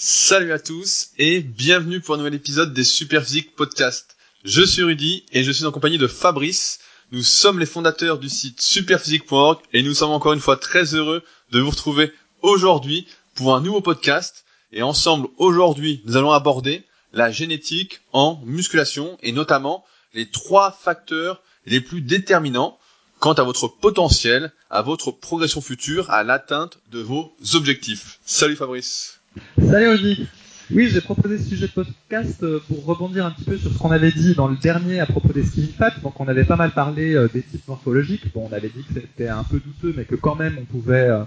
Salut 0.00 0.52
à 0.52 0.60
tous 0.60 1.08
et 1.18 1.40
bienvenue 1.40 2.00
pour 2.00 2.14
un 2.14 2.18
nouvel 2.18 2.34
épisode 2.34 2.72
des 2.72 2.84
Superphysique 2.84 3.56
Podcast. 3.56 4.16
Je 4.44 4.62
suis 4.62 4.84
Rudy 4.84 5.24
et 5.32 5.42
je 5.42 5.50
suis 5.50 5.66
en 5.66 5.72
compagnie 5.72 5.98
de 5.98 6.06
Fabrice. 6.06 6.78
Nous 7.10 7.24
sommes 7.24 7.58
les 7.58 7.66
fondateurs 7.66 8.20
du 8.20 8.28
site 8.28 8.62
superphysique.org 8.62 9.58
et 9.72 9.82
nous 9.82 9.94
sommes 9.94 10.12
encore 10.12 10.34
une 10.34 10.40
fois 10.40 10.56
très 10.56 10.94
heureux 10.94 11.24
de 11.50 11.58
vous 11.58 11.70
retrouver 11.70 12.12
aujourd'hui 12.42 13.08
pour 13.34 13.56
un 13.56 13.60
nouveau 13.60 13.80
podcast. 13.80 14.44
Et 14.70 14.82
ensemble, 14.82 15.26
aujourd'hui, 15.36 16.00
nous 16.04 16.16
allons 16.16 16.30
aborder 16.30 16.84
la 17.12 17.32
génétique 17.32 18.00
en 18.12 18.40
musculation 18.44 19.18
et 19.24 19.32
notamment 19.32 19.84
les 20.14 20.30
trois 20.30 20.70
facteurs 20.70 21.42
les 21.66 21.80
plus 21.80 22.02
déterminants 22.02 22.78
quant 23.18 23.32
à 23.32 23.42
votre 23.42 23.66
potentiel, 23.66 24.52
à 24.70 24.80
votre 24.80 25.10
progression 25.10 25.60
future, 25.60 26.08
à 26.08 26.22
l'atteinte 26.22 26.78
de 26.92 27.00
vos 27.00 27.34
objectifs. 27.54 28.20
Salut 28.24 28.54
Fabrice. 28.54 29.17
Salut 29.36 29.88
Rudy. 29.88 30.26
Oui, 30.70 30.88
j'ai 30.88 31.00
proposé 31.00 31.38
ce 31.38 31.50
sujet 31.50 31.66
de 31.66 31.72
podcast 31.72 32.42
euh, 32.42 32.60
pour 32.66 32.84
rebondir 32.84 33.26
un 33.26 33.30
petit 33.30 33.44
peu 33.44 33.58
sur 33.58 33.70
ce 33.70 33.78
qu'on 33.78 33.90
avait 33.90 34.10
dit 34.10 34.34
dans 34.34 34.48
le 34.48 34.56
dernier 34.56 35.00
à 35.00 35.06
propos 35.06 35.32
des 35.32 35.44
skin 35.44 35.66
fat. 35.76 35.92
Donc 36.02 36.18
on 36.20 36.28
avait 36.28 36.44
pas 36.44 36.56
mal 36.56 36.70
parlé 36.70 37.14
euh, 37.14 37.28
des 37.32 37.42
types 37.42 37.66
morphologiques. 37.68 38.32
Bon, 38.32 38.48
on 38.50 38.54
avait 38.54 38.70
dit 38.70 38.82
que 38.84 39.00
c'était 39.00 39.28
un 39.28 39.44
peu 39.44 39.60
douteux, 39.60 39.94
mais 39.96 40.04
que 40.04 40.14
quand 40.14 40.34
même 40.34 40.56
on 40.58 40.64
pouvait 40.64 41.08
euh, 41.08 41.24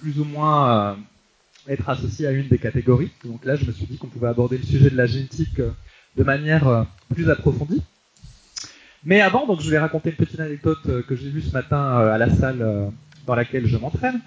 plus 0.00 0.20
ou 0.20 0.24
moins 0.24 0.96
être 1.68 1.88
associé 1.88 2.26
à 2.26 2.30
une 2.30 2.48
des 2.48 2.58
catégories. 2.58 3.10
Donc 3.24 3.44
là, 3.44 3.56
je 3.56 3.64
me 3.64 3.72
suis 3.72 3.86
dit 3.86 3.98
qu'on 3.98 4.08
pouvait 4.08 4.28
aborder 4.28 4.58
le 4.58 4.64
sujet 4.64 4.90
de 4.90 4.96
la 4.96 5.06
génétique 5.06 5.60
de 6.16 6.24
manière 6.24 6.86
plus 7.12 7.30
approfondie. 7.30 7.82
Mais 9.04 9.20
avant, 9.20 9.46
donc 9.46 9.60
je 9.60 9.70
vais 9.70 9.78
raconter 9.78 10.10
une 10.10 10.16
petite 10.16 10.40
anecdote 10.40 11.04
que 11.06 11.16
j'ai 11.16 11.30
vue 11.30 11.42
ce 11.42 11.52
matin 11.52 11.98
à 11.98 12.18
la 12.18 12.30
salle 12.30 12.92
dans 13.26 13.34
laquelle 13.34 13.66
je 13.66 13.76
m'entraîne. 13.76 14.20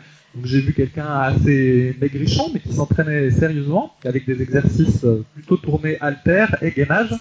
J'ai 0.43 0.59
vu 0.59 0.73
quelqu'un 0.73 1.07
assez 1.07 1.95
maigrichon, 1.99 2.51
mais 2.53 2.59
qui 2.59 2.73
s'entraînait 2.73 3.31
sérieusement, 3.31 3.95
avec 4.03 4.25
des 4.25 4.41
exercices 4.41 5.05
euh, 5.05 5.23
plutôt 5.33 5.57
tournés 5.57 5.97
alter 6.01 6.47
et 6.61 6.71
gainage. 6.71 7.11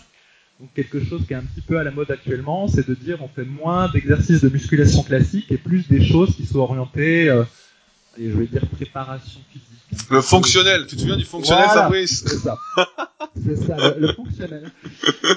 Donc 0.60 0.72
quelque 0.74 1.02
chose 1.02 1.24
qui 1.26 1.32
est 1.32 1.36
un 1.36 1.42
petit 1.42 1.60
peu 1.60 1.78
à 1.78 1.84
la 1.84 1.90
mode 1.90 2.10
actuellement, 2.10 2.68
c'est 2.68 2.88
de 2.88 2.94
dire 2.94 3.18
on 3.22 3.28
fait 3.28 3.44
moins 3.44 3.88
d'exercices 3.92 4.40
de 4.40 4.48
musculation 4.48 5.02
classique 5.02 5.50
et 5.50 5.56
plus 5.56 5.88
des 5.88 6.04
choses 6.04 6.34
qui 6.36 6.46
sont 6.46 6.60
orientées, 6.60 7.28
euh, 8.18 8.30
je 8.32 8.38
vais 8.38 8.46
dire 8.46 8.66
préparation 8.68 9.40
physique. 9.52 10.10
Le 10.10 10.20
fonctionnel, 10.20 10.86
tu 10.86 10.96
te 10.96 11.00
souviens 11.00 11.16
du 11.16 11.24
fonctionnel 11.24 11.68
Fabrice 11.72 12.24
C'est 12.26 12.36
ça. 12.36 12.58
c'est 13.44 13.56
ça, 13.56 13.76
le, 13.96 14.12
fonctionnel. 14.12 14.70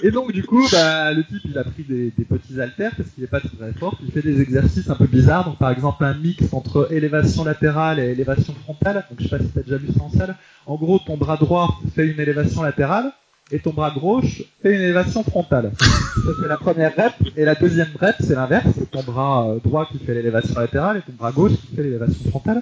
Et 0.03 0.11
donc 0.11 0.31
du 0.31 0.43
coup, 0.43 0.67
bah, 0.71 1.13
le 1.13 1.23
type 1.23 1.41
il 1.45 1.57
a 1.57 1.63
pris 1.63 1.83
des, 1.83 2.11
petits 2.11 2.59
haltères 2.59 2.91
parce 2.95 3.09
qu'il 3.09 3.23
n'est 3.23 3.29
pas 3.29 3.39
très 3.39 3.73
fort, 3.79 3.97
il 4.03 4.11
fait 4.11 4.21
des 4.21 4.41
exercices 4.41 4.89
un 4.89 4.95
peu 4.95 5.05
bizarres, 5.05 5.45
donc 5.45 5.57
par 5.57 5.71
exemple 5.71 6.03
un 6.03 6.13
mix 6.15 6.43
entre 6.51 6.91
élévation 6.91 7.43
latérale 7.43 7.99
et 7.99 8.09
élévation 8.09 8.53
frontale. 8.63 9.05
Donc 9.09 9.19
je 9.19 9.23
sais 9.25 9.37
pas 9.37 9.43
si 9.43 9.51
tu 9.51 9.59
as 9.59 9.63
déjà 9.63 9.77
vu 9.77 9.87
ça 9.95 10.03
en 10.03 10.09
salle. 10.09 10.35
En 10.65 10.75
gros, 10.75 10.99
ton 10.99 11.17
bras 11.17 11.37
droit 11.37 11.79
fait 11.95 12.07
une 12.07 12.19
élévation 12.19 12.61
latérale 12.61 13.11
et 13.51 13.59
ton 13.59 13.71
bras 13.71 13.91
gauche 13.91 14.43
fait 14.61 14.75
une 14.75 14.81
élévation 14.81 15.23
frontale. 15.23 15.71
ça 15.79 16.31
c'est 16.41 16.47
la 16.47 16.57
première 16.57 16.95
rep 16.95 17.13
et 17.35 17.45
la 17.45 17.55
deuxième 17.55 17.89
rep 17.99 18.15
c'est 18.19 18.35
l'inverse, 18.35 18.67
c'est 18.77 18.91
ton 18.91 19.03
bras 19.03 19.47
euh, 19.47 19.59
droit 19.63 19.85
qui 19.85 19.99
fait 19.99 20.13
l'élévation 20.13 20.59
latérale 20.59 20.97
et 20.97 21.01
ton 21.01 21.13
bras 21.17 21.31
gauche 21.31 21.53
qui 21.53 21.75
fait 21.75 21.83
l'élévation 21.83 22.29
frontale. 22.29 22.61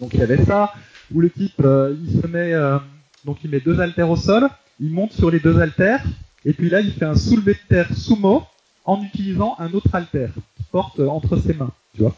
Donc 0.00 0.14
il 0.14 0.20
y 0.20 0.22
avait 0.22 0.44
ça 0.44 0.72
où 1.12 1.20
le 1.20 1.30
type 1.30 1.60
euh, 1.60 1.94
il 2.02 2.20
se 2.20 2.26
met 2.26 2.52
euh, 2.54 2.78
donc 3.24 3.38
il 3.44 3.50
met 3.50 3.60
deux 3.60 3.80
haltères 3.80 4.10
au 4.10 4.16
sol, 4.16 4.48
il 4.80 4.90
monte 4.90 5.12
sur 5.12 5.30
les 5.30 5.40
deux 5.40 5.58
haltères 5.60 6.04
et 6.44 6.52
puis 6.52 6.70
là 6.70 6.80
il 6.80 6.92
fait 6.92 7.04
un 7.04 7.16
soulevé 7.16 7.54
de 7.54 7.68
terre 7.68 7.94
sumo 7.94 8.44
en 8.84 9.02
utilisant 9.02 9.56
un 9.58 9.72
autre 9.72 9.94
haltère 9.94 10.30
qu'il 10.56 10.66
porte 10.66 11.00
euh, 11.00 11.08
entre 11.08 11.36
ses 11.36 11.54
mains, 11.54 11.72
tu 11.94 12.02
vois. 12.02 12.14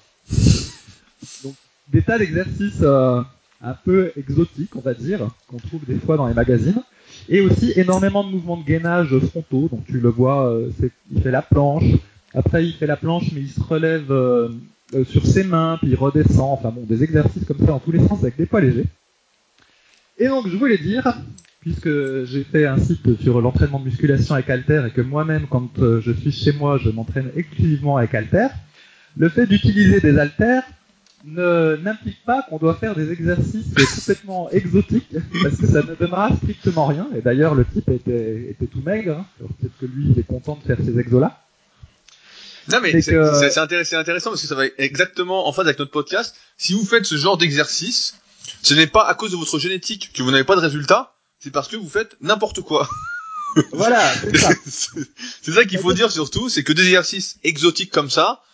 Donc 1.43 1.55
des 1.89 2.03
tas 2.03 2.19
d'exercices 2.19 2.85
un 3.63 3.75
peu 3.85 4.13
exotiques, 4.17 4.77
on 4.77 4.81
va 4.81 4.95
dire, 4.95 5.29
qu'on 5.49 5.59
trouve 5.59 5.85
des 5.87 5.99
fois 5.99 6.17
dans 6.17 6.29
les 6.29 6.35
magazines. 6.35 6.81
Et 7.29 7.41
aussi 7.41 7.73
énormément 7.77 8.25
de 8.25 8.31
mouvements 8.31 8.57
de 8.57 8.65
gainage 8.65 9.17
frontaux. 9.19 9.69
Donc 9.71 9.85
tu 9.87 10.01
le 10.01 10.09
vois, 10.09 10.53
il 11.13 11.21
fait 11.23 11.31
la 11.31 11.43
planche. 11.43 11.85
Après 12.35 12.65
il 12.65 12.73
fait 12.75 12.87
la 12.87 12.97
planche, 12.97 13.33
mais 13.33 13.41
il 13.41 13.51
se 13.51 13.61
relève 13.61 14.13
euh, 14.95 15.05
sur 15.05 15.25
ses 15.25 15.45
mains, 15.45 15.79
puis 15.81 15.91
il 15.91 15.97
redescend, 15.97 16.53
enfin 16.53 16.71
bon, 16.71 16.83
des 16.83 17.05
exercices 17.05 17.45
comme 17.45 17.59
ça 17.59 17.67
dans 17.67 17.79
tous 17.79 17.93
les 17.93 18.01
sens 18.01 18.21
avec 18.23 18.37
des 18.37 18.47
poids 18.47 18.61
légers. 18.61 18.87
Et 20.19 20.27
donc 20.27 20.49
je 20.49 20.57
voulais 20.57 20.79
dire, 20.79 21.17
puisque 21.61 21.89
j'ai 22.25 22.43
fait 22.43 22.67
un 22.67 22.77
site 22.77 23.21
sur 23.21 23.41
l'entraînement 23.41 23.79
de 23.79 23.85
musculation 23.85 24.35
avec 24.35 24.51
Alter 24.51 24.83
et 24.89 24.91
que 24.91 25.01
moi-même 25.01 25.47
quand 25.49 25.79
euh, 25.79 26.01
je 26.01 26.11
suis 26.11 26.33
chez 26.33 26.53
moi 26.53 26.77
je 26.77 26.91
m'entraîne 26.91 27.31
exclusivement 27.37 27.99
avec 27.99 28.15
Alter, 28.15 28.49
le 29.17 29.29
fait 29.29 29.47
d'utiliser 29.47 30.01
des 30.01 30.19
haltères 30.19 30.65
n'implique 31.25 32.25
pas 32.25 32.43
qu'on 32.43 32.59
doit 32.59 32.75
faire 32.75 32.95
des 32.95 33.13
exercices 33.13 33.67
complètement 33.75 34.51
exotiques 34.51 35.15
parce 35.43 35.57
que 35.57 35.67
ça 35.67 35.83
ne 35.83 35.95
donnera 35.95 36.35
strictement 36.37 36.87
rien. 36.87 37.09
Et 37.17 37.21
d'ailleurs 37.21 37.55
le 37.55 37.65
type 37.65 37.89
était, 37.91 38.51
était 38.51 38.67
tout 38.67 38.83
maigre, 38.85 39.19
hein. 39.19 39.27
peut-être 39.39 39.79
que 39.79 39.87
lui 39.87 40.11
il 40.11 40.19
est 40.19 40.27
content 40.27 40.59
de 40.61 40.67
faire 40.67 40.79
ces 40.85 40.99
exos 40.99 41.21
là. 41.21 41.43
Non 42.69 42.79
mais 42.83 43.01
c'est 43.03 43.59
intéressant, 43.59 43.97
intéressant 43.99 44.31
parce 44.31 44.43
que 44.43 44.49
ça 44.49 44.55
va 44.55 44.65
exactement 44.79 45.49
en 45.49 45.53
phase 45.53 45.67
avec 45.67 45.79
notre 45.79 45.91
podcast. 45.91 46.37
Si 46.57 46.73
vous 46.73 46.85
faites 46.85 47.05
ce 47.05 47.17
genre 47.17 47.37
d'exercice, 47.37 48.19
ce 48.63 48.75
n'est 48.75 48.87
pas 48.87 49.07
à 49.07 49.15
cause 49.15 49.33
de 49.33 49.37
votre 49.37 49.59
génétique 49.59 50.13
que 50.15 50.23
vous 50.23 50.31
n'avez 50.31 50.45
pas 50.45 50.57
de 50.57 50.61
résultat, 50.61 51.15
c'est 51.39 51.51
parce 51.51 51.69
que 51.69 51.77
vous 51.77 51.89
faites 51.89 52.17
n'importe 52.21 52.61
quoi. 52.61 52.89
Voilà, 53.73 54.01
c'est 54.15 54.37
ça. 54.37 54.51
c'est 55.43 55.51
ça 55.51 55.65
qu'il 55.65 55.81
faut 55.81 55.93
dire 55.93 56.13
surtout, 56.13 56.49
c'est 56.49 56.63
que 56.63 56.73
des 56.73 56.85
exercices 56.85 57.37
exotiques 57.43 57.91
comme 57.91 58.09
ça, 58.09 58.45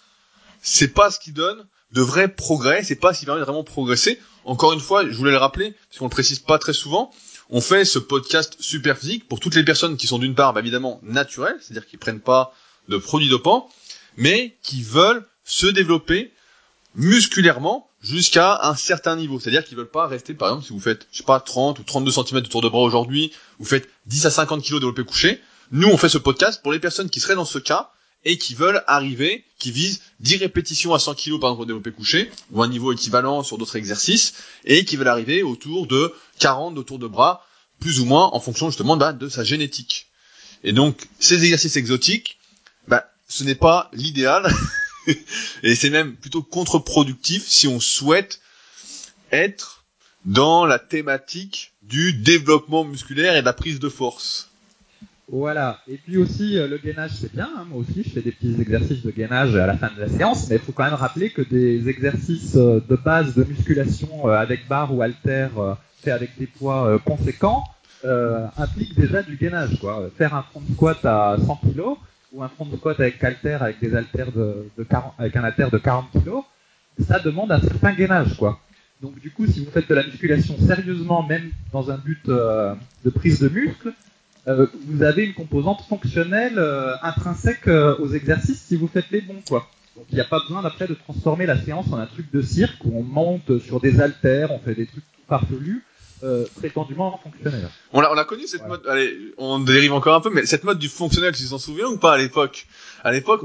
c'est 0.62 0.88
pas 0.88 1.10
ce 1.10 1.21
qui 1.21 1.33
donne 1.33 1.66
de 1.97 2.03
vrais 2.03 2.29
progrès, 2.29 2.84
c'est 2.84 2.97
pas 2.97 3.15
ce 3.15 3.21
qui 3.21 3.25
permet 3.25 3.41
de 3.41 3.47
vraiment 3.47 3.65
progresser. 3.65 4.21
Encore 4.45 4.75
une 4.75 4.81
fois, 4.81 5.09
je 5.09 5.17
voulais 5.17 5.31
le 5.31 5.39
rappeler, 5.39 5.73
parce 5.89 5.99
qu'on 5.99 6.05
le 6.05 6.11
précise 6.11 6.39
pas 6.39 6.59
très 6.59 6.75
souvent, 6.75 7.11
on 7.49 7.62
fait 7.62 7.87
ce 7.87 7.99
podcast 7.99 8.55
super 8.61 8.99
physique 8.99 9.27
pour 9.27 9.41
toutes 9.41 9.55
les 9.55 9.65
personnes 9.65 9.97
qui 9.97 10.07
sont 10.07 10.19
d'une 10.19 10.34
part, 10.34 10.53
bah, 10.53 10.61
évidemment, 10.61 11.01
naturelles, 11.03 11.57
c'est-à-dire 11.59 11.87
qui 11.87 11.97
prennent 11.97 12.21
pas 12.21 12.53
de 12.91 12.99
produits 12.99 13.31
dopants, 13.31 13.71
mais 14.19 14.59
qui 14.62 14.83
veulent 14.83 15.27
se 15.45 15.67
développer 15.67 16.34
musculairement 16.97 17.89
jusqu'à 18.03 18.61
un 18.65 18.75
certain 18.75 19.17
niveau. 19.17 19.41
C'est-à-dire 19.41 19.65
qu'ils 19.65 19.78
veulent 19.78 19.91
pas 19.91 20.07
rester, 20.07 20.34
par 20.34 20.49
exemple, 20.49 20.67
si 20.67 20.75
vous 20.75 20.81
faites, 20.81 21.07
je 21.11 21.19
sais 21.19 21.25
pas, 21.25 21.41
30 21.41 21.78
ou 21.78 21.83
32 21.83 22.11
cm 22.11 22.43
de 22.43 22.49
tour 22.49 22.61
de 22.61 22.69
bras 22.69 22.83
aujourd'hui, 22.83 23.33
vous 23.59 23.65
faites 23.65 23.89
10 24.05 24.27
à 24.27 24.31
50 24.31 24.63
kg 24.63 24.75
développé 24.75 25.03
couché. 25.03 25.41
Nous, 25.71 25.89
on 25.89 25.97
fait 25.97 26.11
ce 26.11 26.19
podcast 26.19 26.61
pour 26.63 26.73
les 26.73 26.78
personnes 26.78 27.09
qui 27.09 27.21
seraient 27.21 27.37
dans 27.37 27.47
ce 27.47 27.59
cas 27.59 27.91
et 28.27 28.39
qui 28.39 28.57
veulent 28.57 28.83
arriver, 28.89 29.45
qui 29.59 29.71
visent 29.71 30.03
10 30.19 30.39
répétitions 30.39 30.93
à 30.93 30.99
100 30.99 31.15
kg 31.15 31.41
par 31.41 31.51
exemple 31.51 31.63
au 31.63 31.65
développé 31.65 31.93
couché, 31.93 32.31
ou 32.51 32.61
un 32.61 32.69
niveau 32.69 32.93
équivalent 32.93 33.45
sur 33.45 33.57
d'autres 33.57 33.77
exercices, 33.77 34.35
et 34.65 34.85
qui 34.85 34.97
veulent 34.97 35.09
arriver 35.09 35.45
autour 35.45 35.87
de 35.87 36.13
40 36.41 36.75
de 36.75 36.83
tour 36.83 36.99
de 36.99 37.07
bras, 37.07 37.47
plus 37.79 38.01
ou 38.01 38.05
moins 38.05 38.29
en 38.33 38.41
fonction 38.41 38.69
justement 38.69 38.97
bah, 38.97 39.13
de 39.13 39.29
sa 39.29 39.45
génétique. 39.45 40.09
Et 40.65 40.73
donc, 40.73 41.07
ces 41.21 41.45
exercices 41.45 41.77
exotiques, 41.77 42.39
bah, 42.89 43.09
ce 43.29 43.45
n'est 43.45 43.55
pas 43.55 43.91
l'idéal 43.93 44.53
et 45.63 45.77
c'est 45.77 45.91
même 45.91 46.17
plutôt 46.17 46.43
contre-productif 46.43 47.47
si 47.47 47.69
on 47.69 47.79
souhaite 47.79 48.41
être 49.31 49.85
dans 50.25 50.67
la 50.67 50.81
thématique 50.81 51.75
du 51.83 52.13
développement 52.13 52.83
musculaire 52.83 53.37
et 53.37 53.41
de 53.41 53.47
la 53.47 53.53
prise 53.53 53.79
de 53.79 53.89
force. 53.89 54.51
Voilà. 55.29 55.81
Et 55.89 55.97
puis 55.97 56.19
aussi, 56.19 56.57
euh, 56.57 56.69
le 56.69 56.79
gainage, 56.79 57.11
c'est 57.15 57.33
bien. 57.33 57.49
Hein. 57.57 57.67
Moi 57.69 57.81
aussi, 57.81 58.05
je 58.05 58.11
fais 58.11 58.23
des 58.23 58.31
petits 58.31 58.61
exercices 58.61 59.03
de 59.03 59.11
gainage 59.11 59.57
à 59.57 59.67
la 59.67 59.77
fin 59.77 59.91
de 59.95 60.01
la 60.01 60.09
séance, 60.09 60.49
mais 60.49 60.57
il 60.57 60.61
faut 60.61 60.73
quand 60.73 60.85
même 60.85 60.95
rappeler 60.95 61.31
que 61.31 61.43
des 61.43 61.89
exercices 61.89 62.55
euh, 62.57 62.81
de 62.89 62.95
base 62.95 63.35
de 63.35 63.43
musculation 63.43 64.29
euh, 64.29 64.39
avec 64.39 64.69
barre 64.69 64.95
ou 64.95 65.03
halter 65.03 65.49
fait 66.01 66.13
avec 66.13 66.39
des 66.39 66.47
poids 66.47 67.01
conséquents 67.05 67.65
impliquent 68.57 68.95
déjà 68.95 69.23
du 69.25 69.37
gainage. 69.37 69.81
Faire 70.17 70.35
un 70.35 70.43
front 70.43 70.63
squat 70.73 71.05
à 71.05 71.37
100 71.45 71.57
kg, 71.57 71.81
ou 72.33 72.45
un 72.45 72.49
front 72.49 72.69
squat 72.77 73.01
avec 73.01 73.25
halter, 73.25 73.59
avec 73.61 73.81
des 73.81 73.97
haltères 73.97 74.31
de, 74.31 74.69
de 74.79 74.85
40, 74.85 75.15
avec 75.19 75.35
un 75.35 75.43
haltère 75.43 75.71
de 75.73 75.79
40 75.79 76.13
kg, 76.13 76.43
ça 77.05 77.19
demande 77.19 77.51
un 77.51 77.61
certain 77.61 77.93
gainage, 77.95 78.37
quoi. 78.37 78.61
Donc 79.03 79.19
du 79.19 79.33
coup, 79.33 79.47
si 79.49 79.65
vous 79.65 79.71
faites 79.73 79.89
de 79.89 79.95
la 79.95 80.05
musculation 80.05 80.55
sérieusement, 80.65 81.25
même 81.25 81.51
dans 81.72 81.91
un 81.91 81.97
but 81.97 82.27
de 82.27 83.11
prise 83.11 83.41
de 83.41 83.49
muscle, 83.49 83.93
euh, 84.48 84.66
vous 84.87 85.03
avez 85.03 85.25
une 85.25 85.34
composante 85.34 85.83
fonctionnelle 85.89 86.59
euh, 86.59 86.95
intrinsèque 87.03 87.69
aux 87.69 88.09
exercices 88.13 88.63
si 88.63 88.77
vous 88.77 88.89
faites 88.89 89.10
les 89.10 89.21
bons, 89.21 89.43
quoi. 89.48 89.69
Donc 89.97 90.07
il 90.10 90.15
n'y 90.15 90.21
a 90.21 90.25
pas 90.25 90.41
besoin 90.41 90.63
d'après 90.63 90.87
de 90.87 90.95
transformer 90.95 91.47
la 91.47 91.59
séance 91.59 91.87
en 91.91 91.97
un 91.97 92.07
truc 92.07 92.31
de 92.31 92.43
cirque 92.43 92.84
où 92.84 92.98
on 92.98 93.03
monte 93.03 93.59
sur 93.60 93.81
des 93.81 94.01
haltères, 94.01 94.51
on 94.53 94.59
fait 94.59 94.75
des 94.75 94.87
trucs 94.87 95.04
tout 95.04 95.22
farfelus 95.27 95.83
euh, 96.22 96.47
prétendument 96.57 97.21
fonctionnel. 97.22 97.69
On 97.93 98.01
l'a, 98.01 98.10
on 98.10 98.16
a 98.16 98.25
connu 98.25 98.47
cette 98.47 98.66
mode. 98.66 98.83
Allez, 98.89 99.34
on 99.37 99.59
dérive 99.59 99.93
encore 99.93 100.15
un 100.15 100.21
peu, 100.21 100.31
mais 100.31 100.47
cette 100.47 100.65
mode 100.65 100.78
du 100.78 100.89
fonctionnel, 100.89 101.34
tu 101.34 101.47
t'en 101.47 101.59
souviens 101.59 101.89
ou 101.89 101.98
pas 101.98 102.15
à 102.15 102.16
l'époque? 102.19 102.66
À 103.04 103.13
l'époque, 103.13 103.43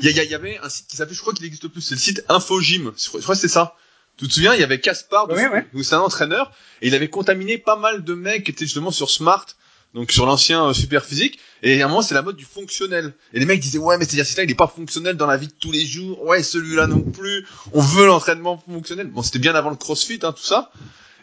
il 0.00 0.08
y, 0.08 0.12
y, 0.12 0.34
avait 0.34 0.58
un 0.62 0.68
site 0.68 0.86
qui 0.86 0.96
s'appelait, 0.96 1.16
je 1.16 1.20
crois 1.20 1.32
qu'il 1.32 1.44
existe 1.44 1.66
plus, 1.66 1.80
c'est 1.80 1.96
le 1.96 2.00
site 2.00 2.24
Infogym. 2.28 2.92
Je 2.96 3.20
crois 3.20 3.34
que 3.34 3.40
c'est 3.40 3.48
ça. 3.48 3.74
Tu 4.16 4.28
te 4.28 4.32
souviens, 4.32 4.54
il 4.54 4.60
y 4.60 4.62
avait 4.62 4.78
Caspar, 4.78 5.28
où 5.74 5.82
c'est 5.82 5.96
un 5.96 6.00
entraîneur, 6.00 6.52
et 6.82 6.86
il 6.86 6.94
avait 6.94 7.08
contaminé 7.08 7.58
pas 7.58 7.74
mal 7.74 8.04
de 8.04 8.14
mecs 8.14 8.44
qui 8.44 8.52
étaient 8.52 8.64
justement 8.64 8.92
sur 8.92 9.10
Smart, 9.10 9.46
donc 9.94 10.10
sur 10.10 10.26
l'ancien 10.26 10.68
euh, 10.68 10.72
super 10.72 11.04
physique. 11.04 11.38
Et 11.62 11.80
à 11.80 11.86
un 11.86 11.88
moment, 11.88 12.02
c'est 12.02 12.14
la 12.14 12.22
mode 12.22 12.36
du 12.36 12.44
fonctionnel. 12.44 13.14
Et 13.32 13.38
les 13.38 13.46
mecs 13.46 13.60
disaient 13.60 13.78
ouais, 13.78 13.96
mais 13.96 14.04
cet 14.04 14.14
exercice-là, 14.14 14.44
il 14.44 14.50
est 14.50 14.54
pas 14.54 14.66
fonctionnel 14.66 15.16
dans 15.16 15.26
la 15.26 15.36
vie 15.36 15.46
de 15.46 15.54
tous 15.58 15.72
les 15.72 15.86
jours. 15.86 16.22
Ouais, 16.24 16.42
celui-là 16.42 16.86
non 16.86 17.00
plus. 17.00 17.46
On 17.72 17.80
veut 17.80 18.06
l'entraînement 18.06 18.62
fonctionnel. 18.68 19.06
Bon, 19.06 19.22
c'était 19.22 19.38
bien 19.38 19.54
avant 19.54 19.70
le 19.70 19.76
CrossFit, 19.76 20.18
hein, 20.22 20.32
tout 20.32 20.42
ça. 20.42 20.70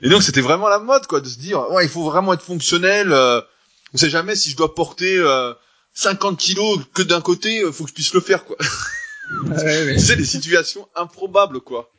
Et 0.02 0.10
donc 0.10 0.24
c'était 0.24 0.42
vraiment 0.42 0.68
la 0.68 0.80
mode 0.80 1.06
quoi 1.08 1.22
de 1.22 1.30
se 1.30 1.38
dire 1.38 1.70
ouais 1.72 1.86
il 1.86 1.90
faut 1.90 2.04
vraiment 2.04 2.34
être 2.34 2.44
fonctionnel. 2.44 3.12
Euh, 3.12 3.42
on 3.94 3.98
sait 3.98 4.10
jamais 4.10 4.36
si 4.36 4.50
je 4.50 4.58
dois 4.58 4.74
porter 4.74 5.18
euh, 5.18 5.54
50 5.94 6.40
kilos 6.40 6.80
que 6.94 7.02
d'un 7.02 7.22
côté, 7.22 7.62
euh, 7.62 7.72
faut 7.72 7.84
que 7.84 7.90
je 7.90 7.94
puisse 7.94 8.14
le 8.14 8.22
faire 8.22 8.46
quoi. 8.46 8.58
Ouais, 9.46 9.98
c'est 10.00 10.16
des 10.16 10.26
situations 10.26 10.88
improbables 10.96 11.62
quoi. 11.62 11.92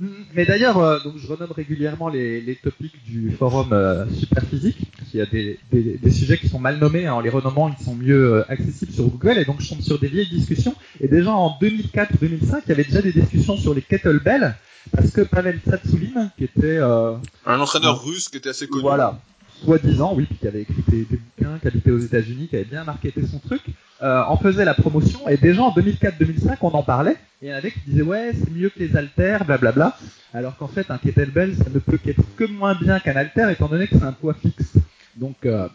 Mais 0.00 0.44
d'ailleurs, 0.44 0.78
euh, 0.78 0.98
donc 1.00 1.14
je 1.16 1.26
renomme 1.26 1.52
régulièrement 1.52 2.08
les, 2.08 2.40
les 2.40 2.56
topics 2.56 3.04
du 3.04 3.30
forum 3.30 3.72
euh, 3.72 4.04
Superphysique. 4.10 4.78
Il 5.12 5.18
y 5.18 5.20
a 5.20 5.26
des, 5.26 5.58
des, 5.70 5.98
des, 5.98 6.10
sujets 6.10 6.36
qui 6.38 6.48
sont 6.48 6.58
mal 6.58 6.78
nommés, 6.78 7.06
hein. 7.06 7.14
en 7.14 7.20
les 7.20 7.30
renommant, 7.30 7.68
ils 7.78 7.84
sont 7.84 7.94
mieux 7.94 8.34
euh, 8.34 8.44
accessibles 8.52 8.92
sur 8.92 9.04
Google. 9.04 9.38
Et 9.38 9.44
donc 9.44 9.60
je 9.60 9.68
tombe 9.68 9.80
sur 9.80 9.98
des 9.98 10.08
vieilles 10.08 10.28
discussions. 10.28 10.74
Et 11.00 11.08
déjà 11.08 11.32
en 11.32 11.56
2004-2005, 11.60 12.62
il 12.66 12.68
y 12.68 12.72
avait 12.72 12.84
déjà 12.84 13.02
des 13.02 13.12
discussions 13.12 13.56
sur 13.56 13.74
les 13.74 13.82
kettlebells. 13.82 14.56
Parce 14.92 15.10
que 15.12 15.22
Pavel 15.22 15.60
Tsatsouline, 15.66 16.30
qui 16.36 16.44
était... 16.44 16.78
un 16.78 17.60
entraîneur 17.60 18.04
russe 18.04 18.28
qui 18.28 18.36
était 18.36 18.50
assez 18.50 18.66
connu. 18.68 18.82
Voilà, 18.82 19.18
soi-disant, 19.62 20.14
oui, 20.14 20.26
puis 20.26 20.36
qui 20.38 20.48
avait 20.48 20.62
écrit 20.62 20.82
des, 20.88 21.04
des 21.04 21.16
bouquins, 21.16 21.58
qui 21.60 21.68
habitait 21.68 21.90
aux 21.90 21.98
États-Unis, 21.98 22.48
qui 22.48 22.56
avait 22.56 22.64
bien 22.64 22.84
marketé 22.84 23.22
son 23.26 23.38
truc, 23.38 23.62
euh, 24.02 24.22
en 24.22 24.36
faisait 24.36 24.64
la 24.64 24.74
promotion. 24.74 25.28
Et 25.28 25.36
déjà 25.36 25.62
en 25.62 25.70
2004-2005, 25.70 26.58
on 26.62 26.68
en 26.68 26.82
parlait. 26.82 27.16
Et 27.42 27.46
il 27.46 27.48
y 27.48 27.52
en 27.52 27.56
avait 27.56 27.70
qui 27.70 27.80
disaient 27.86 28.02
ouais, 28.02 28.32
c'est 28.34 28.50
mieux 28.50 28.68
que 28.68 28.78
les 28.78 28.96
haltères, 28.96 29.44
blablabla. 29.44 29.96
Alors 30.32 30.56
qu'en 30.56 30.68
fait, 30.68 30.90
un 30.90 30.98
kettlebell, 30.98 31.56
ça 31.56 31.66
ne 31.72 31.78
peut 31.78 31.96
qu'être 31.96 32.22
que 32.36 32.44
moins 32.44 32.74
bien 32.74 32.98
qu'un 33.00 33.16
haltère, 33.16 33.48
étant 33.50 33.68
donné 33.68 33.86
que 33.86 33.96
c'est 33.96 34.04
un 34.04 34.12
poids 34.12 34.34
fixe. 34.34 34.72
Donc, 35.16 35.46
euh, 35.46 35.68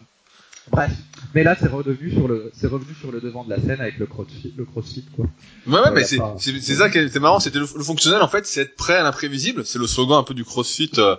bref. 0.70 0.92
Mais 1.34 1.44
là, 1.44 1.56
c'est 1.58 1.68
revenu 1.68 2.10
sur 2.10 2.28
le, 2.28 2.50
c'est 2.54 2.66
revenu 2.66 2.94
sur 2.94 3.10
le 3.10 3.20
devant 3.20 3.44
de 3.44 3.50
la 3.50 3.58
scène 3.58 3.80
avec 3.80 3.98
le 3.98 4.06
crossfit, 4.06 4.52
le 4.56 4.64
crossfit 4.64 5.06
quoi. 5.14 5.26
Ouais, 5.66 5.80
ouais, 5.80 5.90
mais 5.92 6.04
c'est, 6.04 6.18
c'est, 6.38 6.60
c'est 6.60 6.74
ça 6.74 6.90
qui 6.90 6.98
était 6.98 7.20
marrant. 7.20 7.40
C'était 7.40 7.58
le, 7.58 7.66
le, 7.76 7.84
fonctionnel, 7.84 8.20
en 8.20 8.28
fait, 8.28 8.46
c'est 8.46 8.62
être 8.62 8.76
prêt 8.76 8.96
à 8.96 9.02
l'imprévisible. 9.02 9.64
C'est 9.64 9.78
le 9.78 9.86
slogan 9.86 10.18
un 10.18 10.24
peu 10.24 10.34
du 10.34 10.44
crossfit. 10.44 10.90
Euh, 10.98 11.16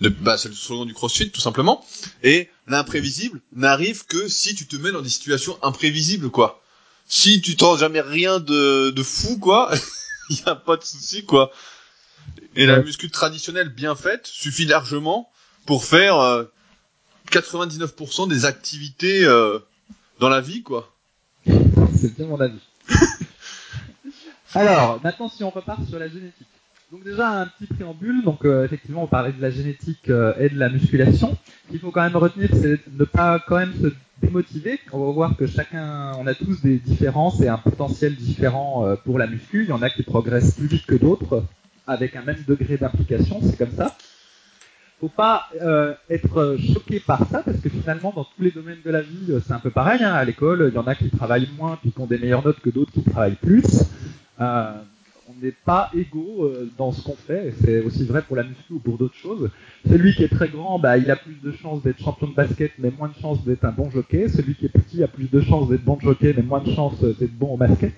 de, 0.00 0.08
bah, 0.08 0.36
c'est 0.36 0.48
le 0.48 0.54
slogan 0.54 0.86
du 0.86 0.94
crossfit, 0.94 1.30
tout 1.30 1.40
simplement. 1.40 1.84
Et 2.22 2.48
l'imprévisible 2.66 3.40
n'arrive 3.52 4.06
que 4.06 4.28
si 4.28 4.54
tu 4.54 4.66
te 4.66 4.76
mets 4.76 4.92
dans 4.92 5.02
des 5.02 5.08
situations 5.08 5.58
imprévisibles, 5.62 6.30
quoi. 6.30 6.62
Si 7.08 7.40
tu 7.40 7.56
tends 7.56 7.76
jamais 7.76 8.00
rien 8.00 8.40
de, 8.40 8.90
de 8.90 9.02
fou, 9.02 9.38
quoi, 9.38 9.72
il 10.30 10.36
y 10.46 10.48
a 10.48 10.54
pas 10.54 10.76
de 10.76 10.84
souci, 10.84 11.24
quoi. 11.24 11.50
Et 12.56 12.66
la 12.66 12.80
muscu 12.80 13.10
traditionnelle 13.10 13.68
bien 13.68 13.94
faite 13.94 14.26
suffit 14.26 14.64
largement 14.64 15.30
pour 15.66 15.84
faire 15.84 16.18
euh, 16.18 16.44
99% 17.30 18.28
des 18.28 18.44
activités 18.44 19.24
euh, 19.24 19.58
dans 20.18 20.28
la 20.28 20.40
vie, 20.40 20.62
quoi. 20.62 20.92
C'est 21.46 22.14
bien 22.16 22.26
mon 22.26 22.40
avis. 22.40 22.58
Alors, 24.54 25.00
maintenant, 25.02 25.28
si 25.28 25.44
on 25.44 25.50
repart 25.50 25.86
sur 25.88 25.98
la 25.98 26.08
génétique. 26.08 26.46
Donc 26.92 27.02
déjà 27.02 27.40
un 27.40 27.46
petit 27.46 27.66
préambule, 27.66 28.22
donc 28.22 28.44
euh, 28.44 28.64
effectivement 28.64 29.02
on 29.02 29.06
parlait 29.08 29.32
de 29.32 29.42
la 29.42 29.50
génétique 29.50 30.08
euh, 30.08 30.34
et 30.38 30.48
de 30.48 30.56
la 30.56 30.68
musculation. 30.68 31.36
Ce 31.64 31.70
qu'il 31.72 31.80
faut 31.80 31.90
quand 31.90 32.04
même 32.04 32.16
retenir, 32.16 32.48
c'est 32.52 32.78
ne 32.96 33.04
pas 33.04 33.40
quand 33.40 33.56
même 33.56 33.74
se 33.74 33.88
démotiver. 34.22 34.78
On 34.92 35.04
va 35.04 35.10
voir 35.10 35.36
que 35.36 35.48
chacun, 35.48 36.12
on 36.20 36.28
a 36.28 36.34
tous 36.34 36.62
des 36.62 36.78
différences 36.78 37.40
et 37.40 37.48
un 37.48 37.58
potentiel 37.58 38.14
différent 38.14 38.86
euh, 38.86 38.94
pour 39.04 39.18
la 39.18 39.26
muscu. 39.26 39.64
Il 39.64 39.70
y 39.70 39.72
en 39.72 39.82
a 39.82 39.90
qui 39.90 40.04
progressent 40.04 40.54
plus 40.54 40.68
vite 40.68 40.86
que 40.86 40.94
d'autres, 40.94 41.42
avec 41.88 42.14
un 42.14 42.22
même 42.22 42.44
degré 42.46 42.76
d'implication, 42.76 43.40
c'est 43.42 43.58
comme 43.58 43.72
ça. 43.72 43.96
Faut 45.00 45.08
pas 45.08 45.50
être 46.08 46.56
choqué 46.72 47.00
par 47.00 47.28
ça 47.28 47.42
parce 47.42 47.58
que 47.58 47.68
finalement 47.68 48.14
dans 48.16 48.24
tous 48.24 48.42
les 48.42 48.50
domaines 48.50 48.80
de 48.82 48.90
la 48.90 49.02
vie 49.02 49.34
c'est 49.46 49.52
un 49.52 49.58
peu 49.58 49.68
pareil. 49.68 50.02
Hein. 50.02 50.14
À 50.14 50.24
l'école, 50.24 50.70
il 50.72 50.74
y 50.74 50.78
en 50.78 50.86
a 50.86 50.94
qui 50.94 51.10
travaillent 51.10 51.50
moins 51.58 51.76
puis 51.82 51.90
qui 51.90 52.00
ont 52.00 52.06
des 52.06 52.16
meilleures 52.16 52.42
notes 52.42 52.60
que 52.60 52.70
d'autres 52.70 52.92
qui 52.92 53.02
travaillent 53.02 53.34
plus. 53.34 53.82
On 55.28 55.44
n'est 55.44 55.52
pas 55.52 55.90
égaux 55.94 56.44
euh, 56.44 56.70
dans 56.78 56.92
ce 56.92 57.02
qu'on 57.02 57.16
fait, 57.16 57.48
et 57.48 57.52
c'est 57.52 57.80
aussi 57.80 58.04
vrai 58.04 58.22
pour 58.22 58.36
la 58.36 58.44
muscu 58.44 58.74
ou 58.74 58.78
pour 58.78 58.98
d'autres 58.98 59.16
choses. 59.16 59.50
Celui 59.88 60.14
qui 60.14 60.24
est 60.24 60.28
très 60.28 60.48
grand, 60.48 60.78
bah, 60.78 60.98
il 60.98 61.10
a 61.10 61.16
plus 61.16 61.36
de 61.42 61.52
chances 61.52 61.82
d'être 61.82 61.98
champion 62.00 62.28
de 62.28 62.34
basket, 62.34 62.72
mais 62.78 62.90
moins 62.96 63.08
de 63.08 63.20
chances 63.20 63.44
d'être 63.44 63.64
un 63.64 63.72
bon 63.72 63.90
jockey. 63.90 64.28
Celui 64.28 64.54
qui 64.54 64.66
est 64.66 64.70
petit 64.70 65.02
a 65.02 65.08
plus 65.08 65.30
de 65.30 65.40
chances 65.40 65.68
d'être 65.68 65.84
bon 65.84 65.98
jockey, 66.00 66.32
mais 66.36 66.42
moins 66.42 66.60
de 66.60 66.72
chances 66.72 67.00
d'être 67.00 67.36
bon 67.36 67.54
au 67.54 67.56
basket. 67.56 67.94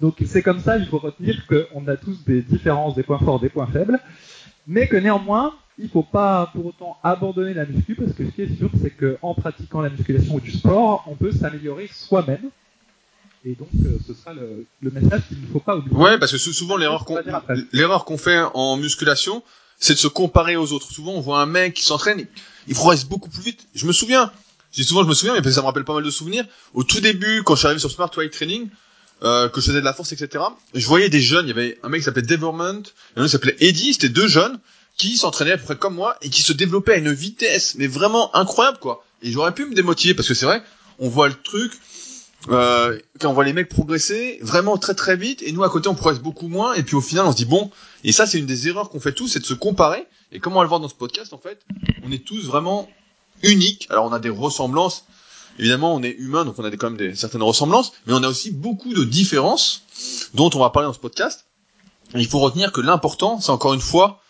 Donc 0.00 0.16
c'est 0.26 0.42
comme 0.42 0.60
ça, 0.60 0.76
il 0.76 0.86
faut 0.86 0.98
retenir 0.98 1.46
qu'on 1.46 1.88
a 1.88 1.96
tous 1.96 2.24
des 2.24 2.42
différences, 2.42 2.94
des 2.94 3.02
points 3.02 3.18
forts, 3.18 3.40
des 3.40 3.48
points 3.48 3.66
faibles, 3.66 3.98
mais 4.66 4.86
que 4.86 4.96
néanmoins, 4.96 5.54
il 5.78 5.88
faut 5.88 6.02
pas 6.02 6.50
pour 6.54 6.66
autant 6.66 6.96
abandonner 7.02 7.54
la 7.54 7.64
muscu, 7.64 7.94
parce 7.94 8.12
que 8.12 8.24
ce 8.24 8.30
qui 8.30 8.42
est 8.42 8.56
sûr, 8.56 8.70
c'est 8.80 8.90
qu'en 8.90 9.34
pratiquant 9.34 9.80
la 9.80 9.90
musculation 9.90 10.34
ou 10.34 10.40
du 10.40 10.50
sport, 10.50 11.04
on 11.06 11.14
peut 11.14 11.32
s'améliorer 11.32 11.86
soi-même. 11.86 12.50
Et 13.46 13.54
donc, 13.54 13.68
euh, 13.84 13.96
ce 14.04 14.12
sera 14.12 14.34
le, 14.34 14.66
le 14.82 14.90
message 14.90 15.22
qu'il 15.28 15.40
ne 15.40 15.46
faut 15.46 15.60
pas 15.60 15.76
oublier. 15.76 15.96
Ouais, 15.96 16.18
parce 16.18 16.32
que 16.32 16.38
souvent 16.38 16.76
l'erreur 16.76 17.04
qu'on 17.04 17.18
l'erreur 17.72 18.04
qu'on 18.04 18.18
fait 18.18 18.42
en 18.54 18.76
musculation, 18.76 19.42
c'est 19.78 19.94
de 19.94 19.98
se 19.98 20.08
comparer 20.08 20.56
aux 20.56 20.72
autres. 20.72 20.90
Souvent, 20.90 21.12
on 21.12 21.20
voit 21.20 21.40
un 21.40 21.46
mec 21.46 21.74
qui 21.74 21.84
s'entraîne, 21.84 22.26
il 22.66 22.74
progresse 22.74 23.04
beaucoup 23.04 23.28
plus 23.28 23.42
vite. 23.42 23.68
Je 23.76 23.86
me 23.86 23.92
souviens, 23.92 24.32
je 24.72 24.82
dis 24.82 24.88
souvent 24.88 25.04
je 25.04 25.08
me 25.08 25.14
souviens, 25.14 25.40
mais 25.40 25.52
ça 25.52 25.60
me 25.60 25.66
rappelle 25.66 25.84
pas 25.84 25.94
mal 25.94 26.02
de 26.02 26.10
souvenirs. 26.10 26.44
Au 26.74 26.82
tout 26.82 27.00
début, 27.00 27.44
quand 27.44 27.54
je 27.54 27.60
suis 27.60 27.66
arrivé 27.66 27.78
sur 27.78 27.90
Smart 27.90 28.10
Weight 28.16 28.32
Training, 28.32 28.68
euh, 29.22 29.48
que 29.48 29.60
je 29.60 29.66
faisais 29.66 29.80
de 29.80 29.84
la 29.84 29.94
force, 29.94 30.10
etc. 30.12 30.44
Je 30.74 30.86
voyais 30.86 31.08
des 31.08 31.20
jeunes. 31.20 31.46
Il 31.46 31.50
y 31.50 31.52
avait 31.52 31.78
un 31.84 31.88
mec 31.88 32.00
qui 32.00 32.04
s'appelait 32.04 32.22
Deverment, 32.22 32.82
et 33.16 33.20
un 33.20 33.22
autre 33.22 33.26
qui 33.26 33.30
s'appelait 33.30 33.56
Eddie. 33.60 33.92
C'était 33.92 34.08
deux 34.08 34.26
jeunes 34.26 34.58
qui 34.96 35.16
s'entraînaient 35.16 35.52
à 35.52 35.58
peu 35.58 35.64
près 35.64 35.76
comme 35.76 35.94
moi 35.94 36.16
et 36.20 36.30
qui 36.30 36.42
se 36.42 36.52
développaient 36.52 36.94
à 36.94 36.98
une 36.98 37.12
vitesse, 37.12 37.76
mais 37.76 37.86
vraiment 37.86 38.34
incroyable, 38.34 38.78
quoi. 38.78 39.04
Et 39.22 39.30
j'aurais 39.30 39.54
pu 39.54 39.66
me 39.66 39.74
démotiver 39.74 40.14
parce 40.14 40.26
que 40.26 40.34
c'est 40.34 40.46
vrai, 40.46 40.62
on 40.98 41.08
voit 41.08 41.28
le 41.28 41.34
truc. 41.34 41.72
Euh, 42.48 42.98
quand 43.18 43.30
on 43.30 43.32
voit 43.32 43.44
les 43.44 43.52
mecs 43.52 43.68
progresser 43.68 44.38
vraiment 44.40 44.76
très 44.76 44.94
très 44.94 45.16
vite 45.16 45.42
et 45.42 45.50
nous 45.50 45.64
à 45.64 45.68
côté 45.68 45.88
on 45.88 45.94
progresse 45.94 46.20
beaucoup 46.20 46.46
moins 46.46 46.74
et 46.74 46.84
puis 46.84 46.94
au 46.94 47.00
final 47.00 47.26
on 47.26 47.32
se 47.32 47.36
dit 47.36 47.44
bon 47.44 47.72
et 48.04 48.12
ça 48.12 48.24
c'est 48.24 48.38
une 48.38 48.46
des 48.46 48.68
erreurs 48.68 48.88
qu'on 48.88 49.00
fait 49.00 49.12
tous 49.12 49.28
c'est 49.28 49.40
de 49.40 49.44
se 49.44 49.54
comparer. 49.54 50.06
Et 50.32 50.38
comme 50.38 50.52
on 50.52 50.56
va 50.56 50.62
le 50.62 50.68
voir 50.68 50.80
dans 50.80 50.88
ce 50.88 50.94
podcast 50.94 51.32
en 51.32 51.38
fait 51.38 51.60
on 52.04 52.12
est 52.12 52.24
tous 52.24 52.46
vraiment 52.46 52.88
uniques. 53.42 53.86
Alors 53.90 54.06
on 54.06 54.12
a 54.12 54.20
des 54.20 54.30
ressemblances. 54.30 55.04
Évidemment 55.58 55.94
on 55.94 56.02
est 56.02 56.14
humain 56.18 56.44
donc 56.44 56.58
on 56.58 56.64
a 56.64 56.70
quand 56.70 56.90
même 56.90 56.98
des 56.98 57.16
certaines 57.16 57.42
ressemblances 57.42 57.92
mais 58.06 58.12
on 58.12 58.22
a 58.22 58.28
aussi 58.28 58.52
beaucoup 58.52 58.94
de 58.94 59.02
différences 59.02 59.82
dont 60.34 60.50
on 60.54 60.60
va 60.60 60.70
parler 60.70 60.86
dans 60.86 60.92
ce 60.92 61.00
podcast. 61.00 61.46
Il 62.14 62.28
faut 62.28 62.38
retenir 62.38 62.70
que 62.70 62.80
l'important 62.80 63.40
c'est 63.40 63.50
encore 63.50 63.74
une 63.74 63.80
fois 63.80 64.20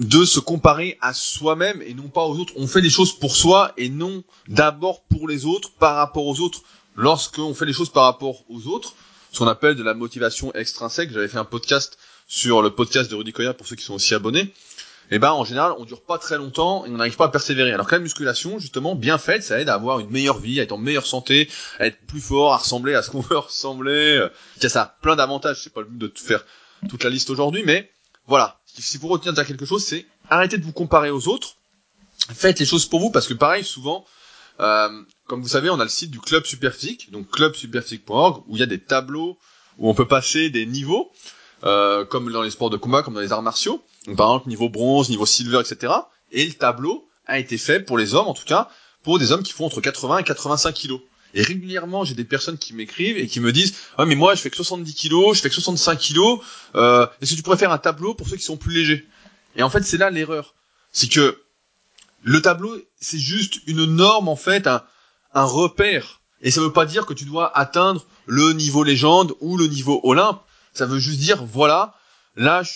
de 0.00 0.24
se 0.24 0.40
comparer 0.40 0.98
à 1.00 1.14
soi-même 1.14 1.82
et 1.82 1.94
non 1.94 2.08
pas 2.08 2.24
aux 2.24 2.38
autres. 2.38 2.52
On 2.56 2.66
fait 2.66 2.80
les 2.80 2.90
choses 2.90 3.18
pour 3.18 3.34
soi 3.34 3.72
et 3.76 3.88
non 3.88 4.22
d'abord 4.48 5.02
pour 5.04 5.28
les 5.28 5.46
autres 5.46 5.70
par 5.72 5.96
rapport 5.96 6.26
aux 6.26 6.40
autres. 6.40 6.60
Lorsqu'on 6.96 7.54
fait 7.54 7.66
les 7.66 7.72
choses 7.72 7.90
par 7.90 8.04
rapport 8.04 8.44
aux 8.48 8.66
autres, 8.68 8.94
ce 9.32 9.38
qu'on 9.38 9.46
appelle 9.46 9.74
de 9.74 9.82
la 9.82 9.94
motivation 9.94 10.52
extrinsèque, 10.54 11.12
j'avais 11.12 11.28
fait 11.28 11.38
un 11.38 11.44
podcast 11.44 11.98
sur 12.26 12.62
le 12.62 12.70
podcast 12.70 13.10
de 13.10 13.16
Rudy 13.16 13.32
Koya 13.32 13.54
pour 13.54 13.66
ceux 13.66 13.76
qui 13.76 13.84
sont 13.84 13.94
aussi 13.94 14.14
abonnés, 14.14 14.52
et 15.10 15.18
ben 15.18 15.30
en 15.30 15.44
général 15.44 15.72
on 15.78 15.84
dure 15.84 16.02
pas 16.02 16.18
très 16.18 16.36
longtemps 16.36 16.84
et 16.84 16.88
on 16.88 16.96
n'arrive 16.96 17.16
pas 17.16 17.26
à 17.26 17.28
persévérer. 17.28 17.72
Alors 17.72 17.86
que 17.86 17.94
la 17.94 18.00
musculation, 18.00 18.58
justement, 18.58 18.94
bien 18.94 19.18
faite, 19.18 19.42
ça 19.42 19.60
aide 19.60 19.68
à 19.68 19.74
avoir 19.74 20.00
une 20.00 20.10
meilleure 20.10 20.38
vie, 20.38 20.58
à 20.58 20.62
être 20.62 20.72
en 20.72 20.78
meilleure 20.78 21.06
santé, 21.06 21.48
à 21.78 21.86
être 21.86 21.98
plus 22.06 22.20
fort, 22.20 22.54
à 22.54 22.56
ressembler 22.56 22.94
à 22.94 23.02
ce 23.02 23.10
qu'on 23.10 23.20
veut 23.30 23.38
ressembler. 23.38 24.26
Ça 24.60 24.82
a 24.82 24.86
plein 25.00 25.16
d'avantages, 25.16 25.62
c'est 25.62 25.72
pas 25.72 25.82
le 25.82 25.86
but 25.86 25.98
de 25.98 26.12
faire 26.18 26.44
toute 26.88 27.04
la 27.04 27.10
liste 27.10 27.30
aujourd'hui, 27.30 27.62
mais 27.64 27.90
voilà, 28.26 28.60
si 28.64 28.98
vous 28.98 29.08
retenez 29.08 29.34
dire 29.34 29.46
quelque 29.46 29.64
chose, 29.64 29.84
c'est 29.84 30.06
arrêtez 30.30 30.58
de 30.58 30.64
vous 30.64 30.72
comparer 30.72 31.10
aux 31.10 31.28
autres. 31.28 31.56
Faites 32.34 32.58
les 32.58 32.66
choses 32.66 32.86
pour 32.86 33.00
vous 33.00 33.10
parce 33.10 33.28
que 33.28 33.34
pareil, 33.34 33.64
souvent, 33.64 34.04
euh, 34.60 35.02
comme 35.26 35.42
vous 35.42 35.48
savez, 35.48 35.70
on 35.70 35.78
a 35.80 35.84
le 35.84 35.90
site 35.90 36.10
du 36.10 36.20
club 36.20 36.44
Superphysique, 36.44 37.10
donc 37.12 37.30
clubsuperphysique.org, 37.30 38.42
où 38.48 38.56
il 38.56 38.60
y 38.60 38.62
a 38.62 38.66
des 38.66 38.80
tableaux 38.80 39.38
où 39.78 39.88
on 39.88 39.94
peut 39.94 40.08
passer 40.08 40.50
des 40.50 40.66
niveaux, 40.66 41.10
euh, 41.64 42.04
comme 42.04 42.32
dans 42.32 42.42
les 42.42 42.50
sports 42.50 42.70
de 42.70 42.76
combat, 42.76 43.02
comme 43.02 43.14
dans 43.14 43.20
les 43.20 43.32
arts 43.32 43.42
martiaux. 43.42 43.82
Donc, 44.06 44.16
par 44.16 44.28
exemple, 44.28 44.48
niveau 44.48 44.68
bronze, 44.68 45.10
niveau 45.10 45.26
silver, 45.26 45.60
etc. 45.60 45.92
Et 46.32 46.46
le 46.46 46.54
tableau 46.54 47.08
a 47.26 47.38
été 47.38 47.58
fait 47.58 47.80
pour 47.80 47.98
les 47.98 48.14
hommes, 48.14 48.28
en 48.28 48.34
tout 48.34 48.44
cas, 48.44 48.68
pour 49.02 49.18
des 49.18 49.32
hommes 49.32 49.42
qui 49.42 49.52
font 49.52 49.66
entre 49.66 49.80
80 49.80 50.18
et 50.18 50.24
85 50.24 50.72
kilos. 50.72 51.00
Et 51.36 51.42
régulièrement, 51.42 52.02
j'ai 52.02 52.14
des 52.14 52.24
personnes 52.24 52.56
qui 52.56 52.72
m'écrivent 52.72 53.18
et 53.18 53.26
qui 53.26 53.40
me 53.40 53.52
disent 53.52 53.74
"Ah 53.98 54.06
mais 54.06 54.14
moi, 54.14 54.34
je 54.34 54.40
fais 54.40 54.48
que 54.48 54.56
70 54.56 54.94
kilos, 54.94 55.36
je 55.36 55.42
fais 55.42 55.50
que 55.50 55.54
65 55.54 55.98
kilos. 55.98 56.40
Euh, 56.74 57.06
Est-ce 57.20 57.32
que 57.32 57.36
tu 57.36 57.42
pourrais 57.42 57.58
faire 57.58 57.72
un 57.72 57.78
tableau 57.78 58.14
pour 58.14 58.26
ceux 58.26 58.36
qui 58.36 58.42
sont 58.42 58.56
plus 58.56 58.72
légers? 58.72 59.06
Et 59.54 59.62
en 59.62 59.68
fait, 59.68 59.82
c'est 59.82 59.98
là 59.98 60.08
l'erreur, 60.08 60.54
c'est 60.92 61.08
que 61.12 61.38
le 62.22 62.40
tableau, 62.40 62.74
c'est 62.98 63.18
juste 63.18 63.60
une 63.66 63.84
norme 63.84 64.28
en 64.28 64.36
fait, 64.36 64.66
un, 64.66 64.82
un 65.34 65.44
repère. 65.44 66.22
Et 66.40 66.50
ça 66.50 66.62
veut 66.62 66.72
pas 66.72 66.86
dire 66.86 67.04
que 67.04 67.12
tu 67.12 67.26
dois 67.26 67.56
atteindre 67.56 68.06
le 68.24 68.54
niveau 68.54 68.82
légende 68.82 69.34
ou 69.40 69.58
le 69.58 69.66
niveau 69.66 70.00
Olympe. 70.04 70.40
Ça 70.72 70.86
veut 70.86 70.98
juste 70.98 71.18
dire 71.18 71.44
voilà, 71.44 71.94
là, 72.34 72.62
je, 72.62 72.70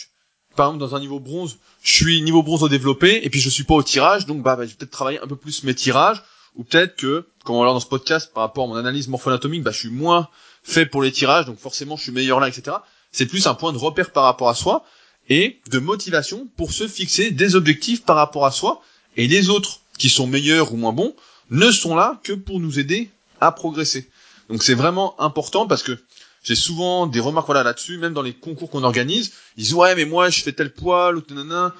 par 0.54 0.66
exemple 0.66 0.80
dans 0.80 0.94
un 0.94 1.00
niveau 1.00 1.18
bronze, 1.18 1.56
je 1.82 1.92
suis 1.94 2.20
niveau 2.20 2.42
bronze 2.42 2.62
au 2.62 2.68
développé 2.68 3.24
et 3.24 3.30
puis 3.30 3.40
je 3.40 3.48
suis 3.48 3.64
pas 3.64 3.74
au 3.74 3.82
tirage, 3.82 4.26
donc 4.26 4.42
bah, 4.42 4.54
bah 4.56 4.64
je 4.64 4.70
vais 4.70 4.76
peut-être 4.76 4.90
travailler 4.90 5.18
un 5.20 5.26
peu 5.26 5.36
plus 5.36 5.64
mes 5.64 5.74
tirages 5.74 6.22
ou 6.56 6.64
peut-être 6.64 6.96
que, 6.96 7.26
comme 7.44 7.56
on 7.56 7.64
l'a 7.64 7.72
dans 7.72 7.80
ce 7.80 7.86
podcast, 7.86 8.32
par 8.32 8.42
rapport 8.42 8.64
à 8.64 8.66
mon 8.68 8.76
analyse 8.76 9.08
morpho-anatomique, 9.08 9.62
bah, 9.62 9.70
je 9.70 9.78
suis 9.78 9.90
moins 9.90 10.28
fait 10.62 10.86
pour 10.86 11.02
les 11.02 11.12
tirages, 11.12 11.46
donc 11.46 11.58
forcément 11.58 11.96
je 11.96 12.02
suis 12.02 12.12
meilleur 12.12 12.40
là, 12.40 12.48
etc. 12.48 12.76
C'est 13.12 13.26
plus 13.26 13.46
un 13.46 13.54
point 13.54 13.72
de 13.72 13.78
repère 13.78 14.12
par 14.12 14.24
rapport 14.24 14.48
à 14.48 14.54
soi 14.54 14.84
et 15.28 15.60
de 15.70 15.78
motivation 15.78 16.48
pour 16.56 16.72
se 16.72 16.86
fixer 16.88 17.30
des 17.30 17.54
objectifs 17.54 18.04
par 18.04 18.16
rapport 18.16 18.46
à 18.46 18.50
soi. 18.50 18.82
Et 19.16 19.26
les 19.26 19.48
autres, 19.48 19.80
qui 19.98 20.08
sont 20.08 20.26
meilleurs 20.26 20.72
ou 20.72 20.76
moins 20.76 20.92
bons, 20.92 21.14
ne 21.50 21.70
sont 21.70 21.94
là 21.94 22.20
que 22.22 22.32
pour 22.32 22.60
nous 22.60 22.78
aider 22.78 23.10
à 23.40 23.52
progresser. 23.52 24.08
Donc 24.48 24.62
c'est 24.62 24.74
vraiment 24.74 25.20
important 25.20 25.66
parce 25.66 25.82
que 25.82 25.98
j'ai 26.42 26.54
souvent 26.54 27.06
des 27.06 27.20
remarques 27.20 27.46
voilà 27.46 27.62
là-dessus, 27.62 27.98
même 27.98 28.14
dans 28.14 28.22
les 28.22 28.32
concours 28.32 28.70
qu'on 28.70 28.82
organise, 28.82 29.32
ils 29.56 29.64
disent 29.64 29.74
ouais 29.74 29.94
mais 29.94 30.04
moi 30.04 30.30
je 30.30 30.40
fais 30.42 30.52
tel 30.52 30.72
poids, 30.72 31.12
ou 31.12 31.22
nanana. 31.28 31.74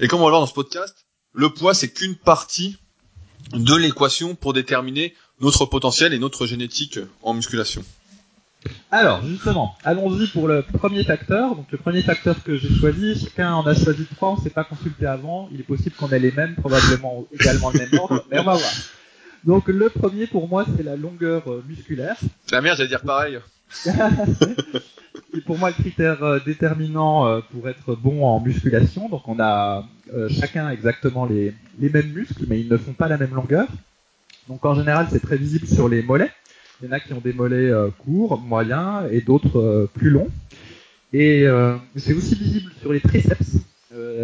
Et 0.00 0.08
comme 0.08 0.20
on 0.20 0.24
va 0.24 0.30
voir 0.30 0.40
dans 0.40 0.46
ce 0.46 0.54
podcast, 0.54 1.06
le 1.32 1.50
poids 1.50 1.74
c'est 1.74 1.90
qu'une 1.90 2.16
partie 2.16 2.76
de 3.52 3.74
l'équation 3.74 4.34
pour 4.34 4.52
déterminer 4.52 5.14
notre 5.40 5.66
potentiel 5.66 6.12
et 6.12 6.18
notre 6.18 6.46
génétique 6.46 6.98
en 7.22 7.34
musculation. 7.34 7.84
Alors, 8.90 9.24
justement, 9.26 9.74
allons-y 9.84 10.28
pour 10.28 10.46
le 10.46 10.62
premier 10.62 11.02
facteur. 11.02 11.56
Donc, 11.56 11.66
le 11.72 11.78
premier 11.78 12.02
facteur 12.02 12.42
que 12.44 12.56
j'ai 12.56 12.72
choisi, 12.72 13.18
chacun 13.18 13.54
en 13.54 13.66
a 13.66 13.74
choisi 13.74 14.06
trois, 14.14 14.30
on 14.30 14.36
ne 14.36 14.40
s'est 14.40 14.50
pas 14.50 14.64
consulté 14.64 15.06
avant. 15.06 15.48
Il 15.52 15.60
est 15.60 15.64
possible 15.64 15.96
qu'on 15.96 16.08
ait 16.10 16.18
les 16.18 16.30
mêmes, 16.30 16.54
probablement 16.54 17.26
également 17.32 17.70
le 17.70 17.78
même 17.80 17.98
ordre, 17.98 18.24
mais 18.30 18.38
on 18.38 18.44
va 18.44 18.54
voir. 18.54 18.72
Donc, 19.44 19.66
le 19.66 19.90
premier 19.90 20.28
pour 20.28 20.48
moi, 20.48 20.64
c'est 20.76 20.84
la 20.84 20.94
longueur 20.94 21.42
musculaire. 21.68 22.16
La 22.52 22.60
merde, 22.60 22.76
j'allais 22.76 22.88
dire 22.88 23.02
pareil. 23.02 23.38
C'est 23.72 25.44
pour 25.44 25.58
moi 25.58 25.70
le 25.70 25.74
critère 25.74 26.22
euh, 26.22 26.38
déterminant 26.44 27.26
euh, 27.26 27.40
pour 27.52 27.68
être 27.68 27.94
bon 27.94 28.24
en 28.24 28.40
musculation. 28.40 29.08
Donc, 29.08 29.26
on 29.28 29.40
a 29.40 29.86
chacun 30.28 30.68
exactement 30.70 31.24
les, 31.24 31.54
mêmes 31.78 32.12
muscles, 32.12 32.44
mais 32.48 32.60
ils 32.60 32.68
ne 32.68 32.76
font 32.76 32.92
pas 32.92 33.08
la 33.08 33.16
même 33.16 33.34
longueur. 33.34 33.66
Donc, 34.48 34.64
en 34.64 34.74
général, 34.74 35.06
c'est 35.10 35.20
très 35.22 35.36
visible 35.36 35.66
sur 35.66 35.88
les 35.88 36.02
mollets. 36.02 36.30
Il 36.82 36.86
y 36.86 36.88
en 36.88 36.92
a 36.92 37.00
qui 37.00 37.12
ont 37.12 37.20
des 37.20 37.32
mollets 37.32 37.70
euh, 37.70 37.90
courts, 37.96 38.40
moyens 38.40 39.04
et 39.12 39.20
d'autres 39.20 39.60
euh, 39.60 39.90
plus 39.94 40.10
longs. 40.10 40.30
Et 41.12 41.46
euh, 41.46 41.76
c'est 41.96 42.12
aussi 42.12 42.34
visible 42.34 42.72
sur 42.80 42.92
les 42.92 43.00
triceps, 43.00 43.58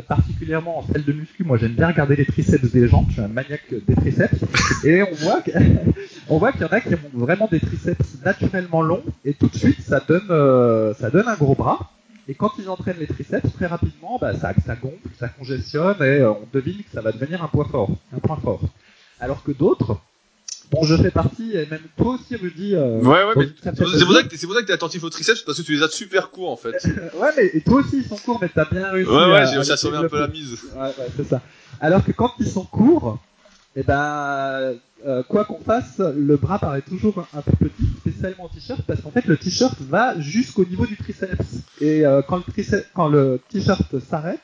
particulièrement 0.07 0.79
en 0.79 0.83
salle 0.83 1.05
de 1.05 1.13
muscu. 1.13 1.45
Moi, 1.45 1.57
j'aime 1.59 1.73
bien 1.73 1.89
regarder 1.89 2.17
les 2.17 2.25
triceps 2.25 2.71
des 2.71 2.89
gens. 2.89 3.05
Je 3.09 3.15
suis 3.15 3.23
un 3.23 3.29
maniaque 3.29 3.75
des 3.87 3.95
triceps. 3.95 4.45
Et 4.85 5.03
on 5.03 5.15
voit 5.15 5.43
qu'il 6.53 6.63
y 6.63 6.65
en 6.65 6.69
a 6.69 6.81
qui 6.81 6.95
ont 6.95 6.99
vraiment 7.15 7.49
des 7.51 7.61
triceps 7.61 8.23
naturellement 8.25 8.83
longs 8.83 9.05
et 9.25 9.35
tout 9.35 9.49
de 9.49 9.57
suite, 9.57 9.81
ça 9.81 10.01
donne, 10.01 10.29
donne 10.29 11.29
un 11.29 11.37
gros 11.37 11.55
bras. 11.55 11.91
Et 12.29 12.35
quand 12.35 12.53
ils 12.59 12.69
entraînent 12.69 12.99
les 13.01 13.07
triceps, 13.07 13.51
très 13.55 13.67
rapidement, 13.67 14.19
bah, 14.21 14.35
ça, 14.35 14.53
ça 14.65 14.77
gonfle, 14.77 15.09
ça 15.19 15.29
congestionne 15.29 16.03
et 16.03 16.23
on 16.23 16.47
devine 16.53 16.77
que 16.83 16.91
ça 16.93 17.01
va 17.01 17.11
devenir 17.11 17.43
un 17.43 17.49
point 17.49 17.65
fort, 17.65 17.91
un 18.15 18.19
point 18.19 18.37
fort. 18.37 18.61
Alors 19.19 19.43
que 19.43 19.51
d'autres, 19.51 19.99
Bon, 20.71 20.83
je 20.85 20.97
fais 20.97 21.11
partie, 21.11 21.53
et 21.57 21.67
même 21.67 21.81
toi 21.97 22.15
aussi, 22.15 22.37
Rudy. 22.37 22.75
Euh, 22.75 22.99
ouais, 23.01 23.25
ouais, 23.25 23.33
mais 23.37 23.49
c'est 23.63 23.75
pour 23.75 24.13
ça 24.13 24.23
que 24.23 24.37
c'est 24.37 24.47
pour 24.47 24.55
ça 24.55 24.63
que 24.63 24.67
t'es 24.67 24.73
attentif 24.73 25.03
aux 25.03 25.11
triceps, 25.11 25.43
parce 25.43 25.59
que 25.59 25.63
tu 25.63 25.75
les 25.75 25.83
as 25.83 25.89
super 25.89 26.31
courts 26.31 26.51
en 26.51 26.57
fait. 26.57 26.85
ouais, 27.15 27.31
mais 27.37 27.51
et 27.55 27.61
toi 27.63 27.81
aussi 27.81 27.99
ils 27.99 28.05
sont 28.05 28.17
courts, 28.17 28.39
mais 28.43 28.51
t'as 28.55 28.67
bien 28.67 28.91
réussi. 28.91 29.11
Ouais, 29.11 29.33
ouais, 29.33 29.47
j'ai 29.47 29.55
réussi 29.55 29.73
à 29.73 29.77
sauver 29.77 29.97
un 29.97 30.09
peu 30.09 30.19
la 30.19 30.29
mise. 30.29 30.59
Ouais, 30.77 30.83
ouais, 30.83 31.09
c'est 31.17 31.27
ça. 31.27 31.41
Alors 31.81 32.05
que 32.05 32.13
quand 32.13 32.33
ils 32.39 32.49
sont 32.49 32.65
courts, 32.65 33.19
et 33.77 33.81
eh 33.81 33.83
ben, 33.83 34.75
euh, 35.07 35.23
quoi 35.23 35.45
qu'on 35.45 35.61
fasse, 35.61 35.99
le 36.01 36.37
bras 36.37 36.59
paraît 36.59 36.83
toujours 36.83 37.25
un, 37.33 37.43
peu 37.43 37.53
petit, 37.53 37.89
spécialement 38.01 38.45
en 38.45 38.49
t-shirt, 38.49 38.83
parce 38.83 39.01
qu'en 39.01 39.11
fait 39.11 39.25
le 39.27 39.37
t-shirt 39.37 39.79
va 39.81 40.19
jusqu'au 40.21 40.65
niveau 40.65 40.87
du 40.87 40.97
triceps. 40.97 41.61
Et 41.81 42.05
euh, 42.05 42.21
quand 42.21 42.39
le 42.39 42.53
triceps, 42.53 42.89
quand 42.95 43.09
le 43.09 43.41
t-shirt 43.49 43.99
s'arrête, 44.01 44.41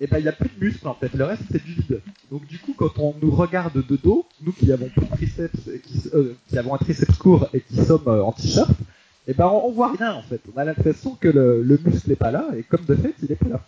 et 0.00 0.04
eh 0.04 0.06
ben 0.06 0.18
il 0.18 0.22
n'y 0.22 0.28
a 0.28 0.32
plus 0.32 0.48
de 0.48 0.64
muscles 0.64 0.88
en 0.88 0.94
fait, 0.94 1.12
le 1.12 1.24
reste 1.24 1.42
c'est 1.50 1.62
du 1.62 1.74
vide. 1.74 2.00
Donc 2.30 2.46
du 2.46 2.58
coup 2.58 2.72
quand 2.72 2.98
on 2.98 3.14
nous 3.20 3.30
regarde 3.30 3.86
de 3.86 3.96
dos, 3.96 4.26
nous 4.40 4.52
qui 4.52 4.72
avons 4.72 4.88
plus 4.88 5.04
de 5.04 5.10
triceps, 5.10 5.68
et 5.68 5.78
qui, 5.78 6.08
euh, 6.14 6.32
qui 6.48 6.56
avons 6.56 6.74
un 6.74 6.78
triceps 6.78 7.18
court 7.18 7.50
et 7.52 7.60
qui 7.60 7.84
sommes 7.84 8.08
euh, 8.08 8.22
en 8.22 8.32
t-shirt, 8.32 8.70
et 8.70 9.32
eh 9.32 9.34
ben 9.34 9.46
on, 9.46 9.70
voit 9.72 9.92
rien 9.92 10.14
en 10.14 10.22
fait. 10.22 10.40
On 10.54 10.58
a 10.58 10.64
l'impression 10.64 11.16
que 11.16 11.28
le, 11.28 11.62
le 11.62 11.78
muscle 11.84 12.08
n'est 12.08 12.16
pas 12.16 12.30
là 12.30 12.48
et 12.56 12.62
comme 12.62 12.82
de 12.86 12.94
fait 12.94 13.14
il 13.22 13.30
est 13.30 13.36
pas 13.36 13.48
là. 13.50 13.62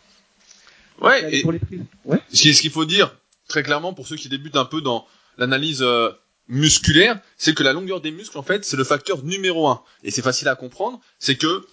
Ouais. 1.03 1.35
Et 1.35 1.43
pour 1.43 1.53
les 1.53 1.61
ouais. 2.07 2.19
Ce 2.33 2.61
qu'il 2.63 2.71
faut 2.71 2.87
dire 2.87 3.15
très 3.47 3.63
clairement 3.63 3.93
pour 3.93 4.07
ceux 4.07 4.17
qui 4.17 4.31
débutent 4.31 4.57
un 4.57 4.65
peu 4.65 4.81
dans 4.81 5.07
l'analyse 5.37 5.83
euh, 5.83 6.13
musculaire, 6.49 7.21
c'est 7.37 7.55
que 7.55 7.63
la 7.63 7.75
longueur 7.75 8.01
des 8.01 8.11
muscles 8.11 8.39
en 8.39 8.43
fait 8.43 8.65
c'est 8.65 8.79
le 8.79 8.85
facteur 8.85 9.23
numéro 9.23 9.69
un 9.69 9.83
et 10.03 10.11
c'est 10.11 10.23
facile 10.23 10.49
à 10.49 10.57
comprendre, 10.57 10.99
c'est 11.19 11.37
que 11.37 11.67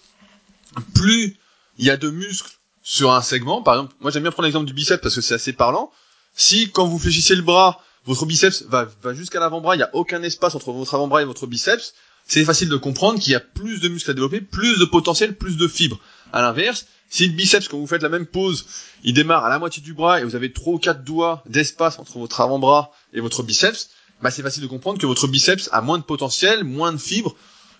plus 0.94 1.38
il 1.78 1.86
y 1.86 1.90
a 1.90 1.96
de 1.96 2.10
muscles 2.10 2.59
sur 2.82 3.12
un 3.12 3.22
segment. 3.22 3.62
Par 3.62 3.74
exemple, 3.74 3.94
moi 4.00 4.10
j'aime 4.10 4.22
bien 4.22 4.32
prendre 4.32 4.46
l'exemple 4.46 4.66
du 4.66 4.72
biceps 4.72 5.00
parce 5.02 5.14
que 5.14 5.20
c'est 5.20 5.34
assez 5.34 5.52
parlant. 5.52 5.90
Si 6.34 6.70
quand 6.70 6.86
vous 6.86 6.98
fléchissez 6.98 7.34
le 7.34 7.42
bras, 7.42 7.82
votre 8.06 8.26
biceps 8.26 8.64
va, 8.68 8.88
jusqu'à 9.12 9.40
l'avant-bras, 9.40 9.74
il 9.74 9.78
n'y 9.78 9.84
a 9.84 9.94
aucun 9.94 10.22
espace 10.22 10.54
entre 10.54 10.72
votre 10.72 10.94
avant-bras 10.94 11.22
et 11.22 11.24
votre 11.24 11.46
biceps, 11.46 11.94
c'est 12.26 12.44
facile 12.44 12.68
de 12.68 12.76
comprendre 12.76 13.18
qu'il 13.18 13.32
y 13.32 13.36
a 13.36 13.40
plus 13.40 13.80
de 13.80 13.88
muscles 13.88 14.10
à 14.10 14.14
développer, 14.14 14.40
plus 14.40 14.78
de 14.78 14.84
potentiel, 14.84 15.36
plus 15.36 15.56
de 15.56 15.68
fibres. 15.68 15.98
À 16.32 16.40
l'inverse, 16.40 16.86
si 17.08 17.26
le 17.26 17.32
biceps, 17.32 17.68
quand 17.68 17.78
vous 17.78 17.86
faites 17.86 18.02
la 18.02 18.08
même 18.08 18.26
pose, 18.26 18.66
il 19.02 19.14
démarre 19.14 19.44
à 19.44 19.48
la 19.48 19.58
moitié 19.58 19.82
du 19.82 19.94
bras 19.94 20.20
et 20.20 20.24
vous 20.24 20.36
avez 20.36 20.52
trois 20.52 20.74
ou 20.74 20.78
quatre 20.78 21.02
doigts 21.02 21.42
d'espace 21.46 21.98
entre 21.98 22.18
votre 22.18 22.40
avant-bras 22.40 22.92
et 23.12 23.20
votre 23.20 23.42
biceps, 23.42 23.90
bah 24.22 24.30
c'est 24.30 24.42
facile 24.42 24.62
de 24.62 24.68
comprendre 24.68 24.98
que 24.98 25.06
votre 25.06 25.26
biceps 25.26 25.68
a 25.72 25.80
moins 25.80 25.98
de 25.98 26.04
potentiel, 26.04 26.62
moins 26.62 26.92
de 26.92 26.98
fibres, 26.98 27.34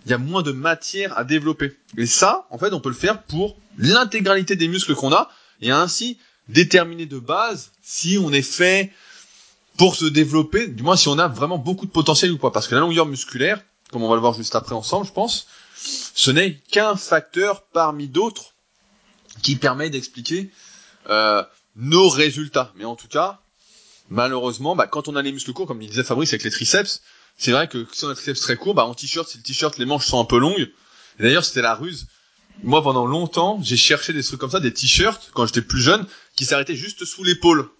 il 0.04 0.10
y 0.10 0.14
a 0.14 0.18
moins 0.18 0.42
de 0.42 0.52
matière 0.52 1.16
à 1.18 1.24
développer. 1.24 1.76
Et 1.96 2.06
ça, 2.06 2.46
en 2.50 2.58
fait, 2.58 2.72
on 2.72 2.80
peut 2.80 2.88
le 2.88 2.94
faire 2.94 3.22
pour 3.22 3.56
l'intégralité 3.78 4.56
des 4.56 4.68
muscles 4.68 4.94
qu'on 4.94 5.12
a 5.12 5.30
et 5.60 5.70
ainsi 5.70 6.18
déterminer 6.48 7.06
de 7.06 7.18
base 7.18 7.70
si 7.82 8.18
on 8.18 8.32
est 8.32 8.42
fait 8.42 8.92
pour 9.76 9.94
se 9.94 10.04
développer, 10.04 10.66
du 10.66 10.82
moins 10.82 10.96
si 10.96 11.08
on 11.08 11.18
a 11.18 11.28
vraiment 11.28 11.58
beaucoup 11.58 11.86
de 11.86 11.90
potentiel 11.90 12.32
ou 12.32 12.38
pas. 12.38 12.50
Parce 12.50 12.68
que 12.68 12.74
la 12.74 12.80
longueur 12.80 13.06
musculaire, 13.06 13.62
comme 13.90 14.02
on 14.02 14.08
va 14.08 14.14
le 14.14 14.20
voir 14.20 14.34
juste 14.34 14.54
après 14.54 14.74
ensemble, 14.74 15.06
je 15.06 15.12
pense, 15.12 15.46
ce 15.76 16.30
n'est 16.30 16.54
qu'un 16.70 16.96
facteur 16.96 17.62
parmi 17.72 18.08
d'autres 18.08 18.54
qui 19.42 19.56
permet 19.56 19.90
d'expliquer 19.90 20.50
euh, 21.08 21.42
nos 21.76 22.08
résultats. 22.08 22.72
Mais 22.76 22.84
en 22.84 22.96
tout 22.96 23.08
cas, 23.08 23.40
malheureusement, 24.10 24.76
bah, 24.76 24.86
quand 24.86 25.08
on 25.08 25.16
a 25.16 25.22
les 25.22 25.32
muscles 25.32 25.52
courts, 25.52 25.66
comme 25.66 25.80
il 25.80 25.88
disait 25.88 26.04
Fabrice 26.04 26.32
avec 26.32 26.44
les 26.44 26.50
triceps, 26.50 27.02
c'est 27.40 27.52
vrai 27.52 27.68
que 27.68 27.86
si 27.90 28.04
on 28.04 28.10
a 28.10 28.14
triceps 28.14 28.42
très 28.42 28.56
court, 28.56 28.74
bah 28.74 28.84
en 28.84 28.92
t-shirt, 28.92 29.26
si 29.26 29.38
le 29.38 29.42
t-shirt 29.42 29.78
les 29.78 29.86
manches 29.86 30.04
sont 30.04 30.20
un 30.20 30.26
peu 30.26 30.38
longues. 30.38 30.70
D'ailleurs, 31.18 31.42
c'était 31.42 31.62
la 31.62 31.74
ruse. 31.74 32.06
Moi, 32.62 32.82
pendant 32.82 33.06
longtemps, 33.06 33.58
j'ai 33.62 33.78
cherché 33.78 34.12
des 34.12 34.22
trucs 34.22 34.38
comme 34.38 34.50
ça, 34.50 34.60
des 34.60 34.74
t-shirts 34.74 35.30
quand 35.32 35.46
j'étais 35.46 35.62
plus 35.62 35.80
jeune, 35.80 36.04
qui 36.36 36.44
s'arrêtaient 36.44 36.76
juste 36.76 37.06
sous 37.06 37.24
l'épaule. 37.24 37.70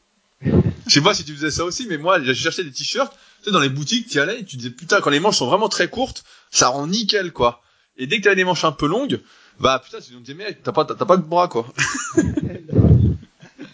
Je 0.42 0.50
sais 0.86 1.02
pas 1.02 1.12
si 1.12 1.24
tu 1.24 1.34
faisais 1.34 1.50
ça 1.50 1.66
aussi, 1.66 1.86
mais 1.90 1.98
moi, 1.98 2.22
j'ai 2.22 2.34
cherché 2.34 2.64
des 2.64 2.72
t-shirts. 2.72 3.12
Tu 3.12 3.44
sais, 3.44 3.50
dans 3.50 3.60
les 3.60 3.68
boutiques, 3.68 4.08
tu 4.08 4.16
y 4.16 4.20
allais, 4.20 4.40
et 4.40 4.44
tu 4.46 4.56
disais 4.56 4.70
putain, 4.70 5.02
quand 5.02 5.10
les 5.10 5.20
manches 5.20 5.36
sont 5.36 5.46
vraiment 5.46 5.68
très 5.68 5.88
courtes, 5.88 6.24
ça 6.50 6.68
rend 6.68 6.86
nickel, 6.86 7.30
quoi. 7.30 7.60
Et 7.98 8.06
dès 8.06 8.16
que 8.16 8.24
t'avais 8.24 8.36
des 8.36 8.44
manches 8.44 8.64
un 8.64 8.72
peu 8.72 8.86
longues, 8.86 9.20
bah 9.58 9.82
putain, 9.84 9.98
tu 10.00 10.14
te 10.14 10.32
mais 10.32 10.54
t'as 10.54 10.72
pas, 10.72 10.86
t'as 10.86 11.04
pas 11.04 11.18
de 11.18 11.22
bras, 11.22 11.48
quoi. 11.48 11.66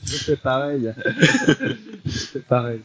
Je 0.05 0.16
fais 0.16 0.37
pareil. 0.37 0.93
Je 2.05 2.11
fais 2.11 2.40
pareil. 2.40 2.81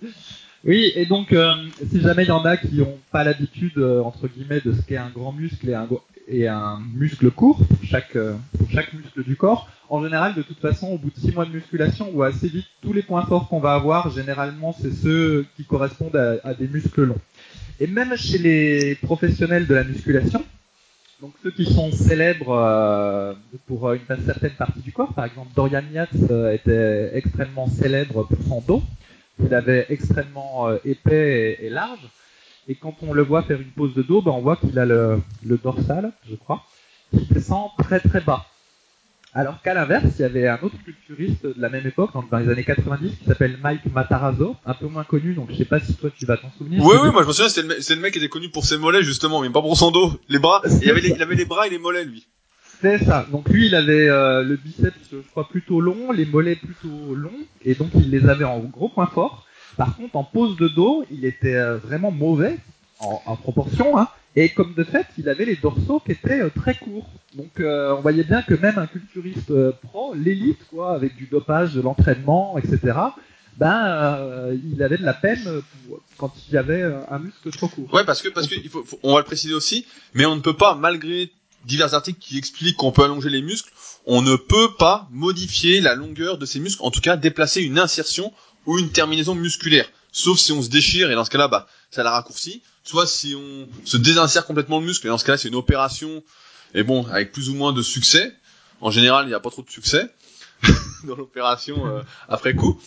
Oui, 0.63 0.91
et 0.95 1.07
donc, 1.07 1.33
euh, 1.33 1.53
si 1.89 2.01
jamais 2.01 2.23
il 2.23 2.27
y 2.27 2.31
en 2.31 2.45
a 2.45 2.55
qui 2.55 2.75
n'ont 2.75 2.99
pas 3.11 3.23
l'habitude, 3.23 3.77
euh, 3.77 4.01
entre 4.01 4.27
guillemets, 4.27 4.61
de 4.61 4.73
ce 4.73 4.81
qu'est 4.83 4.97
un 4.97 5.09
grand 5.09 5.31
muscle 5.31 5.67
et 6.27 6.47
un, 6.47 6.79
muscle 6.93 7.31
court 7.31 7.65
pour 7.65 7.83
chaque, 7.83 8.15
euh, 8.15 8.35
pour 8.59 8.69
chaque 8.69 8.93
muscle 8.93 9.23
du 9.23 9.35
corps, 9.35 9.67
en 9.89 10.03
général, 10.03 10.35
de 10.35 10.43
toute 10.43 10.59
façon, 10.59 10.89
au 10.89 10.97
bout 10.99 11.09
de 11.09 11.19
six 11.19 11.31
mois 11.31 11.45
de 11.45 11.51
musculation, 11.51 12.11
ou 12.13 12.21
assez 12.21 12.47
vite, 12.47 12.67
tous 12.81 12.93
les 12.93 13.01
points 13.01 13.25
forts 13.25 13.49
qu'on 13.49 13.59
va 13.59 13.73
avoir, 13.73 14.11
généralement, 14.11 14.71
c'est 14.79 14.93
ceux 14.93 15.47
qui 15.57 15.63
correspondent 15.63 16.15
à, 16.15 16.35
à, 16.43 16.53
des 16.53 16.67
muscles 16.67 17.05
longs. 17.05 17.21
Et 17.79 17.87
même 17.87 18.15
chez 18.15 18.37
les 18.37 18.95
professionnels 19.01 19.65
de 19.65 19.73
la 19.73 19.83
musculation, 19.83 20.43
donc 21.21 21.33
ceux 21.41 21.51
qui 21.51 21.65
sont 21.65 21.91
célèbres 21.91 23.35
pour 23.65 23.91
une 23.93 24.01
certaine 24.25 24.51
partie 24.51 24.79
du 24.81 24.91
corps, 24.91 25.13
par 25.13 25.25
exemple 25.25 25.49
Dorian 25.55 25.83
Yates 25.91 26.15
était 26.53 27.11
extrêmement 27.13 27.67
célèbre 27.67 28.27
pour 28.27 28.43
son 28.47 28.61
dos, 28.61 28.83
il 29.39 29.53
avait 29.53 29.85
extrêmement 29.89 30.69
euh, 30.69 30.77
épais 30.85 31.57
et, 31.61 31.69
large. 31.69 32.07
Et 32.67 32.75
quand 32.75 32.95
on 33.01 33.13
le 33.13 33.23
voit 33.23 33.43
faire 33.43 33.59
une 33.59 33.71
pose 33.71 33.93
de 33.93 34.01
dos, 34.01 34.21
ben 34.21 34.31
on 34.31 34.41
voit 34.41 34.55
qu'il 34.55 34.77
a 34.77 34.85
le, 34.85 35.21
dorsal, 35.63 36.11
je 36.29 36.35
crois, 36.35 36.63
qui 37.11 37.25
descend 37.25 37.69
très 37.79 37.99
très 37.99 38.21
bas. 38.21 38.45
Alors 39.33 39.61
qu'à 39.61 39.73
l'inverse, 39.73 40.05
il 40.19 40.21
y 40.21 40.25
avait 40.25 40.47
un 40.47 40.59
autre 40.61 40.75
culturiste 40.83 41.45
de 41.45 41.55
la 41.57 41.69
même 41.69 41.87
époque, 41.87 42.11
dans 42.29 42.37
les 42.37 42.49
années 42.49 42.65
90, 42.65 43.17
qui 43.17 43.25
s'appelle 43.25 43.57
Mike 43.63 43.85
Matarazzo, 43.93 44.57
un 44.65 44.73
peu 44.73 44.87
moins 44.87 45.05
connu, 45.05 45.33
donc 45.33 45.49
je 45.51 45.55
sais 45.55 45.65
pas 45.65 45.79
si 45.79 45.95
toi 45.95 46.09
tu 46.15 46.25
vas 46.25 46.35
t'en 46.35 46.51
souvenir. 46.57 46.83
Oui, 46.83 46.97
oui, 47.01 47.11
moi 47.11 47.23
je 47.23 47.27
me 47.27 47.33
souviens, 47.33 47.49
c'est 47.49 47.95
le, 47.95 48.01
mec 48.01 48.11
qui 48.11 48.19
était 48.19 48.27
connu 48.27 48.49
pour 48.49 48.65
ses 48.65 48.77
mollets 48.77 49.03
justement, 49.03 49.41
mais 49.41 49.49
pas 49.49 49.61
pour 49.61 49.77
son 49.77 49.91
dos. 49.91 50.11
Les 50.27 50.39
bras, 50.39 50.61
il 50.81 50.91
avait 50.91 51.35
les 51.35 51.45
bras 51.45 51.65
et 51.65 51.69
les 51.69 51.79
mollets 51.79 52.03
lui. 52.03 52.27
C'est 52.81 52.97
ça. 53.05 53.27
Donc 53.31 53.47
lui, 53.49 53.67
il 53.67 53.75
avait 53.75 54.09
euh, 54.09 54.43
le 54.43 54.55
biceps, 54.55 54.97
je 55.11 55.17
crois, 55.29 55.47
plutôt 55.47 55.81
long, 55.81 56.11
les 56.11 56.25
mollets 56.25 56.55
plutôt 56.55 57.13
longs, 57.13 57.29
et 57.63 57.75
donc 57.75 57.89
il 57.93 58.09
les 58.09 58.27
avait 58.27 58.43
en 58.43 58.59
gros 58.59 58.89
point 58.89 59.05
fort. 59.05 59.45
Par 59.77 59.95
contre, 59.95 60.15
en 60.15 60.23
pose 60.23 60.57
de 60.57 60.67
dos, 60.67 61.05
il 61.11 61.23
était 61.25 61.55
euh, 61.55 61.77
vraiment 61.77 62.11
mauvais 62.11 62.57
en, 62.99 63.35
proportion, 63.35 63.97
hein, 63.97 64.09
et 64.35 64.49
comme 64.49 64.75
de 64.75 64.83
fait, 64.83 65.07
il 65.17 65.27
avait 65.27 65.45
les 65.45 65.55
dorsaux 65.55 65.99
qui 66.05 66.11
étaient 66.11 66.41
euh, 66.41 66.49
très 66.55 66.75
courts. 66.75 67.09
Donc 67.35 67.59
on 67.59 68.01
voyait 68.01 68.23
bien 68.23 68.41
que 68.41 68.53
même 68.55 68.77
un 68.77 68.87
culturiste 68.87 69.53
pro, 69.83 70.13
l'élite, 70.13 70.59
quoi, 70.69 70.93
avec 70.93 71.15
du 71.15 71.25
dopage, 71.25 71.73
de 71.73 71.81
l'entraînement, 71.81 72.57
etc. 72.57 72.97
Ben, 73.57 74.17
il 74.73 74.81
avait 74.83 74.97
de 74.97 75.05
la 75.05 75.13
peine 75.13 75.61
quand 76.17 76.33
il 76.49 76.57
avait 76.57 76.83
un 77.09 77.19
muscle 77.19 77.51
trop 77.51 77.67
court. 77.67 77.93
Ouais, 77.93 78.03
parce 78.03 78.21
que 78.21 78.29
parce 78.29 78.47
que 78.47 78.55
on 79.03 79.13
va 79.13 79.19
le 79.19 79.25
préciser 79.25 79.53
aussi, 79.53 79.85
mais 80.13 80.25
on 80.25 80.35
ne 80.35 80.41
peut 80.41 80.55
pas 80.55 80.75
malgré 80.75 81.31
divers 81.65 81.93
articles 81.93 82.19
qui 82.19 82.37
expliquent 82.37 82.77
qu'on 82.77 82.91
peut 82.91 83.03
allonger 83.03 83.29
les 83.29 83.41
muscles, 83.41 83.71
on 84.05 84.21
ne 84.21 84.35
peut 84.35 84.73
pas 84.77 85.07
modifier 85.11 85.81
la 85.81 85.95
longueur 85.95 86.37
de 86.37 86.45
ces 86.45 86.59
muscles, 86.59 86.81
en 86.83 86.91
tout 86.91 87.01
cas 87.01 87.17
déplacer 87.17 87.61
une 87.61 87.79
insertion 87.79 88.33
ou 88.65 88.79
une 88.79 88.91
terminaison 88.91 89.35
musculaire. 89.35 89.89
Sauf 90.11 90.39
si 90.39 90.51
on 90.51 90.61
se 90.61 90.69
déchire 90.69 91.11
et 91.11 91.15
dans 91.15 91.25
ce 91.25 91.29
cas-là, 91.29 91.47
bah, 91.47 91.67
ça 91.89 92.03
la 92.03 92.11
raccourcit. 92.11 92.61
Soit 92.83 93.07
si 93.07 93.35
on 93.35 93.67
se 93.85 93.97
désinsère 93.97 94.45
complètement 94.45 94.79
le 94.79 94.85
muscle 94.85 95.05
et 95.05 95.09
dans 95.09 95.17
ce 95.17 95.25
cas-là, 95.25 95.37
c'est 95.37 95.47
une 95.47 95.55
opération 95.55 96.23
et 96.73 96.83
bon, 96.83 97.05
avec 97.07 97.31
plus 97.31 97.49
ou 97.49 97.53
moins 97.53 97.73
de 97.73 97.81
succès. 97.81 98.33
En 98.81 98.91
général, 98.91 99.25
il 99.25 99.29
n'y 99.29 99.35
a 99.35 99.39
pas 99.39 99.51
trop 99.51 99.61
de 99.61 99.69
succès. 99.69 100.09
dans 101.03 101.15
l'opération 101.15 101.87
euh, 101.87 102.01
après 102.29 102.55
coup. 102.55 102.79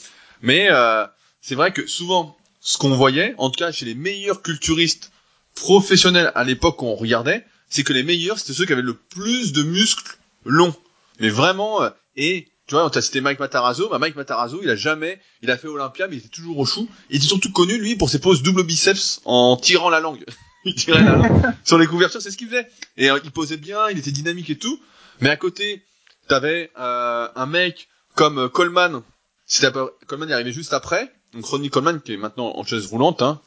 Mais 0.42 0.68
euh, 0.70 1.06
c'est 1.40 1.54
vrai 1.54 1.72
que 1.72 1.86
souvent, 1.86 2.36
ce 2.60 2.78
qu'on 2.78 2.90
voyait, 2.90 3.34
en 3.38 3.50
tout 3.50 3.58
cas 3.58 3.72
chez 3.72 3.86
les 3.86 3.94
meilleurs 3.94 4.42
culturistes 4.42 5.12
professionnels 5.54 6.32
à 6.34 6.44
l'époque 6.44 6.76
qu'on 6.76 6.94
regardait, 6.94 7.44
c'est 7.74 7.82
que 7.82 7.92
les 7.92 8.04
meilleurs, 8.04 8.38
c'était 8.38 8.52
ceux 8.52 8.66
qui 8.66 8.72
avaient 8.72 8.82
le 8.82 8.94
plus 8.94 9.52
de 9.52 9.64
muscles 9.64 10.16
longs. 10.44 10.76
Mais 11.18 11.28
vraiment, 11.28 11.82
euh, 11.82 11.90
et 12.16 12.46
tu 12.68 12.76
vois, 12.76 12.86
on 12.86 12.88
t'a 12.88 13.02
cité 13.02 13.20
Mike 13.20 13.40
Matarazzo, 13.40 13.88
bah 13.88 13.98
Mike 13.98 14.14
Matarazzo, 14.14 14.60
il 14.62 14.70
a 14.70 14.76
jamais, 14.76 15.20
il 15.42 15.50
a 15.50 15.58
fait 15.58 15.66
Olympia, 15.66 16.06
mais 16.06 16.14
il 16.14 16.18
était 16.20 16.28
toujours 16.28 16.56
au 16.60 16.66
chou. 16.66 16.88
Il 17.10 17.16
était 17.16 17.26
surtout 17.26 17.50
connu, 17.50 17.76
lui, 17.76 17.96
pour 17.96 18.10
ses 18.10 18.20
poses 18.20 18.44
double 18.44 18.62
biceps 18.62 19.20
en 19.24 19.56
tirant 19.56 19.90
la 19.90 19.98
langue. 19.98 20.24
il 20.64 20.76
tirait 20.76 21.02
la 21.02 21.16
langue 21.16 21.42
sur 21.64 21.76
les 21.76 21.88
couvertures, 21.88 22.22
c'est 22.22 22.30
ce 22.30 22.36
qu'il 22.36 22.46
faisait. 22.46 22.68
Et 22.96 23.10
euh, 23.10 23.18
il 23.24 23.32
posait 23.32 23.56
bien, 23.56 23.90
il 23.90 23.98
était 23.98 24.12
dynamique 24.12 24.50
et 24.50 24.56
tout. 24.56 24.80
Mais 25.20 25.28
à 25.28 25.36
côté, 25.36 25.82
t'avais 26.28 26.70
euh, 26.78 27.26
un 27.34 27.46
mec 27.46 27.88
comme 28.14 28.38
euh, 28.38 28.48
Coleman. 28.48 29.02
Coleman 30.06 30.30
est 30.30 30.34
arrivé 30.34 30.52
juste 30.52 30.74
après. 30.74 31.12
Donc 31.32 31.44
Ronnie 31.44 31.70
Coleman, 31.70 32.00
qui 32.00 32.12
est 32.12 32.18
maintenant 32.18 32.56
en 32.56 32.62
chaise 32.62 32.86
roulante, 32.86 33.20
hein. 33.20 33.40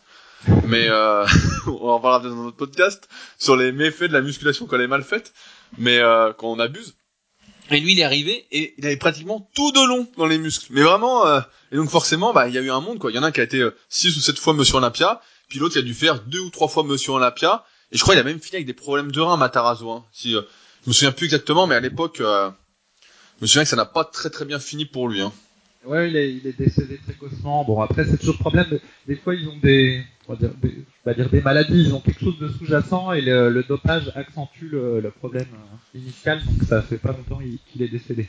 Mais 0.65 0.87
euh, 0.89 1.25
on 1.67 1.89
en 1.89 1.99
parlera 1.99 2.29
dans 2.29 2.35
notre 2.35 2.57
podcast 2.57 3.07
sur 3.37 3.55
les 3.55 3.71
méfaits 3.71 4.05
de 4.05 4.13
la 4.13 4.21
musculation 4.21 4.65
quand 4.65 4.75
elle 4.75 4.83
est 4.83 4.87
mal 4.87 5.03
faite, 5.03 5.33
mais 5.77 5.97
euh, 5.97 6.33
quand 6.33 6.47
on 6.47 6.59
abuse. 6.59 6.95
Et 7.69 7.79
lui, 7.79 7.93
il 7.93 7.99
est 7.99 8.03
arrivé 8.03 8.45
et 8.51 8.75
il 8.77 8.85
avait 8.85 8.97
pratiquement 8.97 9.49
tout 9.53 9.71
de 9.71 9.85
long 9.85 10.07
dans 10.17 10.25
les 10.25 10.37
muscles. 10.37 10.67
Mais 10.69 10.83
vraiment, 10.83 11.27
euh, 11.27 11.41
et 11.71 11.75
donc 11.75 11.89
forcément, 11.89 12.33
bah, 12.33 12.47
il 12.47 12.53
y 12.53 12.57
a 12.57 12.61
eu 12.61 12.71
un 12.71 12.79
monde, 12.79 12.97
quoi. 12.97 13.11
Il 13.11 13.15
y 13.15 13.19
en 13.19 13.23
a 13.23 13.27
un 13.27 13.31
qui 13.31 13.41
a 13.41 13.43
été 13.43 13.67
6 13.89 14.15
ou 14.17 14.21
7 14.21 14.39
fois 14.39 14.53
Monsieur 14.53 14.75
Olympia, 14.75 15.21
puis 15.49 15.59
l'autre 15.59 15.73
qui 15.73 15.79
a 15.79 15.83
dû 15.83 15.93
faire 15.93 16.21
deux 16.21 16.39
ou 16.39 16.49
trois 16.49 16.67
fois 16.67 16.83
Monsieur 16.83 17.13
Olympia. 17.13 17.65
Et 17.91 17.97
je 17.97 18.01
crois 18.01 18.15
qu'il 18.15 18.21
a 18.21 18.23
même 18.23 18.39
fini 18.39 18.55
avec 18.55 18.67
des 18.67 18.73
problèmes 18.73 19.11
de 19.11 19.19
rein, 19.19 19.37
Matarazzo. 19.37 19.89
Hein. 19.89 20.05
Si, 20.11 20.35
euh, 20.35 20.41
je 20.83 20.89
me 20.89 20.93
souviens 20.93 21.11
plus 21.11 21.25
exactement, 21.25 21.67
mais 21.67 21.75
à 21.75 21.79
l'époque, 21.79 22.19
euh, 22.21 22.49
je 23.37 23.43
me 23.43 23.47
souviens 23.47 23.63
que 23.63 23.69
ça 23.69 23.75
n'a 23.75 23.85
pas 23.85 24.03
très 24.03 24.29
très 24.29 24.45
bien 24.45 24.59
fini 24.59 24.85
pour 24.85 25.07
lui. 25.07 25.21
Hein. 25.21 25.31
Ouais, 25.85 26.09
il 26.09 26.15
est, 26.15 26.33
il 26.33 26.47
est 26.47 26.57
décédé 26.57 26.97
précocement. 26.97 27.63
Bon, 27.63 27.81
après, 27.81 28.03
c'est 28.05 28.17
toujours 28.17 28.35
le 28.35 28.39
problème. 28.39 28.79
Des 29.07 29.15
fois, 29.15 29.35
ils 29.35 29.47
ont 29.47 29.57
des, 29.57 30.03
on 30.27 30.33
va 30.33 31.13
dire, 31.13 31.29
des, 31.29 31.41
maladies. 31.41 31.85
Ils 31.87 31.93
ont 31.93 32.01
quelque 32.01 32.19
chose 32.19 32.37
de 32.39 32.49
sous-jacent 32.49 33.13
et 33.13 33.21
le, 33.21 33.63
dopage 33.63 34.11
accentue 34.15 34.69
le, 34.71 35.11
problème 35.11 35.47
euh, 35.53 35.97
initial. 35.97 36.43
Donc, 36.45 36.63
ça 36.67 36.81
fait 36.81 36.97
pas 36.97 37.11
longtemps 37.13 37.39
il- 37.41 37.59
qu'il 37.71 37.81
est 37.83 37.87
décédé. 37.87 38.27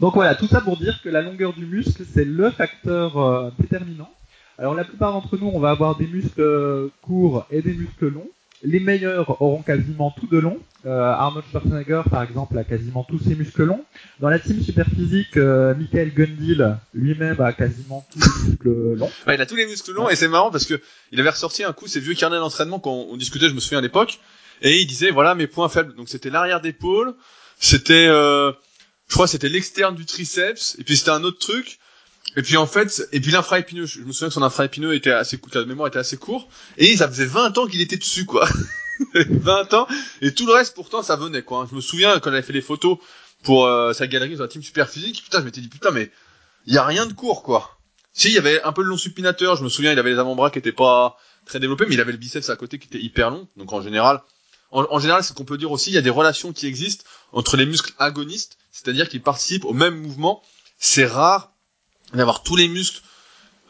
Donc 0.00 0.14
voilà, 0.14 0.34
tout 0.34 0.46
ça 0.46 0.62
pour 0.62 0.78
dire 0.78 1.00
que 1.02 1.10
la 1.10 1.20
longueur 1.20 1.52
du 1.52 1.66
muscle, 1.66 2.04
c'est 2.10 2.24
le 2.24 2.50
facteur 2.50 3.18
euh, 3.18 3.50
déterminant. 3.58 4.10
Alors, 4.58 4.74
la 4.74 4.84
plupart 4.84 5.12
d'entre 5.12 5.36
nous, 5.38 5.50
on 5.52 5.60
va 5.60 5.70
avoir 5.70 5.96
des 5.96 6.06
muscles 6.06 6.40
euh, 6.40 6.88
courts 7.02 7.46
et 7.50 7.62
des 7.62 7.74
muscles 7.74 8.08
longs. 8.08 8.28
Les 8.62 8.80
meilleurs 8.80 9.40
auront 9.40 9.62
quasiment 9.62 10.10
tout 10.10 10.26
de 10.26 10.38
long. 10.38 10.58
Euh, 10.86 11.12
Arnold 11.12 11.44
Schwarzenegger, 11.50 12.02
par 12.10 12.22
exemple, 12.22 12.58
a 12.58 12.64
quasiment 12.64 13.04
tous 13.04 13.18
ses 13.18 13.34
muscles 13.34 13.64
longs. 13.64 13.84
Dans 14.18 14.28
la 14.28 14.38
team 14.38 14.62
Superphysique, 14.62 15.36
euh, 15.36 15.74
Michael 15.74 16.12
Gundil 16.12 16.76
lui-même 16.94 17.40
a 17.40 17.52
quasiment 17.52 18.06
tous 18.10 18.18
les 18.18 18.48
muscles 18.50 18.94
longs. 18.96 19.10
Ouais, 19.26 19.34
il 19.34 19.40
a 19.40 19.46
tous 19.46 19.56
les 19.56 19.66
muscles 19.66 19.92
longs 19.92 20.08
et 20.08 20.16
c'est 20.16 20.28
marrant 20.28 20.50
parce 20.50 20.66
que 20.66 20.80
il 21.12 21.20
avait 21.20 21.30
ressorti 21.30 21.64
un 21.64 21.72
coup 21.72 21.86
ses 21.86 22.00
vieux 22.00 22.14
carnets 22.14 22.38
d'entraînement 22.38 22.80
quand 22.80 22.92
on 22.92 23.16
discutait, 23.16 23.48
je 23.48 23.54
me 23.54 23.60
souviens 23.60 23.78
à 23.78 23.82
l'époque, 23.82 24.20
et 24.62 24.80
il 24.80 24.86
disait 24.86 25.10
voilà 25.10 25.34
mes 25.34 25.46
points 25.46 25.68
faibles. 25.68 25.94
Donc 25.94 26.08
c'était 26.08 26.30
l'arrière 26.30 26.60
d'épaule, 26.60 27.14
c'était, 27.58 28.06
euh, 28.08 28.52
je 29.08 29.14
crois 29.14 29.26
c'était 29.26 29.48
l'externe 29.48 29.94
du 29.94 30.04
triceps, 30.04 30.76
et 30.78 30.84
puis 30.84 30.96
c'était 30.96 31.10
un 31.10 31.24
autre 31.24 31.38
truc. 31.38 31.78
Et 32.36 32.42
puis 32.42 32.56
en 32.56 32.66
fait, 32.66 33.08
et 33.12 33.20
puis 33.20 33.32
l'infraépineux, 33.32 33.86
je 33.86 34.00
me 34.00 34.12
souviens 34.12 34.28
que 34.28 34.34
son 34.34 34.42
infraépineux 34.42 34.94
était 34.94 35.10
assez 35.10 35.38
court, 35.38 35.50
la 35.54 35.64
mémoire 35.64 35.88
était 35.88 35.98
assez 35.98 36.16
court, 36.16 36.48
et 36.76 36.96
ça 36.96 37.08
faisait 37.08 37.26
20 37.26 37.58
ans 37.58 37.66
qu'il 37.66 37.80
était 37.80 37.96
dessus 37.96 38.24
quoi. 38.24 38.48
20 39.14 39.74
ans, 39.74 39.88
et 40.20 40.32
tout 40.32 40.46
le 40.46 40.52
reste 40.52 40.74
pourtant 40.74 41.02
ça 41.02 41.16
venait 41.16 41.42
quoi. 41.42 41.66
Je 41.68 41.74
me 41.74 41.80
souviens 41.80 42.18
quand 42.20 42.30
elle 42.30 42.36
avait 42.36 42.46
fait 42.46 42.52
les 42.52 42.60
photos 42.60 42.98
pour 43.42 43.66
euh, 43.66 43.92
sa 43.92 44.06
galerie 44.06 44.36
dans 44.36 44.44
la 44.44 44.48
team 44.48 44.62
super 44.62 44.88
physique, 44.88 45.22
putain 45.24 45.40
je 45.40 45.44
m'étais 45.44 45.60
dit 45.60 45.68
putain 45.68 45.90
mais 45.90 46.10
il 46.66 46.74
y 46.74 46.78
a 46.78 46.84
rien 46.84 47.06
de 47.06 47.12
court 47.12 47.42
quoi. 47.42 47.78
Si, 48.12 48.28
il 48.28 48.34
y 48.34 48.38
avait 48.38 48.62
un 48.62 48.72
peu 48.72 48.82
le 48.82 48.88
long 48.88 48.96
supinateur, 48.96 49.56
je 49.56 49.62
me 49.64 49.68
souviens, 49.68 49.92
il 49.92 49.98
avait 49.98 50.10
les 50.10 50.18
avant-bras 50.18 50.50
qui 50.50 50.58
étaient 50.58 50.72
pas 50.72 51.16
très 51.46 51.60
développés, 51.60 51.86
mais 51.86 51.94
il 51.94 52.00
avait 52.00 52.12
le 52.12 52.18
biceps 52.18 52.50
à 52.50 52.56
côté 52.56 52.78
qui 52.78 52.88
était 52.88 53.00
hyper 53.00 53.30
long. 53.30 53.48
Donc 53.56 53.72
en 53.72 53.82
général, 53.82 54.20
en, 54.72 54.86
en 54.90 54.98
général, 54.98 55.22
c'est 55.22 55.30
ce 55.30 55.34
qu'on 55.34 55.44
peut 55.44 55.58
dire 55.58 55.70
aussi, 55.70 55.90
il 55.90 55.94
y 55.94 55.98
a 55.98 56.02
des 56.02 56.10
relations 56.10 56.52
qui 56.52 56.66
existent 56.66 57.04
entre 57.32 57.56
les 57.56 57.66
muscles 57.66 57.92
agonistes, 57.98 58.58
c'est-à-dire 58.72 59.08
qu'ils 59.08 59.22
participent 59.22 59.64
au 59.64 59.72
même 59.72 60.00
mouvement. 60.00 60.42
C'est 60.78 61.06
rare 61.06 61.52
d'avoir 62.14 62.42
tous 62.42 62.56
les 62.56 62.68
muscles 62.68 63.00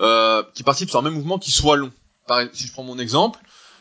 euh, 0.01 0.43
qui 0.55 0.63
participent 0.63 0.91
sur 0.91 0.99
un 0.99 1.03
même 1.03 1.15
mouvement 1.15 1.39
qui 1.39 1.51
soient 1.51 1.77
longs. 1.77 1.93
Par, 2.27 2.43
si 2.53 2.67
je 2.67 2.73
prends 2.73 2.83
mon 2.83 2.99
exemple, 2.99 3.39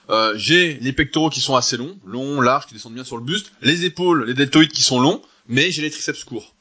euh, 0.09 0.33
j'ai 0.35 0.73
les 0.75 0.91
pectoraux 0.91 1.29
qui 1.29 1.39
sont 1.39 1.55
assez 1.55 1.77
longs, 1.77 1.97
longs, 2.05 2.41
larges, 2.41 2.65
qui 2.65 2.73
descendent 2.73 2.95
bien 2.95 3.03
sur 3.03 3.17
le 3.17 3.23
buste, 3.23 3.51
les 3.61 3.85
épaules, 3.85 4.25
les 4.25 4.33
deltoïdes 4.33 4.71
qui 4.71 4.81
sont 4.81 4.99
longs, 4.99 5.21
mais 5.47 5.71
j'ai 5.71 5.81
les 5.81 5.91
triceps 5.91 6.23
courts. 6.23 6.55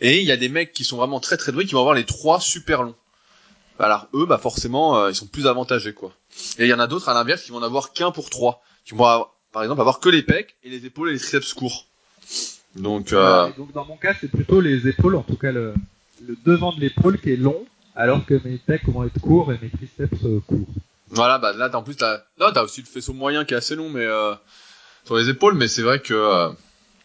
Et 0.00 0.20
il 0.20 0.26
y 0.26 0.32
a 0.32 0.36
des 0.36 0.48
mecs 0.48 0.72
qui 0.72 0.84
sont 0.84 0.96
vraiment 0.96 1.20
très 1.20 1.36
très 1.36 1.52
doués 1.52 1.66
qui 1.66 1.72
vont 1.72 1.80
avoir 1.80 1.94
les 1.94 2.04
trois 2.04 2.40
super 2.40 2.82
longs. 2.82 2.94
Alors 3.78 4.08
eux, 4.12 4.26
bah 4.26 4.38
forcément, 4.38 4.98
euh, 4.98 5.10
ils 5.10 5.14
sont 5.14 5.26
plus 5.26 5.46
avantagés 5.46 5.94
quoi. 5.94 6.12
Et 6.58 6.64
il 6.64 6.68
y 6.68 6.74
en 6.74 6.78
a 6.78 6.86
d'autres 6.86 7.08
à 7.08 7.14
l'inverse 7.14 7.42
qui 7.42 7.50
vont 7.50 7.60
n'avoir 7.60 7.92
qu'un 7.92 8.10
pour 8.10 8.28
trois, 8.28 8.62
qui 8.84 8.94
vont 8.94 9.04
avoir, 9.04 9.34
par 9.52 9.62
exemple 9.62 9.80
avoir 9.80 10.00
que 10.00 10.10
les 10.10 10.22
pecs 10.22 10.56
et 10.62 10.68
les 10.68 10.84
épaules 10.84 11.08
et 11.08 11.12
les 11.14 11.18
triceps 11.18 11.54
courts. 11.54 11.86
Donc 12.76 13.14
euh, 13.14 13.50
donc 13.56 13.72
dans 13.72 13.86
mon 13.86 13.96
cas, 13.96 14.14
c'est 14.20 14.30
plutôt 14.30 14.60
les 14.60 14.86
épaules, 14.86 15.16
en 15.16 15.22
tout 15.22 15.36
cas 15.36 15.50
le, 15.50 15.74
le 16.26 16.36
devant 16.44 16.72
de 16.72 16.80
l'épaule 16.80 17.20
qui 17.20 17.32
est 17.32 17.36
long, 17.36 17.64
alors 17.96 18.24
que 18.24 18.34
mes 18.44 18.58
pecs 18.58 18.88
vont 18.88 19.04
être 19.04 19.20
courts 19.20 19.52
et 19.52 19.58
mes 19.60 19.70
triceps 19.70 20.24
euh, 20.24 20.40
courts. 20.46 20.66
voilà, 21.08 21.38
bah 21.38 21.52
là 21.52 21.70
en 21.74 21.82
plus 21.82 21.96
t'as, 21.96 22.22
là 22.38 22.50
t'as 22.52 22.62
aussi 22.62 22.80
le 22.80 22.86
faisceau 22.86 23.12
moyen 23.12 23.44
qui 23.44 23.54
est 23.54 23.56
assez 23.56 23.76
long, 23.76 23.90
mais 23.90 24.04
euh, 24.04 24.34
sur 25.04 25.16
les 25.16 25.28
épaules, 25.28 25.54
mais 25.54 25.68
c'est 25.68 25.82
vrai 25.82 26.00
que 26.00 26.14
euh, 26.14 26.48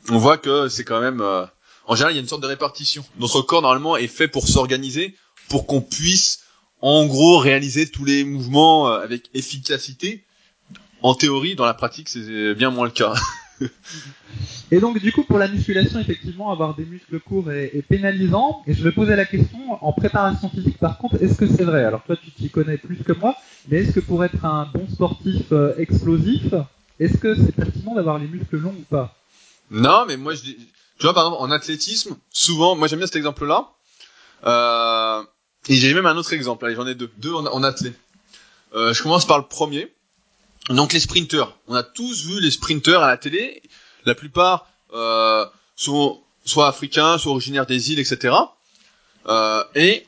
on 0.09 0.17
voit 0.17 0.37
que 0.37 0.67
c'est 0.69 0.83
quand 0.83 1.01
même, 1.01 1.21
euh, 1.21 1.45
en 1.87 1.95
général 1.95 2.13
il 2.13 2.17
y 2.17 2.19
a 2.19 2.21
une 2.21 2.27
sorte 2.27 2.43
de 2.43 2.47
répartition. 2.47 3.03
Notre 3.19 3.41
corps 3.41 3.61
normalement 3.61 3.97
est 3.97 4.07
fait 4.07 4.27
pour 4.27 4.47
s'organiser, 4.47 5.15
pour 5.49 5.67
qu'on 5.67 5.81
puisse 5.81 6.43
en 6.81 7.05
gros 7.05 7.37
réaliser 7.37 7.89
tous 7.89 8.05
les 8.05 8.23
mouvements 8.23 8.89
euh, 8.89 8.99
avec 8.99 9.29
efficacité. 9.33 10.23
En 11.01 11.13
théorie, 11.13 11.55
dans 11.55 11.65
la 11.65 11.73
pratique, 11.73 12.09
c'est 12.09 12.55
bien 12.55 12.71
moins 12.71 12.85
le 12.85 12.91
cas. 12.91 13.13
Et 14.71 14.79
donc 14.79 14.99
du 14.99 15.11
coup, 15.11 15.23
pour 15.23 15.37
la 15.37 15.47
musculation, 15.47 15.99
effectivement, 15.99 16.51
avoir 16.51 16.75
des 16.75 16.85
muscles 16.85 17.19
courts 17.19 17.51
est, 17.51 17.83
pénalisant. 17.87 18.63
Et 18.67 18.73
je 18.73 18.83
vais 18.83 18.91
poser 18.91 19.15
la 19.15 19.25
question, 19.25 19.77
en 19.81 19.93
préparation 19.93 20.49
physique, 20.49 20.77
par 20.77 20.97
contre, 20.97 21.21
est-ce 21.21 21.35
que 21.35 21.47
c'est 21.47 21.63
vrai? 21.63 21.83
Alors 21.83 22.03
toi, 22.03 22.15
tu 22.15 22.31
t'y 22.31 22.49
connais 22.49 22.77
plus 22.77 22.97
que 22.97 23.13
moi, 23.13 23.35
mais 23.69 23.77
est-ce 23.77 23.91
que 23.91 23.99
pour 23.99 24.23
être 24.25 24.43
un 24.43 24.67
bon 24.73 24.87
sportif 24.89 25.51
euh, 25.51 25.73
explosif, 25.77 26.53
est-ce 26.99 27.17
que 27.17 27.35
c'est 27.35 27.55
pertinent 27.55 27.95
d'avoir 27.95 28.17
les 28.17 28.27
muscles 28.27 28.57
longs 28.57 28.75
ou 28.77 28.85
pas? 28.89 29.15
Non, 29.71 30.05
mais 30.07 30.17
moi 30.17 30.33
je 30.35 30.41
tu 30.97 31.03
vois 31.03 31.13
par 31.13 31.25
exemple 31.25 31.43
en 31.43 31.51
athlétisme, 31.51 32.15
souvent, 32.31 32.75
moi 32.75 32.87
j'aime 32.87 32.99
bien 32.99 33.07
cet 33.07 33.17
exemple-là. 33.17 33.69
Euh, 34.45 35.23
et 35.67 35.75
j'ai 35.75 35.93
même 35.93 36.05
un 36.05 36.15
autre 36.15 36.33
exemple. 36.33 36.71
J'en 36.73 36.87
ai 36.87 36.95
deux, 36.95 37.11
deux 37.17 37.33
en, 37.33 37.45
en. 37.45 37.63
Euh, 37.63 38.93
je 38.93 39.03
commence 39.03 39.25
par 39.25 39.37
le 39.37 39.45
premier. 39.45 39.91
Donc 40.69 40.93
les 40.93 40.99
sprinteurs. 40.99 41.57
On 41.67 41.75
a 41.75 41.83
tous 41.83 42.25
vu 42.25 42.39
les 42.39 42.51
sprinteurs 42.51 43.03
à 43.03 43.07
la 43.07 43.17
télé. 43.17 43.61
La 44.05 44.15
plupart 44.15 44.67
euh, 44.93 45.45
sont 45.75 46.21
soit 46.43 46.67
africains, 46.67 47.17
soit 47.17 47.31
originaires 47.31 47.65
des 47.65 47.91
îles, 47.91 47.99
etc. 47.99 48.35
Euh, 49.27 49.63
et 49.75 50.05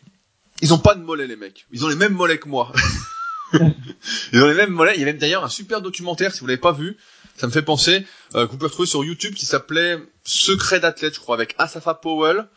ils 0.62 0.74
ont 0.74 0.80
pas 0.80 0.96
de 0.96 1.02
mollets 1.02 1.28
les 1.28 1.36
mecs. 1.36 1.66
Ils 1.72 1.86
ont 1.86 1.90
les 1.90 1.96
mêmes 1.96 2.14
mollets 2.14 2.40
que 2.40 2.48
moi. 2.48 2.72
ils 3.54 4.42
ont 4.42 4.48
les 4.48 4.54
mêmes 4.56 4.72
mollets. 4.72 4.94
Il 4.96 5.00
y 5.00 5.04
a 5.04 5.06
même 5.06 5.18
d'ailleurs 5.18 5.44
un 5.44 5.50
super 5.50 5.82
documentaire 5.82 6.34
si 6.34 6.40
vous 6.40 6.48
l'avez 6.48 6.58
pas 6.60 6.72
vu. 6.72 6.98
Ça 7.38 7.46
me 7.46 7.52
fait 7.52 7.62
penser 7.62 8.06
euh, 8.36 8.48
que 8.48 8.52
vous 8.52 8.58
pouvez 8.58 8.70
retrouver 8.70 8.88
sur 8.88 9.04
YouTube 9.04 9.36
qui 9.36 9.46
s'appelait 9.46 10.00
Secret 10.24 10.80
d'athlète, 10.80 11.14
je 11.14 11.20
crois, 11.20 11.36
avec 11.36 11.54
Asafa 11.60 11.94
Powell, 11.94 12.48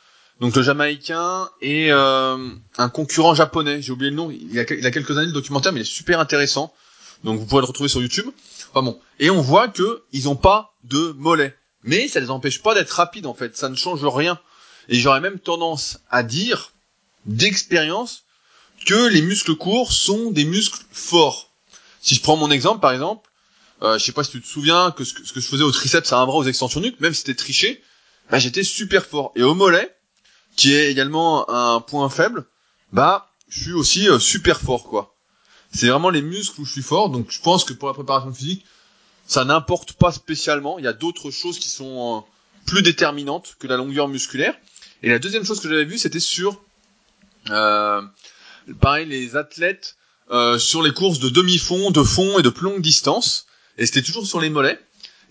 donc 0.40 0.56
le 0.56 0.62
Jamaïcain 0.62 1.50
et 1.60 1.92
euh, 1.92 2.48
un 2.78 2.88
concurrent 2.88 3.34
japonais. 3.34 3.82
J'ai 3.82 3.92
oublié 3.92 4.10
le 4.10 4.16
nom. 4.16 4.30
Il 4.30 4.52
y, 4.52 4.58
a, 4.58 4.62
a 4.62 4.90
quelques 4.90 5.18
années 5.18 5.26
le 5.26 5.32
documentaire, 5.32 5.72
mais 5.72 5.80
il 5.80 5.82
est 5.82 5.84
super 5.84 6.18
intéressant. 6.18 6.72
Donc 7.24 7.38
vous 7.38 7.46
pouvez 7.46 7.60
le 7.60 7.66
retrouver 7.66 7.88
sur 7.88 8.00
YouTube. 8.00 8.26
Enfin 8.70 8.82
bon. 8.82 8.98
Et 9.18 9.30
on 9.30 9.40
voit 9.40 9.68
que 9.68 10.04
ils 10.12 10.28
ont 10.28 10.36
pas 10.36 10.74
de 10.84 11.14
mollets, 11.18 11.56
mais 11.82 12.08
ça 12.08 12.20
les 12.20 12.30
empêche 12.30 12.62
pas 12.62 12.74
d'être 12.74 12.90
rapides 12.90 13.26
en 13.26 13.34
fait. 13.34 13.56
Ça 13.56 13.68
ne 13.68 13.76
change 13.76 14.04
rien. 14.04 14.38
Et 14.88 14.96
j'aurais 14.96 15.20
même 15.20 15.38
tendance 15.38 15.98
à 16.10 16.22
dire, 16.22 16.72
d'expérience, 17.26 18.24
que 18.86 19.08
les 19.08 19.22
muscles 19.22 19.54
courts 19.54 19.92
sont 19.92 20.30
des 20.30 20.44
muscles 20.44 20.80
forts. 20.90 21.50
Si 22.00 22.14
je 22.14 22.22
prends 22.22 22.36
mon 22.36 22.50
exemple, 22.50 22.80
par 22.80 22.92
exemple, 22.92 23.28
euh, 23.82 23.98
je 23.98 24.04
sais 24.04 24.12
pas 24.12 24.24
si 24.24 24.30
tu 24.30 24.40
te 24.40 24.46
souviens 24.46 24.90
que 24.90 25.04
ce, 25.04 25.14
que 25.14 25.24
ce 25.24 25.32
que 25.32 25.40
je 25.40 25.46
faisais 25.46 25.62
au 25.62 25.70
triceps 25.70 26.12
à 26.12 26.18
un 26.18 26.26
bras 26.26 26.36
aux 26.36 26.44
extensions 26.44 26.80
nuques, 26.80 27.00
même 27.00 27.12
si 27.12 27.20
c'était 27.20 27.34
triché, 27.34 27.82
bah 28.30 28.38
j'étais 28.38 28.64
super 28.64 29.04
fort. 29.04 29.32
Et 29.36 29.42
au 29.42 29.54
mollet, 29.54 29.94
qui 30.56 30.74
est 30.74 30.90
également 30.90 31.48
un 31.50 31.80
point 31.80 32.08
faible, 32.08 32.46
bah 32.92 33.30
je 33.48 33.60
suis 33.60 33.72
aussi 33.72 34.08
euh, 34.08 34.18
super 34.18 34.60
fort 34.60 34.84
quoi. 34.84 35.14
C'est 35.72 35.88
vraiment 35.88 36.10
les 36.10 36.22
muscles 36.22 36.60
où 36.60 36.64
je 36.64 36.72
suis 36.72 36.82
fort, 36.82 37.10
donc 37.10 37.30
je 37.30 37.40
pense 37.40 37.64
que 37.64 37.72
pour 37.72 37.88
la 37.88 37.94
préparation 37.94 38.32
physique, 38.32 38.64
ça 39.26 39.44
n'importe 39.44 39.92
pas 39.92 40.10
spécialement. 40.10 40.78
Il 40.78 40.84
y 40.84 40.88
a 40.88 40.92
d'autres 40.92 41.30
choses 41.30 41.58
qui 41.58 41.68
sont 41.68 42.18
euh, 42.18 42.66
plus 42.66 42.82
déterminantes 42.82 43.56
que 43.58 43.68
la 43.68 43.76
longueur 43.76 44.08
musculaire. 44.08 44.54
Et 45.02 45.08
la 45.08 45.18
deuxième 45.18 45.44
chose 45.44 45.60
que 45.60 45.68
j'avais 45.68 45.84
vue, 45.84 45.98
c'était 45.98 46.20
sur, 46.20 46.60
euh, 47.50 48.02
pareil, 48.80 49.06
les 49.06 49.36
athlètes 49.36 49.96
euh, 50.30 50.58
sur 50.58 50.82
les 50.82 50.92
courses 50.92 51.20
de 51.20 51.28
demi-fond, 51.28 51.90
de 51.90 52.02
fond 52.02 52.38
et 52.38 52.42
de 52.42 52.50
plus 52.50 52.64
longue 52.64 52.82
distance. 52.82 53.46
Et 53.78 53.86
c'était 53.86 54.02
toujours 54.02 54.26
sur 54.26 54.40
les 54.40 54.50
mollets. 54.50 54.80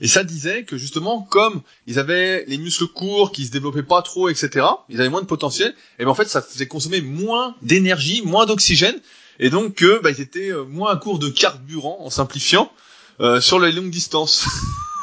Et 0.01 0.07
ça 0.07 0.23
disait 0.23 0.63
que 0.63 0.77
justement, 0.77 1.21
comme 1.21 1.61
ils 1.87 1.99
avaient 1.99 2.45
les 2.47 2.57
muscles 2.57 2.87
courts, 2.87 3.31
qui 3.31 3.45
se 3.45 3.51
développaient 3.51 3.83
pas 3.83 4.01
trop, 4.01 4.29
etc., 4.29 4.65
ils 4.87 4.99
avaient 4.99 5.09
moins 5.09 5.21
de 5.21 5.27
potentiel, 5.27 5.73
et 5.99 6.05
ben 6.05 6.11
en 6.11 6.15
fait, 6.15 6.29
ça 6.29 6.41
faisait 6.41 6.67
consommer 6.67 7.01
moins 7.01 7.55
d'énergie, 7.61 8.21
moins 8.23 8.45
d'oxygène, 8.45 8.99
et 9.39 9.49
donc 9.49 9.75
que 9.75 10.01
bah, 10.01 10.11
ils 10.11 10.21
étaient 10.21 10.51
euh, 10.51 10.63
moins 10.63 10.91
à 10.91 10.95
court 10.95 11.19
de 11.19 11.29
carburant, 11.29 11.97
en 12.01 12.09
simplifiant, 12.09 12.71
euh, 13.19 13.41
sur 13.41 13.59
les 13.59 13.71
longues 13.71 13.89
distances. 13.89 14.47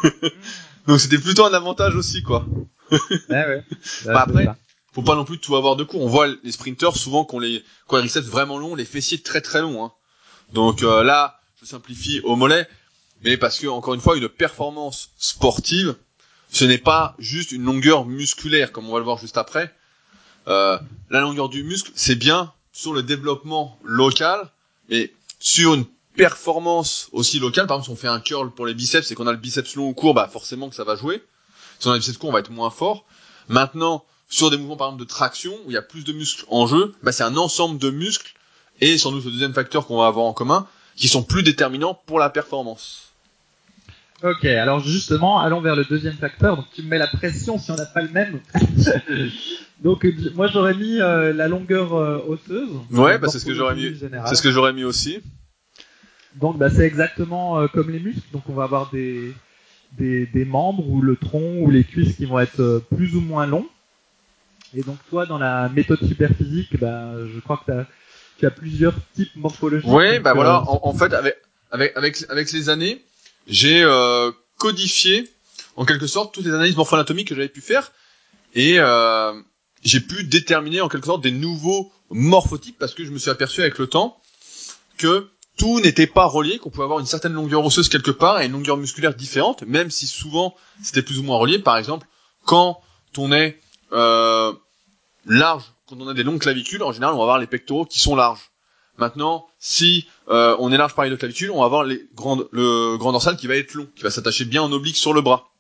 donc 0.87 1.01
c'était 1.01 1.19
plutôt 1.19 1.45
un 1.45 1.53
avantage 1.53 1.95
aussi, 1.95 2.23
quoi. 2.23 2.47
ouais, 2.91 2.99
ouais. 3.29 3.65
Bah, 4.07 4.25
après, 4.27 4.49
faut 4.97 5.03
pas 5.03 5.15
non 5.15 5.27
plus 5.27 5.39
tout 5.39 5.55
avoir 5.57 5.77
de 5.77 5.85
court. 5.85 6.01
On 6.01 6.09
voit 6.09 6.27
les 6.43 6.53
sprinters 6.53 6.97
souvent 6.97 7.27
qu'on 7.27 7.39
les 7.39 7.63
quadriceps 7.87 8.29
vraiment 8.29 8.57
longs, 8.57 8.75
les 8.75 8.87
fessiers 8.87 9.21
très 9.21 9.43
très 9.43 9.61
longs. 9.61 9.85
Hein. 9.85 9.93
Donc 10.55 10.83
euh, 10.83 11.03
là, 11.03 11.39
je 11.61 11.67
simplifie 11.67 12.21
au 12.21 12.35
mollet, 12.35 12.67
mais 13.23 13.37
parce 13.37 13.59
que 13.59 13.67
encore 13.67 13.95
une 13.95 14.01
fois, 14.01 14.17
une 14.17 14.29
performance 14.29 15.11
sportive, 15.19 15.97
ce 16.51 16.65
n'est 16.65 16.79
pas 16.79 17.15
juste 17.19 17.53
une 17.53 17.65
longueur 17.65 18.07
musculaire, 18.07 18.73
comme 18.73 18.89
on 18.89 18.93
va 18.93 18.99
le 18.99 19.05
voir 19.05 19.19
juste 19.19 19.39
après. 19.39 19.75
Euh, 20.49 20.79
la 21.11 21.21
longueur 21.21 21.49
du 21.49 21.65
muscle, 21.65 21.91
c'est 21.95 22.15
bien 22.15 22.53
sur 22.73 22.93
le 22.93 23.03
développement 23.03 23.79
local, 23.85 24.49
mais 24.89 25.13
sur 25.41 25.75
une 25.75 25.87
performance 26.15 27.09
aussi 27.13 27.39
locale, 27.39 27.67
par 27.67 27.79
exemple, 27.79 27.87
si 27.87 27.93
on 27.93 28.01
fait 28.01 28.09
un 28.09 28.21
curl 28.21 28.51
pour 28.51 28.67
les 28.67 28.75
biceps 28.75 29.11
et 29.11 29.15
qu'on 29.15 29.27
a 29.27 29.33
le 29.33 29.39
biceps 29.39 29.75
long 29.75 29.89
ou 29.89 29.95
court, 29.95 30.15
bah 30.15 30.29
forcément 30.33 30.69
que 30.69 30.77
ça 30.77 30.85
va 30.85 30.97
jouer. 30.97 31.23
Si 31.79 31.89
on 31.89 31.91
a 31.91 31.95
le 31.95 31.99
biceps 31.99 32.19
court, 32.19 32.31
on 32.31 32.33
va 32.33 32.41
être 32.41 32.51
moins 32.51 32.71
fort. 32.71 33.05
Maintenant, 33.49 34.05
sur 34.29 34.51
des 34.51 34.57
mouvements 34.57 34.77
par 34.77 34.89
exemple 34.89 35.05
de 35.05 35.09
traction 35.09 35.53
où 35.65 35.71
il 35.71 35.75
y 35.75 35.77
a 35.77 35.83
plus 35.83 36.05
de 36.05 36.13
muscles 36.13 36.45
en 36.49 36.67
jeu, 36.67 36.95
bah, 37.03 37.13
c'est 37.13 37.23
un 37.23 37.37
ensemble 37.37 37.79
de 37.79 37.91
muscles 37.91 38.35
et 38.81 38.99
sans 38.99 39.11
doute 39.11 39.25
le 39.25 39.31
deuxième 39.31 39.55
facteur 39.55 39.87
qu'on 39.87 39.99
va 39.99 40.07
avoir 40.07 40.27
en 40.27 40.33
commun 40.33 40.67
qui 40.97 41.09
sont 41.09 41.23
plus 41.23 41.43
déterminants 41.43 41.95
pour 42.07 42.19
la 42.19 42.31
performance. 42.31 43.13
Ok, 44.23 44.47
alors 44.47 44.81
justement, 44.81 45.41
allons 45.41 45.61
vers 45.61 45.77
le 45.77 45.85
deuxième 45.85 46.15
facteur. 46.15 46.57
Donc 46.57 46.67
tu 46.75 46.83
me 46.83 46.89
mets 46.89 46.99
la 46.99 47.07
pression 47.07 47.59
si 47.59 47.71
on 47.71 47.77
n'a 47.77 47.85
pas 47.85 48.01
le 48.01 48.09
même. 48.09 48.41
Donc 49.83 50.07
moi 50.35 50.47
j'aurais 50.47 50.75
mis 50.75 51.01
euh, 51.01 51.35
la 51.35 51.49
longueur 51.49 51.95
euh, 51.95 52.25
osseuse. 52.27 52.71
Ouais, 52.91 53.19
bah 53.19 53.29
c'est 53.29 53.39
ce 53.39 53.45
que 53.45 53.53
j'aurais 53.53 53.75
mis. 53.75 53.95
C'est 54.27 54.35
ce 54.35 54.43
que 54.43 54.51
j'aurais 54.51 54.73
mis 54.73 54.85
aussi. 54.85 55.21
Donc 56.35 56.57
bah, 56.57 56.71
c'est 56.71 56.87
exactement 56.87 57.61
euh, 57.61 57.67
comme 57.67 57.91
les 57.91 58.01
muscles. 58.01 58.27
Donc 58.33 58.49
on 58.49 58.55
va 58.55 58.65
avoir 58.65 58.91
des, 58.91 59.35
des, 59.93 60.25
des 60.25 60.45
membres 60.47 60.89
ou 60.89 61.03
le 61.03 61.17
tronc 61.17 61.59
ou 61.61 61.71
les 61.71 61.85
cuisses 61.85 62.17
qui 62.17 62.25
vont 62.25 62.39
être 62.39 62.83
plus 62.97 63.17
ou 63.17 63.21
moins 63.21 63.47
longs. 63.47 63.69
Et 64.75 64.83
donc 64.83 64.97
toi, 65.11 65.27
dans 65.27 65.39
la 65.39 65.69
méthode 65.69 66.03
superphysique, 66.07 66.81
bah, 66.81 67.13
je 67.35 67.39
crois 67.41 67.59
que 67.59 67.71
tu 67.71 67.79
as 67.79 67.87
plusieurs 68.55 68.95
types 69.15 69.35
morphologiques. 69.37 69.89
Oui, 69.91 70.19
bah 70.19 70.35
voilà. 70.35 70.65
Euh, 70.69 70.79
en, 70.83 70.95
fait, 70.95 71.13
avec 71.13 71.37
avec 71.71 71.97
avec 71.97 72.25
avec 72.29 72.53
les 72.53 72.69
années, 72.69 73.05
j'ai 73.47 73.83
euh, 73.83 74.31
codifié 74.59 75.31
en 75.77 75.85
quelque 75.85 76.07
sorte 76.07 76.35
toutes 76.35 76.45
les 76.45 76.53
analyses 76.53 76.77
morpho-anatomiques 76.77 77.29
que 77.29 77.35
j'avais 77.35 77.49
pu 77.49 77.61
faire 77.61 77.93
et 78.55 78.79
euh, 78.79 79.33
j'ai 79.83 80.01
pu 80.01 80.25
déterminer 80.25 80.81
en 80.81 80.89
quelque 80.89 81.07
sorte 81.07 81.23
des 81.23 81.31
nouveaux 81.31 81.93
morphotypes 82.11 82.79
parce 82.79 82.95
que 82.95 83.05
je 83.05 83.11
me 83.11 83.19
suis 83.19 83.31
aperçu 83.31 83.61
avec 83.61 83.79
le 83.79 83.87
temps 83.87 84.21
que 84.99 85.29
tout 85.57 85.81
n'était 85.81 86.07
pas 86.07 86.27
relié, 86.27 86.59
qu'on 86.59 86.71
pouvait 86.71 86.85
avoir 86.85 87.01
une 87.01 87.07
certaine 87.07 87.33
longueur 87.33 87.65
osseuse 87.65 87.89
quelque 87.89 88.11
part 88.11 88.41
et 88.41 88.47
une 88.47 88.53
longueur 88.53 88.77
musculaire 88.77 89.15
différente, 89.15 89.63
même 89.63 89.91
si 89.91 90.07
souvent 90.07 90.55
c'était 90.83 91.03
plus 91.03 91.19
ou 91.19 91.23
moins 91.23 91.39
relié. 91.39 91.59
Par 91.59 91.77
exemple, 91.79 92.07
quand 92.45 92.81
on 93.17 93.33
est 93.33 93.59
euh, 93.93 94.53
large, 95.25 95.65
quand 95.87 95.97
on 96.01 96.09
a 96.09 96.15
des 96.15 96.25
longues 96.25 96.41
clavicules, 96.41 96.83
en 96.83 96.93
général, 96.93 97.15
on 97.15 97.19
va 97.19 97.25
avoir 97.25 97.39
les 97.39 97.47
pectoraux 97.47 97.85
qui 97.85 98.01
sont 98.01 98.17
larges. 98.17 98.51
Maintenant, 98.99 99.47
si 99.59 100.07
euh, 100.29 100.57
on 100.59 100.73
est 100.73 100.77
large 100.77 100.95
pareil 100.95 101.11
de 101.11 101.17
clavicules, 101.17 101.51
on 101.51 101.61
va 101.61 101.67
avoir 101.67 101.85
les 101.85 102.09
grandes, 102.15 102.49
le 102.51 102.97
grand 102.97 103.13
dorsal 103.13 103.37
qui 103.37 103.47
va 103.47 103.57
être 103.57 103.75
long, 103.75 103.87
qui 103.95 104.03
va 104.03 104.11
s'attacher 104.11 104.45
bien 104.45 104.63
en 104.63 104.73
oblique 104.73 104.97
sur 104.97 105.13
le 105.13 105.21
bras. 105.21 105.51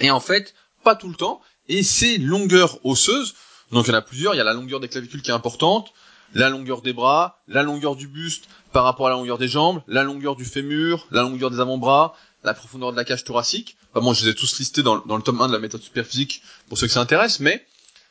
Et 0.00 0.10
en 0.10 0.20
fait, 0.20 0.54
pas 0.84 0.94
tout 0.94 1.08
le 1.08 1.14
temps. 1.14 1.40
Et 1.68 1.82
ces 1.82 2.18
longueurs 2.18 2.78
osseuses, 2.84 3.34
donc 3.72 3.86
il 3.86 3.90
y 3.90 3.94
en 3.94 3.98
a 3.98 4.02
plusieurs, 4.02 4.34
il 4.34 4.38
y 4.38 4.40
a 4.40 4.44
la 4.44 4.52
longueur 4.52 4.78
des 4.78 4.88
clavicules 4.88 5.22
qui 5.22 5.30
est 5.30 5.34
importante, 5.34 5.92
la 6.34 6.50
longueur 6.50 6.82
des 6.82 6.92
bras, 6.92 7.40
la 7.48 7.62
longueur 7.62 7.96
du 7.96 8.06
buste 8.06 8.44
par 8.72 8.84
rapport 8.84 9.06
à 9.06 9.10
la 9.10 9.16
longueur 9.16 9.38
des 9.38 9.48
jambes, 9.48 9.82
la 9.88 10.02
longueur 10.02 10.36
du 10.36 10.44
fémur, 10.44 11.06
la 11.10 11.22
longueur 11.22 11.50
des 11.50 11.60
avant-bras, 11.60 12.14
la 12.44 12.52
profondeur 12.54 12.92
de 12.92 12.96
la 12.96 13.04
cage 13.04 13.24
thoracique. 13.24 13.76
Enfin 13.92 14.04
bon, 14.04 14.12
je 14.12 14.24
les 14.24 14.30
ai 14.30 14.34
tous 14.34 14.58
listés 14.58 14.82
dans, 14.82 14.98
dans 14.98 15.16
le 15.16 15.22
tome 15.22 15.40
1 15.40 15.48
de 15.48 15.52
la 15.52 15.58
méthode 15.58 15.82
superphysique 15.82 16.42
pour 16.68 16.76
ceux 16.76 16.86
que 16.86 16.92
ça 16.92 17.00
intéresse, 17.00 17.40
mais 17.40 17.66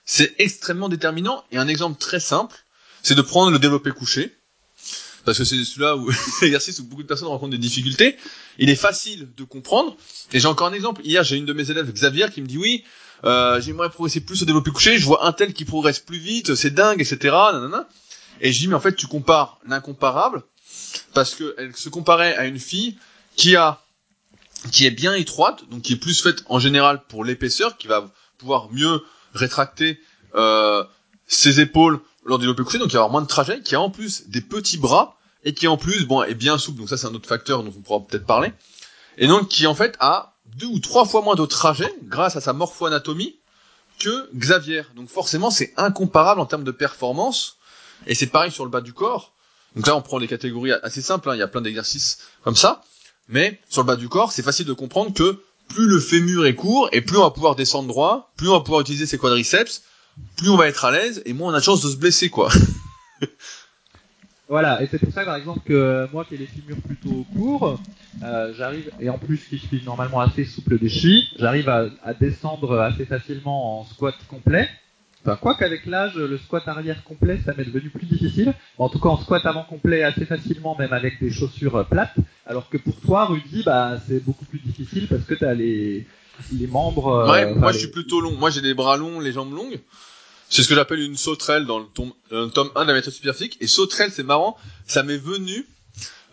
c'est 0.05 0.35
extrêmement 0.39 0.89
déterminant. 0.89 1.43
Et 1.51 1.57
un 1.57 1.67
exemple 1.67 1.99
très 1.99 2.19
simple, 2.19 2.55
c'est 3.03 3.15
de 3.15 3.21
prendre 3.21 3.51
le 3.51 3.59
développé 3.59 3.91
couché. 3.91 4.35
Parce 5.25 5.39
que 5.39 5.43
c'est 5.43 5.63
celui-là 5.63 5.97
où 5.97 6.09
l'exercice 6.41 6.79
où 6.79 6.83
beaucoup 6.83 7.03
de 7.03 7.07
personnes 7.07 7.27
rencontrent 7.27 7.51
des 7.51 7.57
difficultés. 7.57 8.15
Il 8.59 8.69
est 8.69 8.75
facile 8.75 9.29
de 9.35 9.43
comprendre. 9.43 9.97
Et 10.31 10.39
j'ai 10.39 10.47
encore 10.47 10.67
un 10.67 10.73
exemple. 10.73 11.01
Hier, 11.03 11.23
j'ai 11.23 11.37
une 11.37 11.45
de 11.45 11.53
mes 11.53 11.71
élèves, 11.71 11.91
Xavier, 11.91 12.27
qui 12.31 12.41
me 12.41 12.47
dit 12.47 12.57
oui, 12.57 12.83
euh, 13.23 13.59
j'aimerais 13.59 13.89
progresser 13.89 14.19
plus 14.19 14.43
au 14.43 14.45
développé 14.45 14.71
couché. 14.71 14.97
Je 14.97 15.05
vois 15.05 15.25
un 15.25 15.31
tel 15.31 15.53
qui 15.53 15.65
progresse 15.65 15.99
plus 15.99 16.19
vite, 16.19 16.53
c'est 16.55 16.73
dingue, 16.73 17.01
etc. 17.01 17.35
Et 18.41 18.51
je 18.51 18.59
dis 18.59 18.67
mais 18.67 18.75
en 18.75 18.79
fait 18.79 18.95
tu 18.95 19.07
compares 19.07 19.59
l'incomparable 19.65 20.43
parce 21.13 21.35
qu'elle 21.35 21.75
se 21.75 21.89
comparait 21.89 22.35
à 22.35 22.45
une 22.45 22.59
fille 22.59 22.97
qui 23.35 23.55
a 23.55 23.81
qui 24.71 24.85
est 24.85 24.91
bien 24.91 25.13
étroite, 25.13 25.63
donc 25.69 25.83
qui 25.83 25.93
est 25.93 25.97
plus 25.97 26.21
faite 26.21 26.43
en 26.47 26.59
général 26.59 27.03
pour 27.07 27.23
l'épaisseur, 27.23 27.77
qui 27.77 27.87
va 27.87 28.11
pouvoir 28.37 28.71
mieux 28.71 29.01
rétracter 29.35 29.99
euh, 30.35 30.83
ses 31.27 31.59
épaules 31.59 31.99
lors 32.25 32.39
du 32.39 32.43
développé 32.43 32.63
couché, 32.63 32.79
donc 32.79 32.89
il 32.89 32.93
va 32.93 32.99
avoir 32.99 33.11
moins 33.11 33.21
de 33.21 33.27
trajet, 33.27 33.61
qui 33.61 33.75
a 33.75 33.81
en 33.81 33.89
plus 33.89 34.27
des 34.27 34.41
petits 34.41 34.77
bras 34.77 35.17
et 35.43 35.53
qui 35.53 35.67
en 35.67 35.77
plus 35.77 36.05
bon 36.05 36.23
est 36.23 36.33
bien 36.33 36.57
souple, 36.57 36.79
donc 36.79 36.89
ça 36.89 36.97
c'est 36.97 37.05
un 37.05 37.13
autre 37.13 37.29
facteur 37.29 37.63
dont 37.63 37.73
on 37.75 37.81
pourra 37.81 37.99
peut-être 37.99 38.25
parler, 38.25 38.51
et 39.17 39.27
donc 39.27 39.47
qui 39.47 39.67
en 39.67 39.75
fait 39.75 39.95
a 39.99 40.33
deux 40.57 40.67
ou 40.67 40.79
trois 40.79 41.05
fois 41.05 41.21
moins 41.21 41.35
de 41.35 41.45
trajet 41.45 41.91
grâce 42.03 42.35
à 42.35 42.41
sa 42.41 42.53
morpho-anatomie 42.53 43.35
que 43.99 44.29
Xavier. 44.35 44.83
Donc 44.95 45.09
forcément 45.09 45.51
c'est 45.51 45.73
incomparable 45.77 46.41
en 46.41 46.45
termes 46.45 46.63
de 46.63 46.71
performance, 46.71 47.57
et 48.07 48.15
c'est 48.15 48.27
pareil 48.27 48.51
sur 48.51 48.65
le 48.65 48.71
bas 48.71 48.81
du 48.81 48.93
corps. 48.93 49.33
Donc 49.75 49.85
là 49.87 49.95
on 49.95 50.01
prend 50.01 50.19
des 50.19 50.27
catégories 50.27 50.71
assez 50.71 51.01
simples, 51.01 51.29
hein. 51.29 51.35
il 51.35 51.39
y 51.39 51.43
a 51.43 51.47
plein 51.47 51.61
d'exercices 51.61 52.19
comme 52.43 52.55
ça, 52.55 52.83
mais 53.27 53.59
sur 53.69 53.83
le 53.83 53.87
bas 53.87 53.97
du 53.97 54.09
corps 54.09 54.31
c'est 54.31 54.43
facile 54.43 54.65
de 54.65 54.73
comprendre 54.73 55.13
que 55.13 55.39
plus 55.67 55.87
le 55.87 55.99
fémur 55.99 56.45
est 56.45 56.55
court 56.55 56.89
et 56.91 57.01
plus 57.01 57.17
on 57.17 57.21
va 57.23 57.31
pouvoir 57.31 57.55
descendre 57.55 57.87
droit, 57.87 58.33
plus 58.37 58.49
on 58.49 58.53
va 58.53 58.61
pouvoir 58.61 58.81
utiliser 58.81 59.05
ses 59.05 59.17
quadriceps, 59.17 59.83
plus 60.37 60.49
on 60.49 60.57
va 60.57 60.67
être 60.67 60.85
à 60.85 60.91
l'aise 60.91 61.21
et 61.25 61.33
moins 61.33 61.51
on 61.51 61.55
a 61.55 61.59
de 61.59 61.63
chance 61.63 61.81
de 61.83 61.89
se 61.89 61.97
blesser 61.97 62.29
quoi. 62.29 62.49
voilà, 64.49 64.81
et 64.81 64.87
c'est 64.87 64.99
pour 64.99 65.11
ça 65.13 65.25
par 65.25 65.35
exemple 65.35 65.61
que 65.65 66.07
moi 66.13 66.25
qui 66.25 66.35
ai 66.35 66.37
les 66.37 66.47
fémurs 66.47 66.81
plutôt 66.81 67.25
courts, 67.35 67.79
euh, 68.23 68.53
j'arrive 68.57 68.91
et 68.99 69.09
en 69.09 69.17
plus 69.17 69.37
qui 69.37 69.59
suis 69.59 69.83
normalement 69.83 70.21
assez 70.21 70.45
souple 70.45 70.79
des 70.79 70.89
chevilles, 70.89 71.27
j'arrive 71.37 71.69
à, 71.69 72.13
descendre 72.13 72.79
assez 72.79 73.05
facilement 73.05 73.81
en 73.81 73.85
squat 73.85 74.15
complet. 74.29 74.69
Enfin, 75.25 75.37
quoi 75.37 75.55
qu'avec 75.55 75.87
l'âge, 75.87 76.15
le 76.15 76.37
squat 76.37 76.67
arrière 76.67 77.03
complet, 77.03 77.39
ça 77.43 77.53
m'est 77.57 77.65
devenu 77.65 77.89
plus 77.89 78.05
difficile. 78.05 78.53
En 78.77 78.89
tout 78.89 78.99
cas, 78.99 79.09
en 79.09 79.17
squat 79.19 79.43
avant 79.45 79.63
complet, 79.63 80.03
assez 80.03 80.25
facilement, 80.25 80.75
même 80.77 80.93
avec 80.93 81.19
des 81.19 81.31
chaussures 81.31 81.85
plates. 81.87 82.15
Alors 82.45 82.69
que 82.69 82.77
pour 82.77 82.95
toi, 83.01 83.25
Rudy, 83.25 83.63
bah, 83.63 83.97
c'est 84.07 84.23
beaucoup 84.23 84.45
plus 84.45 84.59
difficile 84.59 85.07
parce 85.07 85.23
que 85.23 85.33
tu 85.33 85.43
as 85.43 85.55
les, 85.55 86.05
les 86.53 86.67
membres. 86.67 87.07
Euh, 87.07 87.31
ouais, 87.31 87.55
moi 87.55 87.71
je 87.71 87.79
suis 87.79 87.87
plutôt 87.87 88.21
long. 88.21 88.33
Moi 88.33 88.49
j'ai 88.49 88.61
des 88.61 88.73
bras 88.73 88.97
longs, 88.97 89.19
les 89.19 89.31
jambes 89.31 89.53
longues. 89.53 89.79
C'est 90.49 90.61
ce 90.61 90.69
que 90.69 90.75
j'appelle 90.75 90.99
une 90.99 91.17
sauterelle 91.17 91.65
dans 91.65 91.79
le 91.79 91.85
tome, 91.85 92.11
le 92.29 92.47
tome 92.47 92.69
1 92.75 92.83
de 92.83 92.87
la 92.87 92.93
méthode 92.93 93.13
superphysique. 93.13 93.57
Et 93.61 93.67
sauterelle, 93.67 94.11
c'est 94.11 94.23
marrant, 94.23 94.57
ça 94.85 95.03
m'est 95.03 95.17
venu. 95.17 95.65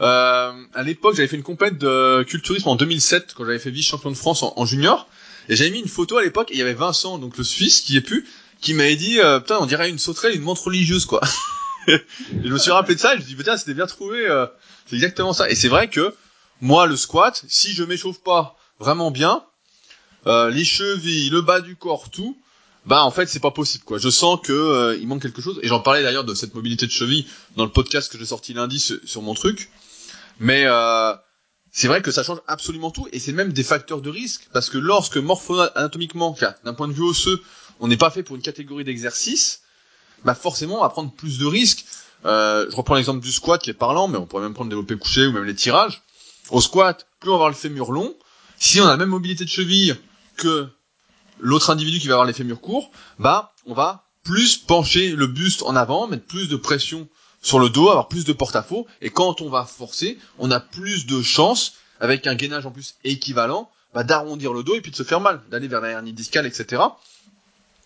Euh, 0.01 0.53
à 0.75 0.83
l'époque, 0.83 1.15
j'avais 1.15 1.29
fait 1.29 1.37
une 1.37 1.43
compète 1.43 1.79
de 1.79 2.23
culturisme 2.25 2.69
en 2.69 2.77
2007 2.77 3.35
quand 3.35 3.45
j'avais 3.45 3.59
fait 3.59 3.71
vice-champion 3.71 4.11
de 4.11 4.17
France 4.17 4.43
en, 4.43 4.67
junior. 4.67 5.09
Et 5.49 5.57
j'avais 5.57 5.71
mis 5.71 5.81
une 5.81 5.89
photo 5.89 6.19
à 6.19 6.23
l'époque 6.23 6.51
et 6.51 6.55
il 6.55 6.59
y 6.59 6.63
avait 6.63 6.75
Vincent, 6.75 7.19
donc 7.19 7.37
le 7.39 7.45
Suisse, 7.45 7.81
qui 7.81 7.97
est 7.97 8.03
pu, 8.03 8.27
qui 8.63 8.73
m'avait 8.73 8.97
dit, 8.97 9.21
euh, 9.21 9.41
putain, 9.41 9.59
on 9.61 9.67
dirait 9.67 9.91
une 9.91 9.99
sauterelle, 9.99 10.35
une 10.35 10.43
montre 10.43 10.65
religieuse, 10.65 11.05
quoi. 11.05 11.21
et 11.89 12.01
je 12.45 12.49
me 12.49 12.59
suis 12.59 12.71
rappelé 12.71 12.95
de 12.95 13.01
ça 13.01 13.13
et 13.13 13.17
je 13.17 13.21
me 13.21 13.27
suis 13.27 13.35
dit, 13.35 13.39
putain, 13.39 13.59
c'était 13.59 13.75
bien 13.75 13.87
trouvé. 13.87 14.27
Euh, 14.27 14.47
c'est 14.87 14.97
exactement 14.97 15.35
ça. 15.35 15.51
Et 15.51 15.55
c'est 15.55 15.69
vrai 15.69 15.91
que 15.91 16.15
moi, 16.63 16.87
le 16.87 16.97
squat, 16.97 17.45
si 17.49 17.75
je 17.75 17.85
m'échauffe 17.85 18.23
pas 18.23 18.57
vraiment 18.79 19.11
bien, 19.11 19.45
euh, 20.27 20.51
les 20.51 20.65
chevilles, 20.65 21.31
le 21.31 21.43
bas 21.43 21.61
du 21.61 21.77
corps, 21.77 22.09
tout, 22.11 22.39
bah 22.85 23.05
en 23.05 23.11
fait 23.11 23.27
c'est 23.27 23.41
pas 23.41 23.51
possible 23.51 23.85
quoi. 23.85 23.99
Je 23.99 24.09
sens 24.09 24.41
que 24.43 24.53
euh, 24.53 24.97
il 25.01 25.07
manque 25.07 25.23
quelque 25.23 25.43
chose. 25.43 25.59
Et 25.63 25.69
j'en 25.69 25.81
parlais 25.81 26.03
d'ailleurs 26.03 26.25
de 26.25 26.35
cette 26.35 26.55
mobilité 26.55 26.87
de 26.87 26.91
cheville 26.91 27.27
dans 27.57 27.65
le 27.65 27.71
podcast 27.71 28.11
que 28.11 28.19
j'ai 28.19 28.27
sorti 28.27 28.55
lundi 28.55 28.81
sur, 28.81 29.23
mon 29.23 29.35
truc. 29.35 29.71
Mais 30.41 30.65
euh, 30.67 31.15
c'est 31.73 31.89
vrai 31.89 32.03
que 32.03 32.11
ça 32.11 32.23
change 32.23 32.41
absolument 32.47 32.91
tout 32.91 33.09
et 33.13 33.19
c'est 33.19 33.33
même 33.33 33.53
des 33.53 33.63
facteurs 33.63 34.03
de 34.03 34.11
risque 34.11 34.49
parce 34.53 34.69
que 34.69 34.77
lorsque 34.77 35.17
morpho-anatomiquement, 35.17 36.37
d'un 36.65 36.75
point 36.75 36.87
de 36.87 36.93
vue 36.93 37.03
osseux, 37.03 37.43
on 37.81 37.89
n'est 37.89 37.97
pas 37.97 38.11
fait 38.11 38.23
pour 38.23 38.37
une 38.37 38.43
catégorie 38.43 38.85
d'exercice, 38.85 39.63
bah 40.25 40.35
forcément 40.35 40.79
on 40.79 40.83
va 40.83 40.91
prendre 40.91 41.11
plus 41.11 41.39
de 41.39 41.47
risques. 41.47 41.87
Euh, 42.27 42.67
je 42.71 42.77
reprends 42.77 42.95
l'exemple 42.95 43.21
du 43.21 43.33
squat 43.33 43.61
qui 43.61 43.71
est 43.71 43.75
parlant, 43.75 44.07
mais 44.07 44.19
on 44.19 44.27
pourrait 44.27 44.43
même 44.43 44.53
prendre 44.53 44.71
le 44.71 44.77
développé 44.77 44.97
couché 44.97 45.27
ou 45.27 45.33
même 45.33 45.45
les 45.45 45.55
tirages. 45.55 46.03
Au 46.51 46.61
squat, 46.61 47.07
plus 47.21 47.31
on 47.31 47.33
va 47.33 47.37
avoir 47.37 47.49
le 47.49 47.57
fémur 47.57 47.91
long, 47.91 48.15
si 48.59 48.81
on 48.81 48.85
a 48.85 48.91
la 48.91 48.99
même 48.99 49.09
mobilité 49.09 49.45
de 49.45 49.51
cheville 49.51 49.97
que 50.37 50.69
l'autre 51.41 51.71
individu 51.71 51.99
qui 51.99 52.07
va 52.07 52.15
avoir 52.15 52.27
les 52.27 52.35
fémurs 52.35 52.61
courts, 52.61 52.91
bah 53.19 53.55
on 53.65 53.73
va 53.73 54.05
plus 54.25 54.59
pencher 54.59 55.17
le 55.17 55.27
buste 55.27 55.63
en 55.63 55.75
avant, 55.75 56.07
mettre 56.07 56.27
plus 56.27 56.49
de 56.49 56.57
pression 56.57 57.09
sur 57.43 57.59
le 57.59 57.69
dos, 57.69 57.91
avoir 57.91 58.09
plus 58.09 58.25
de 58.25 58.33
porte-à-faux, 58.33 58.87
et 59.01 59.11
quand 59.11 59.41
on 59.41 59.51
va 59.51 59.65
forcer, 59.65 60.19
on 60.39 60.51
a 60.51 60.61
plus 60.61 61.07
de 61.07 61.21
chances, 61.23 61.75
avec 62.01 62.27
un 62.27 62.35
gainage 62.35 62.67
en 62.67 62.71
plus 62.71 62.95
équivalent, 63.05 63.71
bah, 63.95 64.05
d'arrondir 64.05 64.53
le 64.53 64.63
dos 64.63 64.75
et 64.75 64.81
puis 64.81 64.91
de 64.91 64.97
se 64.97 65.03
faire 65.03 65.21
mal, 65.21 65.41
d'aller 65.51 65.69
vers 65.69 65.81
la 65.81 65.91
hernie 65.91 66.13
discale, 66.13 66.47
etc. 66.47 66.83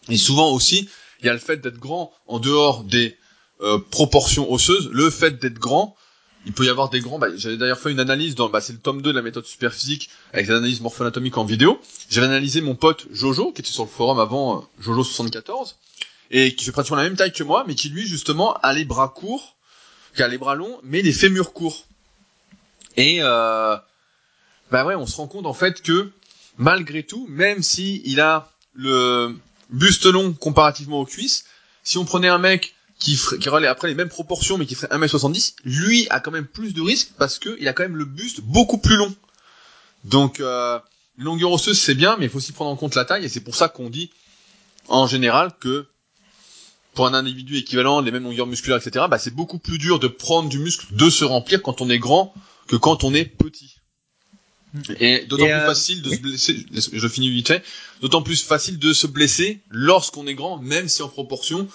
Et 0.08 0.16
souvent 0.16 0.50
aussi, 0.50 0.88
il 1.20 1.26
y 1.26 1.28
a 1.28 1.32
le 1.32 1.38
fait 1.38 1.56
d'être 1.56 1.78
grand 1.78 2.12
en 2.26 2.38
dehors 2.38 2.84
des 2.84 3.16
euh, 3.60 3.78
proportions 3.90 4.50
osseuses, 4.52 4.90
le 4.92 5.10
fait 5.10 5.40
d'être 5.40 5.58
grand, 5.58 5.96
il 6.44 6.52
peut 6.52 6.64
y 6.64 6.68
avoir 6.68 6.90
des 6.90 7.00
grands. 7.00 7.18
Bah, 7.18 7.28
J'avais 7.34 7.56
d'ailleurs 7.56 7.80
fait 7.80 7.90
une 7.90 7.98
analyse 7.98 8.36
dans, 8.36 8.48
bah, 8.48 8.60
c'est 8.60 8.72
le 8.72 8.78
tome 8.78 9.02
2 9.02 9.10
de 9.10 9.16
la 9.16 9.22
méthode 9.22 9.46
superphysique 9.46 10.10
avec 10.32 10.46
des 10.46 10.52
analyses 10.52 10.80
morpho-anatomiques 10.80 11.36
en 11.38 11.44
vidéo. 11.44 11.80
J'avais 12.08 12.28
analysé 12.28 12.60
mon 12.60 12.76
pote 12.76 13.06
Jojo 13.10 13.52
qui 13.52 13.62
était 13.62 13.72
sur 13.72 13.84
le 13.84 13.90
forum 13.90 14.20
avant 14.20 14.58
euh, 14.58 14.60
Jojo 14.80 15.02
74 15.02 15.76
et 16.30 16.54
qui 16.54 16.64
fait 16.64 16.72
pratiquement 16.72 16.96
la 16.96 17.04
même 17.04 17.16
taille 17.16 17.32
que 17.32 17.44
moi, 17.44 17.64
mais 17.66 17.74
qui 17.74 17.88
lui 17.88 18.06
justement 18.06 18.54
a 18.54 18.72
les 18.72 18.84
bras 18.84 19.08
courts, 19.08 19.56
qui 20.14 20.22
a 20.22 20.28
les 20.28 20.38
bras 20.38 20.54
longs, 20.54 20.78
mais 20.82 21.02
les 21.02 21.12
fémurs 21.12 21.52
courts. 21.52 21.84
Et 22.96 23.18
euh, 23.20 23.76
bah 24.70 24.84
ouais, 24.84 24.94
on 24.94 25.06
se 25.06 25.16
rend 25.16 25.28
compte 25.28 25.46
en 25.46 25.54
fait 25.54 25.82
que 25.82 26.10
malgré 26.58 27.02
tout, 27.02 27.26
même 27.28 27.62
si 27.62 28.02
il 28.04 28.20
a 28.20 28.50
le 28.74 29.36
buste 29.70 30.06
long 30.06 30.32
comparativement 30.32 31.00
aux 31.00 31.06
cuisses, 31.06 31.44
si 31.82 31.98
on 31.98 32.04
prenait 32.04 32.28
un 32.28 32.38
mec 32.38 32.74
qui, 32.98 33.16
ferait, 33.16 33.38
qui 33.38 33.48
aurait 33.48 33.66
après 33.66 33.88
les 33.88 33.94
mêmes 33.94 34.08
proportions 34.08 34.56
mais 34.58 34.66
qui 34.66 34.74
ferait 34.74 34.88
1m70, 34.96 35.54
lui 35.64 36.06
a 36.10 36.20
quand 36.20 36.30
même 36.30 36.46
plus 36.46 36.72
de 36.72 36.80
risques 36.80 37.12
parce 37.18 37.38
que 37.38 37.56
il 37.60 37.68
a 37.68 37.72
quand 37.72 37.82
même 37.82 37.96
le 37.96 38.06
buste 38.06 38.40
beaucoup 38.40 38.78
plus 38.78 38.96
long. 38.96 39.14
Donc 40.04 40.40
euh, 40.40 40.78
longueur 41.18 41.52
osseuse 41.52 41.78
c'est 41.78 41.94
bien, 41.94 42.16
mais 42.18 42.26
il 42.26 42.30
faut 42.30 42.38
aussi 42.38 42.52
prendre 42.52 42.70
en 42.70 42.76
compte 42.76 42.94
la 42.94 43.04
taille 43.04 43.24
et 43.24 43.28
c'est 43.28 43.40
pour 43.40 43.54
ça 43.54 43.68
qu'on 43.68 43.90
dit 43.90 44.10
en 44.88 45.06
général 45.06 45.52
que 45.60 45.86
pour 46.96 47.06
un 47.06 47.14
individu 47.14 47.58
équivalent, 47.58 48.00
les 48.00 48.10
mêmes 48.10 48.24
longueurs 48.24 48.46
musculaires, 48.46 48.78
etc., 48.78 49.04
bah, 49.08 49.18
c'est 49.18 49.34
beaucoup 49.34 49.58
plus 49.58 49.78
dur 49.78 50.00
de 50.00 50.08
prendre 50.08 50.48
du 50.48 50.58
muscle, 50.58 50.86
de 50.92 51.08
se 51.10 51.24
remplir 51.24 51.62
quand 51.62 51.80
on 51.80 51.90
est 51.90 51.98
grand 51.98 52.34
que 52.66 52.74
quand 52.74 53.04
on 53.04 53.14
est 53.14 53.26
petit. 53.26 53.76
Et 54.98 55.24
d'autant 55.26 55.44
plus 55.44 55.52
euh, 55.52 55.66
facile 55.66 56.02
de 56.02 56.10
se 56.10 56.20
blesser, 56.20 56.66
je 56.92 57.08
finis 57.08 57.30
vite 57.30 57.48
fait, 57.48 57.64
d'autant 58.00 58.22
plus 58.22 58.42
facile 58.42 58.78
de 58.78 58.92
se 58.92 59.06
blesser 59.06 59.60
lorsqu'on 59.70 60.26
est 60.26 60.34
grand, 60.34 60.58
même 60.58 60.88
si 60.88 61.02
en 61.02 61.08
proportion, 61.08 61.68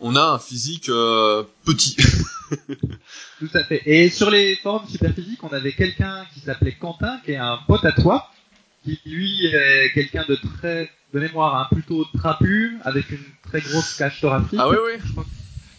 on 0.00 0.14
a 0.16 0.22
un 0.22 0.38
physique 0.38 0.88
euh, 0.88 1.44
petit. 1.64 1.96
Tout 3.38 3.50
à 3.54 3.64
fait. 3.64 3.82
Et 3.86 4.10
sur 4.10 4.30
les 4.30 4.56
forums 4.56 4.88
superphysiques, 4.88 5.42
on 5.42 5.48
avait 5.48 5.72
quelqu'un 5.72 6.26
qui 6.34 6.40
s'appelait 6.40 6.76
Quentin, 6.76 7.20
qui 7.24 7.32
est 7.32 7.36
un 7.36 7.58
pote 7.66 7.84
à 7.84 7.92
toi, 7.92 8.30
qui 8.84 8.98
lui 9.06 9.46
est 9.46 9.92
quelqu'un 9.94 10.24
de 10.28 10.36
très, 10.58 10.90
de 11.14 11.20
mémoire, 11.20 11.54
hein, 11.54 11.68
plutôt 11.72 12.04
trapu, 12.18 12.78
avec 12.84 13.08
une 13.10 13.22
très 13.48 13.60
grosse 13.60 13.94
cage 13.94 14.20
thoracique. 14.20 14.58
ah 14.58 14.68
oui, 14.68 14.76
oui. 14.84 15.12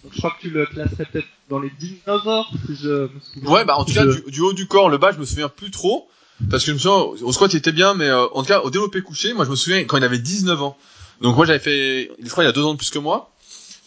Donc 0.03 0.13
je 0.13 0.17
crois 0.17 0.31
que 0.31 0.41
tu 0.41 0.49
le 0.49 0.65
classerais 0.65 1.05
peut-être 1.11 1.27
dans 1.49 1.59
les 1.59 1.69
dinosaures, 1.79 2.49
si 2.65 2.75
je 2.75 2.89
me 2.89 3.09
souviens. 3.33 3.51
Ouais, 3.51 3.65
bah 3.65 3.75
en 3.77 3.85
tout 3.85 3.93
cas, 3.93 4.05
je- 4.05 4.21
du, 4.21 4.31
du 4.31 4.41
haut 4.41 4.53
du 4.53 4.67
corps, 4.67 4.89
le 4.89 4.97
bas, 4.97 5.11
je 5.11 5.19
me 5.19 5.25
souviens 5.25 5.49
plus 5.49 5.71
trop. 5.71 6.09
Parce 6.49 6.63
que 6.63 6.71
je 6.71 6.73
me 6.73 6.79
souviens, 6.79 7.25
au 7.25 7.31
squat, 7.31 7.53
il 7.53 7.57
était 7.57 7.71
bien, 7.71 7.93
mais 7.93 8.07
euh, 8.09 8.25
en 8.33 8.41
tout 8.41 8.47
cas, 8.49 8.59
au 8.61 8.69
développé 8.69 9.01
couché, 9.01 9.33
moi, 9.33 9.45
je 9.45 9.49
me 9.49 9.55
souviens 9.55 9.83
quand 9.85 9.95
il 9.97 10.03
avait 10.03 10.19
19 10.19 10.61
ans. 10.61 10.77
Donc 11.21 11.35
moi, 11.37 11.45
j'avais 11.45 11.59
fait, 11.59 12.11
je 12.21 12.29
crois, 12.29 12.43
il 12.43 12.47
y 12.47 12.49
a 12.49 12.53
deux 12.53 12.63
ans 12.65 12.73
de 12.73 12.77
plus 12.77 12.89
que 12.89 12.99
moi. 12.99 13.31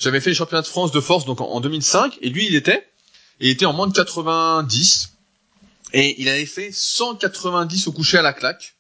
J'avais 0.00 0.20
fait 0.20 0.30
les 0.30 0.34
championnats 0.34 0.62
de 0.62 0.66
France 0.66 0.90
de 0.92 1.00
force, 1.00 1.24
donc 1.26 1.40
en, 1.42 1.46
en 1.48 1.60
2005, 1.60 2.18
et 2.22 2.30
lui, 2.30 2.46
il 2.46 2.54
était, 2.54 2.86
et 3.40 3.48
il 3.48 3.50
était 3.50 3.66
en 3.66 3.72
moins 3.74 3.86
de 3.86 3.92
90, 3.92 5.12
et 5.92 6.20
il 6.22 6.28
avait 6.30 6.46
fait 6.46 6.70
190 6.72 7.86
au 7.88 7.92
coucher 7.92 8.16
à 8.18 8.22
la 8.22 8.32
claque. 8.32 8.76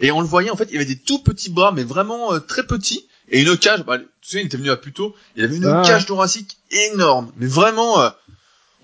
Et 0.00 0.10
on 0.10 0.20
le 0.20 0.26
voyait, 0.26 0.50
en 0.50 0.56
fait, 0.56 0.68
il 0.70 0.76
avait 0.76 0.84
des 0.84 0.98
tout 0.98 1.18
petits 1.18 1.50
bras, 1.50 1.72
mais 1.72 1.84
vraiment 1.84 2.32
euh, 2.32 2.38
très 2.40 2.66
petits, 2.66 3.06
et 3.28 3.40
une 3.42 3.56
cage, 3.56 3.84
bah, 3.84 3.98
tu 3.98 4.06
sais, 4.22 4.40
il 4.40 4.46
était 4.46 4.56
venu 4.56 4.70
à 4.70 4.76
Puto, 4.76 5.14
il 5.36 5.44
avait 5.44 5.56
une 5.56 5.64
Ah 5.64 5.82
cage 5.84 6.06
thoracique 6.06 6.58
énorme, 6.70 7.32
mais 7.36 7.46
vraiment, 7.46 8.00
euh, 8.00 8.10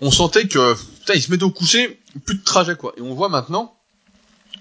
on 0.01 0.11
sentait 0.11 0.47
que, 0.47 0.75
putain, 1.01 1.14
il 1.14 1.23
se 1.23 1.31
mettait 1.31 1.44
au 1.44 1.51
coucher, 1.51 2.01
plus 2.25 2.37
de 2.37 2.44
trajet, 2.44 2.77
quoi. 2.77 2.94
Et 2.97 3.01
on 3.01 3.14
voit 3.14 3.29
maintenant, 3.29 3.77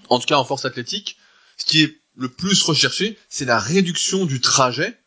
en 0.08 0.18
tout 0.18 0.26
cas 0.26 0.36
en 0.36 0.44
force 0.44 0.64
athlétique, 0.64 1.16
ce 1.56 1.64
qui 1.64 1.82
est 1.82 1.98
le 2.16 2.28
plus 2.28 2.62
recherché, 2.62 3.18
c'est 3.28 3.44
la 3.44 3.58
réduction 3.58 4.26
du 4.26 4.40
trajet. 4.40 4.98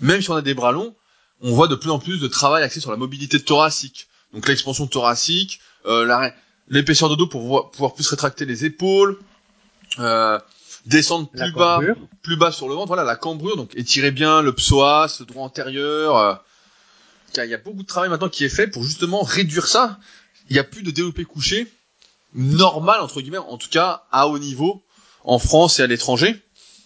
Même 0.00 0.22
si 0.22 0.30
on 0.30 0.36
a 0.36 0.42
des 0.42 0.54
bras 0.54 0.72
longs, 0.72 0.94
on 1.40 1.52
voit 1.52 1.68
de 1.68 1.74
plus 1.74 1.90
en 1.90 1.98
plus 1.98 2.18
de 2.18 2.28
travail 2.28 2.62
axé 2.62 2.80
sur 2.80 2.90
la 2.90 2.96
mobilité 2.96 3.40
thoracique. 3.40 4.08
Donc 4.32 4.46
l'expansion 4.46 4.86
thoracique, 4.86 5.60
euh, 5.86 6.30
l'épaisseur 6.68 7.08
de 7.08 7.14
dos 7.14 7.26
pour 7.26 7.40
pouvoir, 7.40 7.70
pouvoir 7.70 7.94
plus 7.94 8.06
rétracter 8.08 8.44
les 8.44 8.64
épaules, 8.64 9.18
euh, 9.98 10.38
descendre 10.86 11.28
la 11.34 11.44
plus 11.44 11.52
bas, 11.52 11.80
plus 12.22 12.36
bas 12.36 12.52
sur 12.52 12.68
le 12.68 12.74
ventre, 12.74 12.88
voilà 12.88 13.04
la 13.04 13.16
cambrure, 13.16 13.56
donc 13.56 13.74
étirer 13.76 14.10
bien 14.10 14.42
le 14.42 14.52
psoas, 14.54 15.16
le 15.20 15.26
droit 15.26 15.44
antérieur. 15.44 16.16
euh, 16.16 16.34
il 17.36 17.50
y 17.50 17.54
a 17.54 17.58
beaucoup 17.58 17.82
de 17.82 17.86
travail 17.86 18.10
maintenant 18.10 18.28
qui 18.28 18.44
est 18.44 18.48
fait 18.48 18.66
pour 18.66 18.82
justement 18.82 19.22
réduire 19.22 19.66
ça. 19.66 19.98
Il 20.48 20.54
n'y 20.54 20.58
a 20.58 20.64
plus 20.64 20.82
de 20.82 20.90
développé 20.90 21.24
couché 21.24 21.70
normal 22.34 23.00
entre 23.00 23.20
guillemets, 23.20 23.38
en 23.38 23.56
tout 23.56 23.68
cas 23.68 24.04
à 24.10 24.28
haut 24.28 24.38
niveau 24.38 24.82
en 25.24 25.38
France 25.38 25.78
et 25.78 25.82
à 25.82 25.86
l'étranger. 25.86 26.40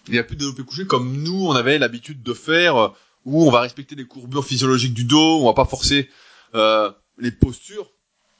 Il 0.06 0.12
n'y 0.12 0.18
a 0.18 0.24
plus 0.24 0.36
de 0.36 0.40
développé 0.40 0.64
couché 0.64 0.86
comme 0.86 1.22
nous 1.22 1.46
on 1.46 1.52
avait 1.52 1.78
l'habitude 1.78 2.22
de 2.22 2.34
faire, 2.34 2.76
euh, 2.76 2.88
où 3.24 3.46
on 3.46 3.50
va 3.50 3.60
respecter 3.60 3.94
les 3.94 4.04
courbures 4.04 4.44
physiologiques 4.44 4.92
du 4.94 5.04
dos, 5.04 5.40
on 5.40 5.46
va 5.46 5.54
pas 5.54 5.64
forcer 5.64 6.10
euh, 6.54 6.90
les 7.18 7.30
postures. 7.30 7.90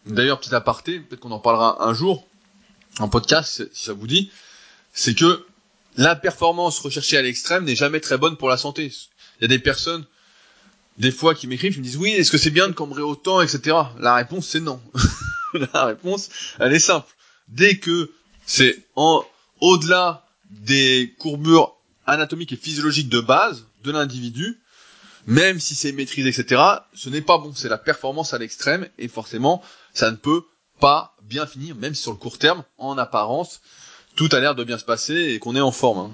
D'ailleurs, 0.07 0.38
petit 0.38 0.55
aparté, 0.55 1.01
peut-être 1.01 1.21
qu'on 1.21 1.31
en 1.31 1.38
parlera 1.38 1.83
un 1.88 1.95
jour 1.95 2.27
en 2.99 3.09
podcast 3.09 3.67
si 3.73 3.85
ça 3.85 3.95
vous 3.95 4.07
dit, 4.07 4.31
c'est 4.94 5.14
que 5.14 5.44
la 5.96 6.16
performance 6.16 6.78
recherchée 6.78 7.18
à 7.18 7.22
l'extrême 7.22 7.64
n'est 7.64 7.76
jamais 7.76 8.00
très 8.00 8.16
bonne 8.16 8.37
pour 8.37 8.48
la 8.48 8.57
santé. 8.57 8.92
Il 9.38 9.42
y 9.42 9.44
a 9.44 9.48
des 9.48 9.59
personnes, 9.59 10.04
des 10.98 11.11
fois, 11.11 11.35
qui 11.35 11.46
m'écrivent, 11.46 11.74
qui 11.74 11.80
me 11.80 11.85
disent 11.85 11.96
oui, 11.96 12.11
est-ce 12.11 12.30
que 12.30 12.38
c'est 12.38 12.50
bien 12.50 12.68
de 12.68 12.72
cambrer 12.72 13.02
autant, 13.02 13.40
etc. 13.40 13.76
La 13.98 14.14
réponse 14.14 14.48
c'est 14.48 14.61
non. 14.61 14.80
la 15.72 15.85
réponse, 15.85 16.30
elle 16.59 16.72
est 16.72 16.80
simple. 16.80 17.09
Dès 17.48 17.78
que 17.78 18.11
c'est 18.46 18.78
en 18.96 19.24
au-delà 19.61 20.26
des 20.50 21.14
courbures 21.18 21.74
anatomiques 22.07 22.52
et 22.52 22.57
physiologiques 22.57 23.09
de 23.09 23.20
base 23.20 23.66
de 23.83 23.92
l'individu, 23.92 24.61
même 25.26 25.59
si 25.59 25.74
c'est 25.74 25.92
maîtrisé, 25.92 26.28
etc., 26.28 26.61
ce 26.94 27.09
n'est 27.09 27.22
pas 27.22 27.38
bon. 27.38 27.52
C'est 27.54 27.68
la 27.68 27.78
performance 27.78 28.35
à 28.35 28.38
l'extrême 28.38 28.88
et 28.98 29.09
forcément, 29.09 29.62
ça 29.92 30.11
ne 30.11 30.16
peut 30.16 30.42
pas 30.80 31.16
bien 31.22 31.46
finir, 31.46 31.74
même 31.76 31.94
sur 31.94 32.11
le 32.11 32.18
court 32.18 32.38
terme, 32.38 32.64
en 32.78 32.98
apparence, 32.98 33.61
tout 34.16 34.29
a 34.33 34.40
l'air 34.40 34.55
de 34.55 34.64
bien 34.64 34.79
se 34.79 34.85
passer 34.85 35.14
et 35.35 35.38
qu'on 35.38 35.57
est 35.57 35.61
en 35.61 35.72
forme. 35.72 36.12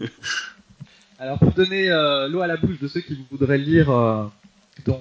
hein. 0.00 0.06
Alors 1.18 1.38
pour 1.38 1.52
donner 1.52 1.90
euh, 1.90 2.28
l'eau 2.28 2.40
à 2.42 2.46
la 2.46 2.56
bouche 2.56 2.78
de 2.80 2.86
ceux 2.88 3.00
qui 3.00 3.18
voudraient 3.30 3.58
lire 3.58 3.90
euh, 3.90 4.24
ton, 4.84 5.00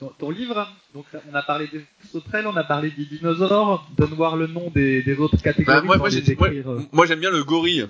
ton, 0.00 0.10
ton 0.18 0.30
livre, 0.30 0.66
donc 0.94 1.04
on 1.30 1.34
a 1.34 1.42
parlé 1.42 1.68
des 1.70 1.84
sauterelles, 2.10 2.46
on 2.46 2.56
a 2.56 2.64
parlé 2.64 2.90
des 2.90 3.04
dinosaures, 3.04 3.86
donne 3.98 4.14
voir 4.14 4.36
le 4.36 4.46
nom 4.46 4.70
des, 4.74 5.02
des 5.02 5.16
autres 5.18 5.36
catégories. 5.42 5.80
Bah, 5.80 5.82
moi, 5.84 5.96
moi, 5.98 6.08
euh, 6.08 7.06
j'aime 7.06 7.20
bien 7.20 7.30
le 7.30 7.44
gorille. 7.44 7.86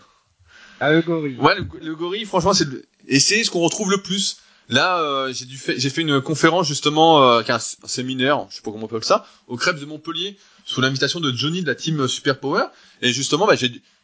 à 0.80 0.92
eux, 0.92 1.02
gorille. 1.02 1.36
Ouais, 1.38 1.54
le, 1.56 1.66
le 1.86 1.94
gorille, 1.94 2.24
franchement, 2.24 2.52
c'est 2.52 2.68
le- 2.68 2.84
et 3.06 3.20
c'est 3.20 3.44
ce 3.44 3.50
qu'on 3.52 3.60
retrouve 3.60 3.90
le 3.92 4.02
plus. 4.02 4.38
Là, 4.68 5.00
euh, 5.00 5.32
j'ai 5.32 5.44
dû 5.44 5.56
fait, 5.56 5.78
j'ai 5.78 5.90
fait 5.90 6.00
une 6.00 6.20
conférence 6.20 6.66
justement, 6.66 7.22
euh, 7.22 7.42
un, 7.46 7.58
séminaire, 7.58 8.46
je 8.50 8.56
sais 8.56 8.62
pas 8.62 8.72
comment 8.72 8.84
on 8.84 8.88
peut 8.88 9.00
ça, 9.02 9.24
au 9.46 9.56
Crêpes 9.56 9.78
de 9.78 9.84
Montpellier, 9.84 10.36
sous 10.64 10.80
l'invitation 10.80 11.20
de 11.20 11.32
Johnny 11.32 11.62
de 11.62 11.66
la 11.68 11.76
team 11.76 12.08
Super 12.08 12.40
Power. 12.40 12.64
Et 13.00 13.12
justement, 13.12 13.46
bah, 13.46 13.54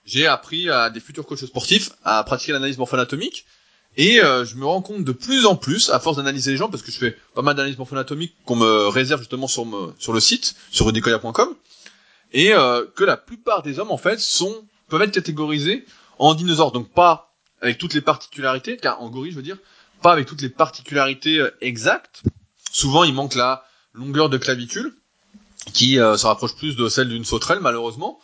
j'ai, 0.05 0.27
appris 0.27 0.70
à 0.70 0.90
des 0.90 1.01
futurs 1.01 1.27
coachs 1.27 1.44
sportifs 1.46 1.90
à 2.05 2.22
pratiquer 2.22 2.53
l'analyse 2.53 2.79
morpho-anatomique. 2.79 3.44
Et 3.96 4.22
euh, 4.22 4.44
je 4.44 4.55
me 4.55 4.64
rends 4.64 4.81
compte 4.81 5.05
de 5.05 5.12
plus 5.12 5.44
en 5.44 5.57
plus, 5.57 5.90
à 5.90 5.98
force 5.98 6.16
d'analyser 6.16 6.53
les 6.53 6.57
gens, 6.57 6.70
parce 6.70 6.83
que 6.83 6.90
je 6.92 6.96
fais 6.96 7.16
pas 7.35 7.42
mal 7.42 7.57
d'analyses 7.57 7.77
morpho-anatomiques 7.77 8.35
qu'on 8.46 8.57
me 8.57 8.88
réserve 8.88 9.20
justement 9.20 9.48
sur, 9.48 9.66
me- 9.66 9.92
sur 9.98 10.12
le 10.12 10.20
site, 10.20 10.55
sur 10.70 10.87
rudicoya.com, 10.87 11.55
et 12.33 12.55
euh, 12.55 12.87
que 12.94 13.05
la 13.05 13.16
plupart 13.18 13.62
des 13.62 13.79
hommes, 13.79 13.90
en 13.90 13.98
fait, 13.98 14.18
sont 14.18 14.64
peuvent 14.88 15.03
être 15.03 15.12
catégorisés 15.12 15.85
en 16.18 16.35
dinosaures. 16.35 16.72
Donc 16.72 16.90
pas 16.90 17.35
avec 17.61 17.79
toutes 17.79 17.94
les 17.94 18.01
particularités, 18.01 18.77
car 18.77 19.03
en 19.03 19.11
gorille, 19.11 19.31
je 19.31 19.37
veux 19.37 19.42
dire, 19.42 19.59
pas 20.03 20.12
avec 20.12 20.27
toutes 20.27 20.43
les 20.43 20.49
particularités 20.49 21.38
euh, 21.38 21.51
exactes. 21.61 22.23
Souvent, 22.73 23.05
il 23.05 23.15
manque 23.15 23.35
la 23.35 23.65
longueur 23.95 24.29
de 24.29 24.38
clavicule, 24.38 24.95
qui 25.73 25.99
euh, 25.99 26.17
se 26.17 26.27
rapproche 26.27 26.57
plus 26.57 26.77
de 26.77 26.88
celle 26.88 27.09
d'une 27.09 27.25
sauterelle, 27.25 27.61
malheureusement. 27.61 28.19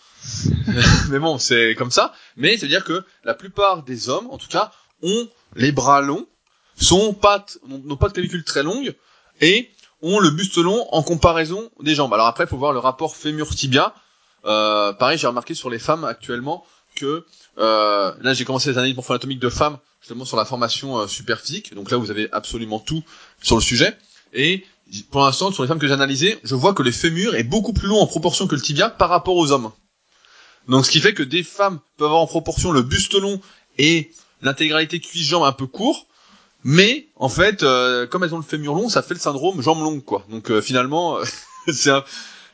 Mais 1.10 1.18
bon, 1.18 1.38
c'est 1.38 1.74
comme 1.76 1.90
ça. 1.90 2.12
Mais 2.36 2.56
c'est-à-dire 2.56 2.84
que 2.84 3.04
la 3.24 3.34
plupart 3.34 3.82
des 3.82 4.08
hommes, 4.08 4.26
en 4.30 4.38
tout 4.38 4.48
cas, 4.48 4.72
ont 5.02 5.28
les 5.54 5.72
bras 5.72 6.00
longs, 6.00 6.26
sont 6.76 7.14
pas 7.14 7.44
n'ont 7.66 7.96
pas 7.96 8.08
de 8.08 8.12
clavicule 8.12 8.44
très 8.44 8.62
longue, 8.62 8.94
et 9.40 9.70
ont 10.02 10.18
le 10.18 10.30
buste 10.30 10.56
long 10.58 10.86
en 10.92 11.02
comparaison 11.02 11.70
des 11.80 11.94
jambes. 11.94 12.12
Alors 12.14 12.26
après, 12.26 12.44
il 12.44 12.46
faut 12.48 12.56
voir 12.56 12.72
le 12.72 12.78
rapport 12.78 13.16
fémur-tibia. 13.16 13.94
Euh, 14.44 14.92
pareil, 14.92 15.18
j'ai 15.18 15.26
remarqué 15.26 15.54
sur 15.54 15.70
les 15.70 15.78
femmes 15.78 16.04
actuellement 16.04 16.64
que 16.98 17.24
euh, 17.58 18.12
là, 18.20 18.34
j'ai 18.34 18.44
commencé 18.44 18.70
les 18.70 18.78
analyses 18.78 18.96
morpho-anatomiques 18.96 19.40
de 19.40 19.48
femmes, 19.48 19.78
justement 20.00 20.24
sur 20.24 20.36
la 20.36 20.44
formation 20.44 20.98
euh, 20.98 21.06
super 21.06 21.40
physique. 21.40 21.74
Donc 21.74 21.90
là, 21.90 21.96
vous 21.96 22.10
avez 22.10 22.28
absolument 22.32 22.78
tout 22.78 23.02
sur 23.42 23.56
le 23.56 23.62
sujet. 23.62 23.96
Et 24.32 24.64
pour 25.10 25.22
l'instant, 25.22 25.50
sur 25.52 25.62
les 25.62 25.68
femmes 25.68 25.78
que 25.78 25.86
j'ai 25.86 25.92
analysées, 25.92 26.38
je 26.44 26.54
vois 26.54 26.74
que 26.74 26.82
les 26.82 26.92
fémurs 26.92 27.34
est 27.34 27.44
beaucoup 27.44 27.72
plus 27.72 27.88
long 27.88 28.00
en 28.00 28.06
proportion 28.06 28.46
que 28.46 28.54
le 28.54 28.60
tibia 28.60 28.90
par 28.90 29.08
rapport 29.08 29.36
aux 29.36 29.52
hommes. 29.52 29.70
Donc 30.68 30.84
ce 30.84 30.90
qui 30.90 31.00
fait 31.00 31.14
que 31.14 31.22
des 31.22 31.42
femmes 31.42 31.78
peuvent 31.96 32.08
avoir 32.08 32.20
en 32.20 32.26
proportion 32.26 32.72
le 32.72 32.82
buste 32.82 33.14
long 33.14 33.40
et 33.78 34.10
l'intégralité 34.42 35.00
cuisse-jambe 35.00 35.44
un 35.44 35.52
peu 35.52 35.66
court, 35.66 36.06
mais 36.64 37.08
en 37.16 37.28
fait, 37.28 37.62
euh, 37.62 38.06
comme 38.06 38.24
elles 38.24 38.34
ont 38.34 38.38
le 38.38 38.42
fémur 38.42 38.74
long, 38.74 38.88
ça 38.88 39.02
fait 39.02 39.14
le 39.14 39.20
syndrome 39.20 39.62
jambe 39.62 39.82
longue, 39.82 40.04
quoi. 40.04 40.24
Donc 40.28 40.50
euh, 40.50 40.60
finalement, 40.60 41.18
c'est 41.72 41.90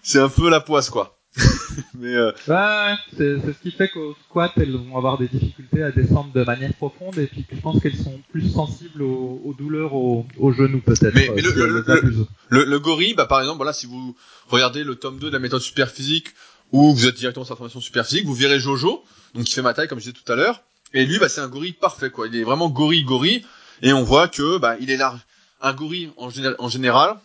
c'est 0.03 0.21
un 0.21 0.29
peu 0.29 0.49
la 0.51 0.61
poisse, 0.61 0.91
quoi. 0.91 1.19
mais 1.99 2.15
euh... 2.15 2.31
ouais, 2.49 2.95
c'est 3.17 3.39
ce 3.41 3.63
qui 3.63 3.73
fait 3.73 3.89
qu'au 3.89 4.15
squat, 4.29 4.53
elles 4.57 4.73
vont 4.73 4.97
avoir 4.97 5.19
des 5.19 5.27
difficultés 5.27 5.83
à 5.83 5.91
descendre 5.91 6.33
de 6.33 6.45
manière 6.45 6.73
profonde 6.75 7.19
et 7.19 7.27
puis 7.27 7.45
je 7.51 7.61
pense 7.61 7.81
qu'elles 7.81 7.97
sont 7.97 8.21
plus 8.31 8.49
sensibles 8.53 9.03
aux, 9.03 9.43
aux 9.45 9.55
douleurs 9.55 9.95
au, 9.95 10.27
au 10.39 10.53
genou 10.53 10.81
peut-être. 10.81 11.15
Mais, 11.15 11.31
mais 11.35 11.43
si 11.43 11.53
le, 11.53 11.67
le, 11.67 12.27
le, 12.51 12.65
le 12.65 12.79
gorille, 12.79 13.15
bah, 13.15 13.27
par 13.27 13.41
exemple, 13.41 13.57
voilà, 13.57 13.73
si 13.73 13.87
vous 13.87 14.15
regardez 14.49 14.85
le 14.85 14.95
tome 14.95 15.19
2 15.19 15.27
de 15.27 15.33
la 15.33 15.41
méthode 15.41 15.61
super 15.61 15.91
physique 15.91 16.29
ou 16.71 16.95
vous 16.95 17.07
êtes 17.07 17.17
directement 17.17 17.45
sur 17.45 17.55
la 17.55 17.59
formation 17.59 17.81
super 17.81 18.07
physique, 18.07 18.27
vous 18.27 18.35
verrez 18.35 18.61
Jojo, 18.61 19.05
donc 19.35 19.45
qui 19.45 19.55
fait 19.55 19.63
ma 19.63 19.75
taille 19.75 19.89
comme 19.89 19.99
je 19.99 20.11
disais 20.11 20.23
tout 20.25 20.31
à 20.33 20.37
l'heure, 20.37 20.63
et 20.93 21.05
lui, 21.05 21.19
bah, 21.19 21.29
c'est 21.29 21.41
un 21.41 21.49
gorille 21.49 21.73
parfait, 21.73 22.11
quoi. 22.11 22.29
Il 22.29 22.37
est 22.37 22.45
vraiment 22.45 22.69
gorille, 22.69 23.03
gorille, 23.03 23.45
et 23.83 23.93
on 23.93 24.05
voit 24.05 24.29
que, 24.29 24.59
bah, 24.59 24.77
il 24.81 24.91
est 24.91 24.97
large. 24.97 25.21
Un 25.61 25.73
gorille, 25.73 26.11
en, 26.17 26.31
général, 26.31 26.57
en 26.59 26.69
général 26.69 27.17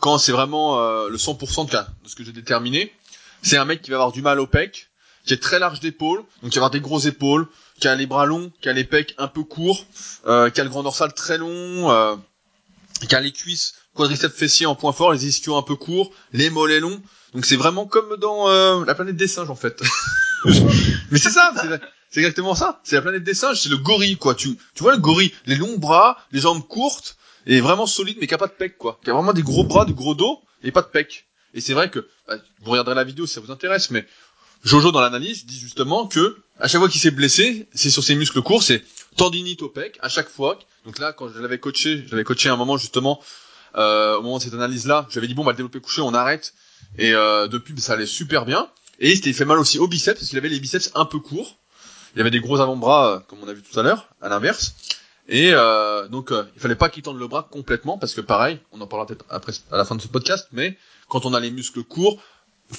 quand 0.00 0.18
c'est 0.18 0.32
vraiment 0.32 0.80
euh, 0.80 1.08
le 1.08 1.16
100% 1.16 1.66
de, 1.66 1.70
cas, 1.70 1.86
de 2.02 2.08
ce 2.08 2.16
que 2.16 2.24
j'ai 2.24 2.32
déterminé, 2.32 2.92
c'est 3.42 3.56
un 3.56 3.64
mec 3.64 3.82
qui 3.82 3.90
va 3.90 3.96
avoir 3.96 4.12
du 4.12 4.22
mal 4.22 4.40
au 4.40 4.46
pec, 4.46 4.90
qui 5.24 5.34
est 5.34 5.42
très 5.42 5.58
large 5.58 5.80
d'épaule, 5.80 6.24
donc 6.42 6.52
qui 6.52 6.58
va 6.58 6.66
avoir 6.66 6.70
des 6.70 6.80
grosses 6.80 7.06
épaules, 7.06 7.46
qui 7.78 7.88
a 7.88 7.94
les 7.94 8.06
bras 8.06 8.26
longs, 8.26 8.50
qui 8.60 8.68
a 8.68 8.72
les 8.72 8.84
pecs 8.84 9.14
un 9.18 9.28
peu 9.28 9.42
courts, 9.42 9.84
euh, 10.26 10.50
qui 10.50 10.60
a 10.60 10.64
le 10.64 10.70
grand 10.70 10.82
dorsal 10.82 11.12
très 11.14 11.38
long, 11.38 11.90
euh, 11.90 12.16
qui 13.08 13.14
a 13.14 13.20
les 13.20 13.32
cuisses, 13.32 13.74
quadriceps 13.94 14.34
fessiers 14.34 14.66
en 14.66 14.74
point 14.74 14.92
fort, 14.92 15.12
les 15.12 15.26
ischios 15.26 15.56
un 15.56 15.62
peu 15.62 15.76
courts, 15.76 16.10
les 16.32 16.50
mollets 16.50 16.80
longs. 16.80 17.00
Donc 17.34 17.46
c'est 17.46 17.56
vraiment 17.56 17.86
comme 17.86 18.16
dans 18.16 18.48
euh, 18.48 18.84
la 18.84 18.94
planète 18.94 19.16
des 19.16 19.28
singes 19.28 19.50
en 19.50 19.56
fait. 19.56 19.82
Mais 21.10 21.18
c'est 21.18 21.30
ça, 21.30 21.52
c'est 22.10 22.20
exactement 22.20 22.54
ça. 22.54 22.80
C'est 22.82 22.96
la 22.96 23.02
planète 23.02 23.24
des 23.24 23.34
singes, 23.34 23.60
c'est 23.60 23.68
le 23.68 23.76
gorille 23.76 24.16
quoi. 24.16 24.34
Tu 24.34 24.56
tu 24.74 24.82
vois 24.82 24.92
le 24.92 24.98
gorille, 24.98 25.32
les 25.46 25.56
longs 25.56 25.78
bras, 25.78 26.18
les 26.32 26.40
jambes 26.40 26.66
courtes 26.66 27.16
et 27.46 27.60
vraiment 27.60 27.86
solide 27.86 28.18
mais 28.20 28.26
qui 28.26 28.34
a 28.34 28.38
pas 28.38 28.46
de 28.46 28.52
pec 28.52 28.78
quoi. 28.78 28.98
Qui 29.04 29.10
a 29.10 29.14
vraiment 29.14 29.32
des 29.32 29.42
gros 29.42 29.64
bras, 29.64 29.84
du 29.84 29.94
gros 29.94 30.14
dos 30.14 30.40
et 30.62 30.72
pas 30.72 30.82
de 30.82 30.88
pec. 30.88 31.29
Et 31.54 31.60
c'est 31.60 31.74
vrai 31.74 31.90
que 31.90 32.06
bah, 32.28 32.36
vous 32.62 32.70
regarderez 32.70 32.94
la 32.94 33.04
vidéo 33.04 33.26
si 33.26 33.34
ça 33.34 33.40
vous 33.40 33.50
intéresse, 33.50 33.90
mais 33.90 34.06
Jojo 34.64 34.92
dans 34.92 35.00
l'analyse 35.00 35.46
dit 35.46 35.58
justement 35.58 36.06
que 36.06 36.36
à 36.58 36.68
chaque 36.68 36.80
fois 36.80 36.88
qu'il 36.88 37.00
s'est 37.00 37.10
blessé, 37.10 37.66
c'est 37.74 37.90
sur 37.90 38.04
ses 38.04 38.14
muscles 38.14 38.42
courts, 38.42 38.62
c'est 38.62 38.84
tendinite 39.16 39.62
au 39.62 39.68
pec 39.68 39.98
à 40.02 40.08
chaque 40.08 40.28
fois. 40.28 40.58
Donc 40.84 40.98
là, 40.98 41.12
quand 41.12 41.28
je 41.28 41.38
l'avais 41.38 41.58
coaché, 41.58 42.04
je 42.06 42.10
l'avais 42.10 42.24
coaché 42.24 42.48
à 42.48 42.52
un 42.52 42.56
moment 42.56 42.76
justement 42.76 43.20
euh, 43.76 44.16
au 44.16 44.22
moment 44.22 44.38
de 44.38 44.42
cette 44.42 44.54
analyse-là, 44.54 45.06
j'avais 45.10 45.26
dit 45.26 45.34
bon 45.34 45.44
bah 45.44 45.52
le 45.52 45.56
développé 45.56 45.80
couché, 45.80 46.02
on 46.02 46.14
arrête. 46.14 46.54
Et 46.98 47.14
euh, 47.14 47.46
depuis, 47.46 47.78
ça 47.80 47.94
allait 47.94 48.06
super 48.06 48.44
bien. 48.44 48.68
Et 48.98 49.10
il 49.10 49.16
s'était 49.16 49.32
fait 49.32 49.44
mal 49.44 49.58
aussi 49.58 49.78
au 49.78 49.86
biceps 49.86 50.18
parce 50.18 50.28
qu'il 50.28 50.38
avait 50.38 50.48
les 50.48 50.60
biceps 50.60 50.90
un 50.94 51.04
peu 51.04 51.18
courts. 51.18 51.56
Il 52.14 52.20
avait 52.20 52.30
des 52.30 52.40
gros 52.40 52.60
avant-bras, 52.60 53.08
euh, 53.08 53.18
comme 53.20 53.38
on 53.42 53.48
a 53.48 53.52
vu 53.52 53.62
tout 53.62 53.78
à 53.78 53.82
l'heure, 53.82 54.08
à 54.20 54.28
l'inverse. 54.28 54.74
Et 55.28 55.52
donc, 56.10 56.32
il 56.32 56.60
fallait 56.60 56.74
pas 56.74 56.88
qu'il 56.88 57.04
tende 57.04 57.16
le 57.16 57.28
bras 57.28 57.46
complètement 57.48 57.98
parce 57.98 58.14
que 58.14 58.20
pareil, 58.20 58.58
on 58.72 58.80
en 58.80 58.88
parlera 58.88 59.06
peut-être 59.06 59.24
après 59.30 59.52
à 59.70 59.76
la 59.76 59.84
fin 59.84 59.94
de 59.94 60.02
ce 60.02 60.08
podcast, 60.08 60.48
mais 60.50 60.76
quand 61.10 61.26
on 61.26 61.34
a 61.34 61.40
les 61.40 61.50
muscles 61.50 61.82
courts, 61.82 62.22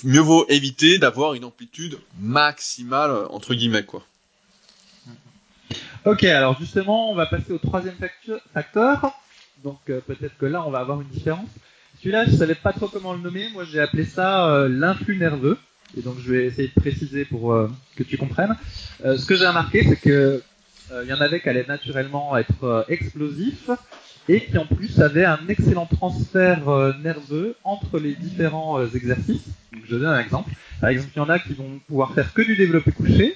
mieux 0.03 0.21
vaut 0.21 0.45
éviter 0.49 0.97
d'avoir 0.97 1.35
une 1.35 1.45
amplitude 1.45 1.99
maximale 2.19 3.11
entre 3.29 3.53
guillemets 3.53 3.85
quoi. 3.85 4.03
Ok, 6.03 6.23
alors 6.23 6.57
justement, 6.59 7.11
on 7.11 7.15
va 7.15 7.27
passer 7.27 7.51
au 7.51 7.59
troisième 7.59 7.93
facteur. 8.53 9.13
Donc 9.63 9.79
euh, 9.89 9.99
peut-être 10.01 10.35
que 10.39 10.47
là, 10.47 10.65
on 10.65 10.71
va 10.71 10.79
avoir 10.79 10.99
une 10.99 11.07
différence. 11.09 11.47
Celui-là, 11.99 12.25
je 12.25 12.31
savais 12.31 12.55
pas 12.55 12.73
trop 12.73 12.87
comment 12.87 13.13
le 13.13 13.19
nommer. 13.19 13.49
Moi, 13.53 13.65
j'ai 13.65 13.79
appelé 13.79 14.05
ça 14.05 14.49
euh, 14.49 14.67
l'influx 14.67 15.17
nerveux. 15.17 15.59
Et 15.95 16.01
donc, 16.01 16.15
je 16.19 16.31
vais 16.31 16.45
essayer 16.45 16.69
de 16.75 16.81
préciser 16.81 17.25
pour 17.25 17.53
euh, 17.53 17.69
que 17.95 18.01
tu 18.01 18.17
comprennes. 18.17 18.55
Ce 19.03 19.25
que 19.25 19.35
j'ai 19.35 19.45
remarqué, 19.45 19.83
c'est 19.83 19.99
que 19.99 20.41
il 21.03 21.07
y 21.07 21.13
en 21.13 21.21
avait 21.21 21.39
qui 21.39 21.47
allaient 21.47 21.65
naturellement 21.67 22.35
être 22.35 22.85
explosifs 22.89 23.69
et 24.31 24.45
qui 24.45 24.57
en 24.57 24.65
plus 24.65 25.01
avaient 25.01 25.25
un 25.25 25.39
excellent 25.49 25.85
transfert 25.85 26.69
euh, 26.69 26.93
nerveux 27.03 27.55
entre 27.65 27.99
les 27.99 28.15
différents 28.15 28.79
euh, 28.79 28.87
exercices. 28.95 29.49
Je 29.89 29.97
donne 29.97 30.05
un 30.07 30.19
exemple. 30.19 30.51
Par 30.79 30.89
exemple, 30.89 31.11
il 31.13 31.19
y 31.19 31.21
en 31.21 31.29
a 31.29 31.37
qui 31.37 31.53
vont 31.53 31.81
pouvoir 31.85 32.13
faire 32.13 32.33
que 32.33 32.41
du 32.41 32.55
développé 32.55 32.91
couché 32.93 33.35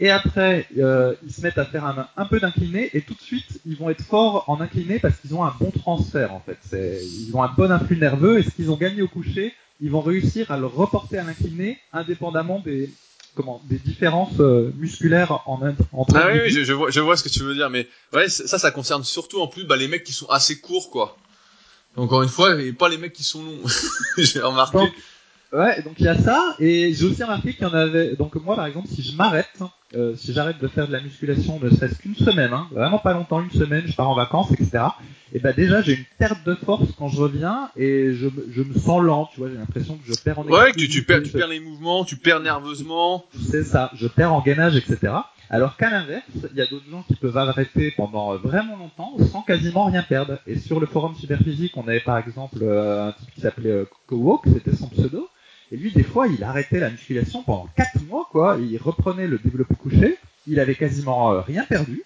et 0.00 0.10
après, 0.10 0.66
euh, 0.76 1.14
ils 1.24 1.32
se 1.32 1.40
mettent 1.40 1.56
à 1.56 1.64
faire 1.64 1.86
un, 1.86 2.06
un 2.14 2.26
peu 2.26 2.38
d'incliné 2.38 2.90
et 2.92 3.00
tout 3.00 3.14
de 3.14 3.20
suite, 3.20 3.60
ils 3.64 3.76
vont 3.76 3.88
être 3.88 4.02
forts 4.02 4.44
en 4.48 4.60
incliné 4.60 4.98
parce 4.98 5.16
qu'ils 5.16 5.34
ont 5.34 5.44
un 5.44 5.54
bon 5.58 5.70
transfert 5.70 6.34
en 6.34 6.40
fait. 6.40 6.58
Ils 6.76 7.34
ont 7.34 7.42
un 7.42 7.50
bon 7.56 7.72
influx 7.72 7.96
nerveux 7.96 8.38
et 8.38 8.42
ce 8.42 8.50
qu'ils 8.50 8.70
ont 8.70 8.76
gagné 8.76 9.00
au 9.00 9.08
coucher, 9.08 9.54
ils 9.80 9.90
vont 9.90 10.02
réussir 10.02 10.50
à 10.50 10.58
le 10.58 10.66
reporter 10.66 11.18
à 11.18 11.24
l'incliné 11.24 11.78
indépendamment 11.94 12.60
des 12.60 12.90
comment 13.38 13.62
des 13.66 13.78
différences 13.78 14.40
euh, 14.40 14.72
musculaires 14.76 15.48
en 15.48 15.60
entre 15.92 16.16
Ah 16.16 16.30
oui, 16.32 16.40
oui, 16.42 16.50
je, 16.50 16.64
je 16.64 16.72
vois, 16.72 16.90
je 16.90 16.98
vois 16.98 17.16
ce 17.16 17.22
que 17.22 17.28
tu 17.28 17.44
veux 17.44 17.54
dire, 17.54 17.70
mais 17.70 17.86
ouais, 18.12 18.28
ça, 18.28 18.58
ça 18.58 18.70
concerne 18.72 19.04
surtout 19.04 19.40
en 19.40 19.46
plus 19.46 19.62
bah, 19.62 19.76
les 19.76 19.86
mecs 19.86 20.02
qui 20.02 20.12
sont 20.12 20.26
assez 20.26 20.58
courts 20.58 20.90
quoi. 20.90 21.16
Encore 21.96 22.24
une 22.24 22.28
fois, 22.28 22.60
et 22.60 22.72
pas 22.72 22.88
les 22.88 22.98
mecs 22.98 23.12
qui 23.12 23.22
sont 23.22 23.44
longs. 23.44 23.60
j'ai 24.18 24.40
remarqué. 24.40 24.78
Donc, 24.78 24.92
Ouais, 25.52 25.80
donc 25.82 25.94
il 25.98 26.04
y 26.04 26.08
a 26.08 26.18
ça, 26.18 26.56
et 26.58 26.92
j'ai 26.92 27.06
aussi 27.06 27.22
remarqué 27.22 27.54
qu'il 27.54 27.62
y 27.62 27.70
en 27.70 27.72
avait. 27.72 28.16
Donc 28.16 28.34
moi, 28.36 28.54
par 28.54 28.66
exemple, 28.66 28.86
si 28.88 29.02
je 29.02 29.16
m'arrête, 29.16 29.48
euh, 29.94 30.14
si 30.14 30.34
j'arrête 30.34 30.58
de 30.60 30.68
faire 30.68 30.86
de 30.86 30.92
la 30.92 31.00
musculation, 31.00 31.58
ne 31.58 31.70
serait-ce 31.70 31.94
qu'une 31.98 32.14
semaine, 32.14 32.52
hein, 32.52 32.66
vraiment 32.70 32.98
pas 32.98 33.14
longtemps, 33.14 33.40
une 33.40 33.50
semaine, 33.50 33.84
je 33.86 33.94
pars 33.96 34.10
en 34.10 34.14
vacances, 34.14 34.50
etc. 34.52 34.84
Et 35.32 35.38
ben 35.38 35.54
déjà, 35.54 35.80
j'ai 35.80 35.94
une 35.94 36.04
perte 36.18 36.44
de 36.44 36.54
force 36.54 36.88
quand 36.98 37.08
je 37.08 37.18
reviens, 37.18 37.70
et 37.76 38.12
je, 38.12 38.26
me- 38.26 38.46
je 38.50 38.62
me 38.62 38.74
sens 38.78 39.02
lent, 39.02 39.30
tu 39.32 39.40
vois, 39.40 39.48
j'ai 39.48 39.56
l'impression 39.56 39.96
que 39.96 40.04
je 40.06 40.14
perds 40.22 40.38
en 40.38 40.44
Ouais, 40.44 40.72
que 40.72 40.78
tu, 40.80 40.88
tu 40.88 41.02
perds, 41.02 41.22
tu 41.22 41.30
perds 41.32 41.48
les 41.48 41.60
mouvements, 41.60 42.04
tu 42.04 42.16
perds 42.16 42.40
nerveusement. 42.40 43.24
c'est 43.50 43.64
ça, 43.64 43.90
je 43.94 44.06
perds 44.06 44.34
en 44.34 44.42
gainage, 44.42 44.76
etc. 44.76 44.98
Alors 45.50 45.78
qu'à 45.78 45.88
l'inverse, 45.88 46.24
il 46.52 46.58
y 46.58 46.60
a 46.60 46.66
d'autres 46.66 46.90
gens 46.90 47.02
qui 47.08 47.14
peuvent 47.14 47.38
arrêter 47.38 47.90
pendant 47.96 48.34
euh, 48.34 48.36
vraiment 48.36 48.76
longtemps 48.76 49.16
sans 49.32 49.40
quasiment 49.40 49.86
rien 49.86 50.02
perdre. 50.02 50.38
Et 50.46 50.58
sur 50.58 50.78
le 50.78 50.84
forum 50.84 51.14
Superphysique, 51.18 51.74
on 51.78 51.88
avait 51.88 52.00
par 52.00 52.18
exemple 52.18 52.58
euh, 52.60 53.08
un 53.08 53.12
type 53.12 53.34
qui 53.34 53.40
s'appelait 53.40 53.70
euh, 53.70 53.84
Kowok, 54.08 54.42
c'était 54.52 54.76
son 54.76 54.88
pseudo. 54.88 55.26
Et 55.70 55.76
lui, 55.76 55.92
des 55.92 56.02
fois, 56.02 56.26
il 56.28 56.42
arrêtait 56.42 56.80
la 56.80 56.90
musculation 56.90 57.42
pendant 57.42 57.68
4 57.76 58.02
mois, 58.06 58.26
quoi. 58.30 58.58
Il 58.60 58.78
reprenait 58.78 59.26
le 59.26 59.38
développé 59.38 59.74
couché. 59.74 60.16
Il 60.46 60.60
avait 60.60 60.74
quasiment 60.74 61.32
euh, 61.32 61.40
rien 61.40 61.64
perdu. 61.64 62.02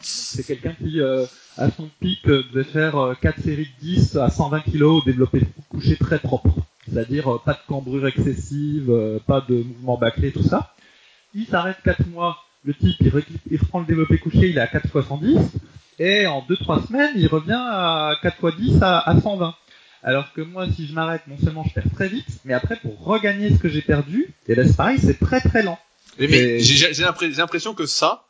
C'est 0.00 0.46
quelqu'un 0.46 0.74
qui, 0.74 1.00
euh, 1.00 1.26
à 1.56 1.70
son 1.70 1.88
pic, 2.00 2.26
euh, 2.28 2.44
devait 2.52 2.64
faire 2.64 3.14
4 3.20 3.40
séries 3.40 3.68
de 3.80 3.86
10 3.86 4.16
à 4.16 4.30
120 4.30 4.60
kg 4.60 4.82
au 4.82 5.02
développé 5.02 5.42
couché 5.68 5.96
très 5.96 6.18
propre. 6.18 6.54
C'est-à-dire 6.88 7.40
pas 7.44 7.54
de 7.54 7.60
cambrure 7.66 8.06
excessive, 8.06 8.92
pas 9.26 9.40
de 9.40 9.54
mouvement 9.54 9.96
bâclé, 9.96 10.32
tout 10.32 10.42
ça. 10.42 10.74
Il 11.34 11.46
s'arrête 11.46 11.78
4 11.84 12.06
mois, 12.08 12.38
le 12.64 12.74
type 12.74 12.96
il, 13.00 13.58
reprend 13.58 13.80
le 13.80 13.86
développé 13.86 14.18
couché, 14.18 14.50
il 14.50 14.58
est 14.58 14.60
à 14.60 14.66
4 14.66 14.86
x 14.86 15.08
110, 15.08 15.38
et 15.98 16.26
en 16.26 16.44
2-3 16.48 16.86
semaines, 16.86 17.12
il 17.16 17.26
revient 17.26 17.52
à 17.52 18.14
4 18.22 18.48
x 18.48 18.56
10 18.58 18.82
à, 18.82 18.98
à 18.98 19.20
120. 19.20 19.54
Alors 20.02 20.32
que 20.32 20.40
moi, 20.40 20.66
si 20.74 20.86
je 20.86 20.92
m'arrête, 20.92 21.22
non 21.28 21.36
seulement 21.42 21.64
je 21.64 21.72
perds 21.74 21.90
très 21.94 22.08
vite, 22.08 22.26
mais 22.44 22.54
après, 22.54 22.76
pour 22.76 22.98
regagner 23.04 23.50
ce 23.50 23.58
que 23.58 23.68
j'ai 23.68 23.82
perdu, 23.82 24.34
et 24.48 24.54
ben 24.54 24.66
c'est 24.66 24.76
pareil, 24.76 24.98
c'est 25.00 25.18
très 25.18 25.40
très 25.40 25.62
lent. 25.62 25.78
Mais, 26.18 26.60
j'ai 26.60 26.92
l'impression 27.36 27.74
que 27.74 27.86
ça, 27.86 28.26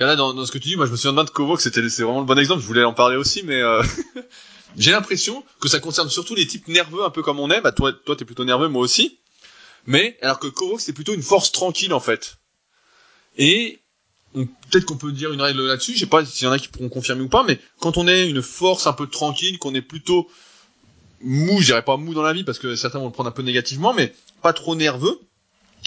a 0.00 0.16
dans, 0.16 0.32
dans 0.32 0.46
ce 0.46 0.52
que 0.52 0.58
tu 0.58 0.68
dis, 0.68 0.76
moi 0.76 0.86
je 0.86 0.92
me 0.92 0.96
souviens 0.96 1.22
de 1.22 1.30
Kovo, 1.30 1.56
que 1.56 1.62
c'était 1.62 1.86
c'est 1.88 2.02
vraiment 2.02 2.20
le 2.20 2.26
bon 2.26 2.38
exemple, 2.38 2.62
je 2.62 2.66
voulais 2.66 2.82
en 2.82 2.94
parler 2.94 3.16
aussi, 3.16 3.42
mais 3.44 3.60
euh, 3.60 3.82
j'ai 4.76 4.90
l'impression 4.90 5.44
que 5.60 5.68
ça 5.68 5.80
concerne 5.80 6.08
surtout 6.08 6.34
les 6.34 6.46
types 6.46 6.66
nerveux, 6.68 7.04
un 7.04 7.10
peu 7.10 7.22
comme 7.22 7.38
on 7.40 7.50
est, 7.50 7.60
bah 7.60 7.72
toi, 7.72 7.92
toi 7.92 8.16
t'es 8.16 8.24
plutôt 8.24 8.44
nerveux, 8.44 8.68
moi 8.68 8.82
aussi, 8.82 9.18
mais 9.86 10.16
alors 10.22 10.38
que 10.38 10.48
Kovo 10.48 10.78
c'est 10.78 10.94
plutôt 10.94 11.14
une 11.14 11.22
force 11.22 11.52
tranquille 11.52 11.92
en 11.92 12.00
fait. 12.00 12.38
Et 13.36 13.80
peut-être 14.34 14.86
qu'on 14.86 14.96
peut 14.96 15.12
dire 15.12 15.32
une 15.32 15.42
règle 15.42 15.60
là-dessus, 15.66 15.92
je 15.92 16.00
sais 16.00 16.06
pas 16.06 16.24
s'il 16.24 16.46
y 16.46 16.48
en 16.48 16.52
a 16.52 16.58
qui 16.58 16.68
pourront 16.68 16.88
confirmer 16.88 17.22
ou 17.22 17.28
pas, 17.28 17.44
mais 17.44 17.60
quand 17.80 17.98
on 17.98 18.08
est 18.08 18.28
une 18.28 18.42
force 18.42 18.86
un 18.86 18.94
peu 18.94 19.06
tranquille, 19.06 19.58
qu'on 19.58 19.74
est 19.74 19.82
plutôt 19.82 20.28
mou, 21.22 21.60
je 21.60 21.66
dirais 21.66 21.82
pas 21.82 21.96
mou 21.96 22.14
dans 22.14 22.22
la 22.22 22.32
vie 22.32 22.44
parce 22.44 22.58
que 22.58 22.76
certains 22.76 22.98
vont 22.98 23.06
le 23.06 23.12
prendre 23.12 23.28
un 23.28 23.32
peu 23.32 23.42
négativement, 23.42 23.92
mais 23.92 24.14
pas 24.42 24.52
trop 24.52 24.74
nerveux, 24.74 25.20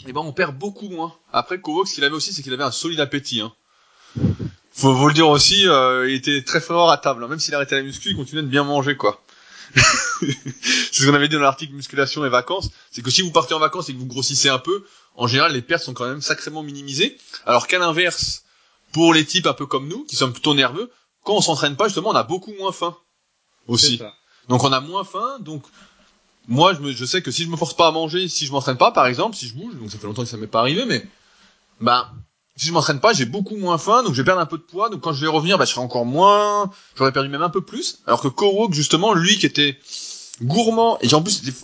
et 0.07 0.13
ben 0.13 0.21
on 0.21 0.33
perd 0.33 0.57
beaucoup 0.57 0.89
moins. 0.89 1.15
Après 1.33 1.59
Kovacs, 1.59 1.87
ce 1.87 1.95
qu'il 1.95 2.03
avait 2.03 2.15
aussi, 2.15 2.33
c'est 2.33 2.41
qu'il 2.43 2.53
avait 2.53 2.63
un 2.63 2.71
solide 2.71 2.99
appétit. 2.99 3.41
Hein. 3.41 3.53
Faut, 4.71 4.95
faut 4.95 5.07
le 5.07 5.13
dire 5.13 5.29
aussi, 5.29 5.67
euh, 5.67 6.09
il 6.09 6.15
était 6.15 6.43
très 6.43 6.59
fort 6.61 6.91
à 6.91 6.97
table. 6.97 7.23
hein. 7.23 7.27
Même 7.27 7.39
s'il 7.39 7.55
arrêtait 7.55 7.75
la 7.75 7.83
muscu, 7.83 8.09
il 8.09 8.15
continuait 8.15 8.43
de 8.43 8.47
bien 8.47 8.63
manger, 8.63 8.95
quoi. 8.97 9.21
c'est 9.75 10.35
ce 10.91 11.05
qu'on 11.05 11.13
avait 11.13 11.27
dit 11.27 11.35
dans 11.35 11.41
l'article 11.41 11.73
musculation 11.73 12.25
et 12.25 12.29
vacances. 12.29 12.69
C'est 12.91 13.01
que 13.01 13.09
si 13.11 13.21
vous 13.21 13.31
partez 13.31 13.53
en 13.53 13.59
vacances 13.59 13.89
et 13.89 13.93
que 13.93 13.97
vous 13.97 14.05
grossissez 14.05 14.49
un 14.49 14.59
peu, 14.59 14.85
en 15.15 15.27
général, 15.27 15.53
les 15.53 15.61
pertes 15.61 15.83
sont 15.83 15.93
quand 15.93 16.07
même 16.07 16.21
sacrément 16.21 16.63
minimisées. 16.63 17.17
Alors 17.45 17.67
qu'à 17.67 17.79
l'inverse, 17.79 18.43
pour 18.91 19.13
les 19.13 19.25
types 19.25 19.47
un 19.47 19.53
peu 19.53 19.65
comme 19.65 19.87
nous, 19.87 20.05
qui 20.05 20.15
sommes 20.15 20.33
plutôt 20.33 20.53
nerveux, 20.53 20.91
quand 21.23 21.35
on 21.35 21.41
s'entraîne 21.41 21.75
pas, 21.75 21.85
justement, 21.87 22.09
on 22.09 22.15
a 22.15 22.23
beaucoup 22.23 22.53
moins 22.53 22.71
faim. 22.71 22.95
Aussi. 23.67 23.97
Ça. 23.97 24.13
Donc 24.49 24.63
on 24.63 24.71
a 24.71 24.79
moins 24.79 25.03
faim, 25.03 25.37
donc 25.39 25.63
moi 26.47 26.73
je, 26.73 26.79
me, 26.79 26.91
je 26.91 27.05
sais 27.05 27.21
que 27.21 27.31
si 27.31 27.43
je 27.43 27.49
me 27.49 27.57
force 27.57 27.75
pas 27.75 27.87
à 27.87 27.91
manger, 27.91 28.27
si 28.27 28.45
je 28.45 28.51
m'entraîne 28.51 28.77
pas 28.77 28.91
par 28.91 29.07
exemple, 29.07 29.35
si 29.35 29.47
je 29.47 29.55
bouge, 29.55 29.73
donc 29.75 29.91
ça 29.91 29.97
fait 29.97 30.05
longtemps 30.07 30.23
que 30.23 30.29
ça 30.29 30.37
m'est 30.37 30.45
pas 30.47 30.59
arrivé, 30.59 30.85
mais 30.85 31.05
bah 31.81 32.11
si 32.57 32.67
je 32.67 32.71
m'entraîne 32.73 32.99
pas, 33.01 33.11
j'ai 33.13 33.25
beaucoup 33.25 33.57
moins 33.57 33.77
faim, 33.77 34.03
donc 34.03 34.13
je 34.13 34.21
vais 34.21 34.23
perdre 34.25 34.39
un 34.41 34.45
peu 34.45 34.57
de 34.57 34.63
poids, 34.63 34.89
donc 34.89 35.01
quand 35.01 35.11
je 35.13 35.21
vais 35.21 35.27
revenir, 35.27 35.57
bah 35.57 35.65
je 35.65 35.71
serai 35.71 35.81
encore 35.81 36.05
moins, 36.05 36.69
j'aurais 36.95 37.11
perdu 37.11 37.27
même 37.29 37.41
un 37.41 37.49
peu 37.49 37.61
plus, 37.61 37.99
alors 38.05 38.21
que 38.21 38.27
Kowok 38.27 38.73
justement, 38.73 39.13
lui 39.13 39.37
qui 39.37 39.45
était 39.45 39.77
gourmand 40.41 40.97
et 41.01 41.13
en 41.13 41.21
plus 41.21 41.41
il 41.43 41.49
était, 41.49 41.59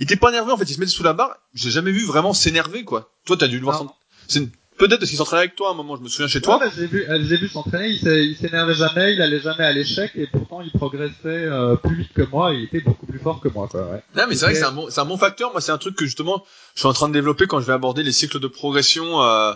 il 0.00 0.02
était 0.04 0.16
pas 0.16 0.30
nerveux 0.32 0.52
en 0.52 0.56
fait, 0.56 0.64
il 0.70 0.74
se 0.74 0.80
mettait 0.80 0.90
sous 0.92 1.02
la 1.02 1.12
barre, 1.12 1.36
j'ai 1.54 1.70
jamais 1.70 1.92
vu 1.92 2.04
vraiment 2.06 2.32
s'énerver 2.32 2.84
quoi. 2.84 3.10
Toi 3.26 3.36
t'as 3.36 3.48
dû 3.48 3.58
le 3.58 3.64
voir, 3.64 3.76
Ah, 3.76 3.78
sans- 3.80 3.84
non. 3.84 3.92
c'est 4.28 4.38
une 4.40 4.50
peut-être 4.86 5.00
parce 5.00 5.10
qu'il 5.10 5.18
s'entraînait 5.18 5.42
avec 5.42 5.56
toi 5.56 5.68
à 5.68 5.72
un 5.72 5.74
moment, 5.74 5.96
je 5.96 6.02
me 6.02 6.08
souviens 6.08 6.28
chez 6.28 6.40
toi. 6.40 6.58
Ouais, 6.58 6.66
bah, 6.66 6.72
j'ai 6.76 6.86
vu, 6.86 7.04
euh, 7.08 7.24
j'ai 7.24 7.36
vu 7.36 7.48
s'entraîner, 7.48 7.88
il 7.88 8.36
s'énervait 8.36 8.74
jamais, 8.74 9.14
il 9.14 9.22
allait 9.22 9.40
jamais 9.40 9.64
à 9.64 9.72
l'échec 9.72 10.10
et 10.14 10.26
pourtant 10.26 10.60
il 10.60 10.70
progressait 10.72 11.12
euh, 11.24 11.76
plus 11.76 11.96
vite 11.96 12.12
que 12.12 12.22
moi, 12.22 12.52
il 12.52 12.64
était 12.64 12.80
beaucoup 12.80 13.06
plus 13.06 13.18
fort 13.18 13.40
que 13.40 13.48
moi, 13.48 13.68
quoi. 13.68 13.82
Ouais. 13.82 14.02
Non, 14.16 14.24
mais 14.28 14.34
c'est 14.34 14.46
vrai 14.46 14.54
que 14.54 14.58
c'est 14.58 14.64
un 14.64 14.72
bon, 14.72 14.88
un 14.94 15.04
bon 15.04 15.16
facteur. 15.16 15.52
Moi, 15.52 15.60
c'est 15.60 15.72
un 15.72 15.78
truc 15.78 15.96
que 15.96 16.04
justement, 16.04 16.44
je 16.74 16.80
suis 16.80 16.88
en 16.88 16.92
train 16.92 17.08
de 17.08 17.14
développer 17.14 17.46
quand 17.46 17.60
je 17.60 17.66
vais 17.66 17.72
aborder 17.72 18.02
les 18.02 18.12
cycles 18.12 18.40
de 18.40 18.46
progression 18.48 19.22
euh, 19.22 19.52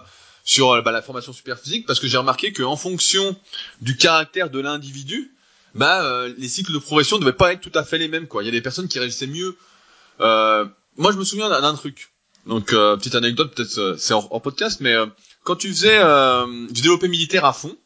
sur 0.46 0.70
euh, 0.70 0.80
bah, 0.80 0.92
la 0.92 1.02
formation 1.02 1.32
super 1.32 1.58
physique, 1.58 1.86
parce 1.86 2.00
que 2.00 2.06
j'ai 2.06 2.16
remarqué 2.16 2.52
qu'en 2.52 2.76
fonction 2.76 3.36
du 3.82 3.96
caractère 3.96 4.48
de 4.48 4.60
l'individu, 4.60 5.34
bah, 5.74 6.04
euh, 6.04 6.32
les 6.38 6.48
cycles 6.48 6.72
de 6.72 6.78
progression 6.78 7.16
ne 7.16 7.22
devaient 7.22 7.36
pas 7.36 7.52
être 7.52 7.60
tout 7.60 7.72
à 7.74 7.82
fait 7.82 7.98
les 7.98 8.08
mêmes. 8.08 8.28
Quoi. 8.28 8.42
Il 8.44 8.46
y 8.46 8.48
a 8.48 8.52
des 8.52 8.62
personnes 8.62 8.88
qui 8.88 8.98
réussissaient 8.98 9.26
mieux. 9.26 9.56
Euh, 10.20 10.64
moi, 10.96 11.12
je 11.12 11.18
me 11.18 11.24
souviens 11.24 11.48
d'un 11.48 11.74
truc. 11.74 12.12
Donc, 12.46 12.72
euh, 12.72 12.96
petite 12.96 13.14
anecdote, 13.14 13.54
peut-être 13.54 13.78
euh, 13.78 13.96
c'est 13.98 14.14
en, 14.14 14.26
en 14.30 14.40
podcast, 14.40 14.80
mais 14.80 14.92
euh, 14.92 15.06
quand 15.44 15.56
tu 15.56 15.68
faisais 15.68 15.98
euh, 15.98 16.46
du 16.70 16.82
développé 16.82 17.08
militaire 17.08 17.44
à 17.44 17.52
fond, 17.52 17.76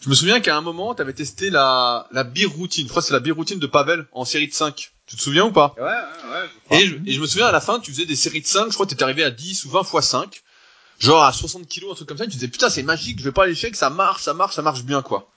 je 0.00 0.10
me 0.10 0.14
souviens 0.14 0.40
qu'à 0.40 0.56
un 0.56 0.60
moment, 0.60 0.94
tu 0.94 1.02
avais 1.02 1.14
testé 1.14 1.48
la, 1.50 2.06
la 2.12 2.22
beer 2.22 2.46
routine. 2.46 2.84
Je 2.84 2.90
crois 2.90 3.00
que 3.02 3.08
c'est 3.08 3.14
la 3.14 3.20
beer 3.20 3.32
routine 3.34 3.58
de 3.58 3.66
Pavel 3.66 4.06
en 4.12 4.24
série 4.24 4.46
de 4.48 4.52
5. 4.52 4.92
Tu 5.06 5.16
te 5.16 5.22
souviens 5.22 5.46
ou 5.46 5.52
pas? 5.52 5.74
Ouais, 5.78 5.84
ouais, 5.84 6.40
ouais. 6.70 6.82
et 6.82 6.86
je, 6.88 6.96
et 7.06 7.12
je 7.12 7.20
me 7.20 7.26
souviens 7.26 7.46
à 7.46 7.52
la 7.52 7.60
fin, 7.60 7.80
tu 7.80 7.90
faisais 7.92 8.04
des 8.06 8.16
séries 8.16 8.42
de 8.42 8.46
5, 8.46 8.66
je 8.68 8.74
crois 8.74 8.86
que 8.86 8.90
t'étais 8.90 9.04
arrivé 9.04 9.24
à 9.24 9.30
10 9.30 9.64
ou 9.64 9.70
20 9.70 9.84
fois 9.84 10.02
5, 10.02 10.42
genre 10.98 11.22
à 11.24 11.32
60 11.32 11.66
kilos, 11.66 11.92
un 11.92 11.94
truc 11.94 12.08
comme 12.08 12.18
ça, 12.18 12.24
et 12.24 12.28
tu 12.28 12.34
disais 12.34 12.48
putain 12.48 12.68
c'est 12.68 12.82
magique, 12.82 13.18
je 13.20 13.24
vais 13.24 13.32
pas 13.32 13.44
à 13.44 13.46
l'échec, 13.46 13.74
ça 13.76 13.88
marche, 13.88 14.22
ça 14.22 14.34
marche, 14.34 14.54
ça 14.56 14.62
marche 14.62 14.82
bien 14.82 15.02
quoi. 15.02 15.30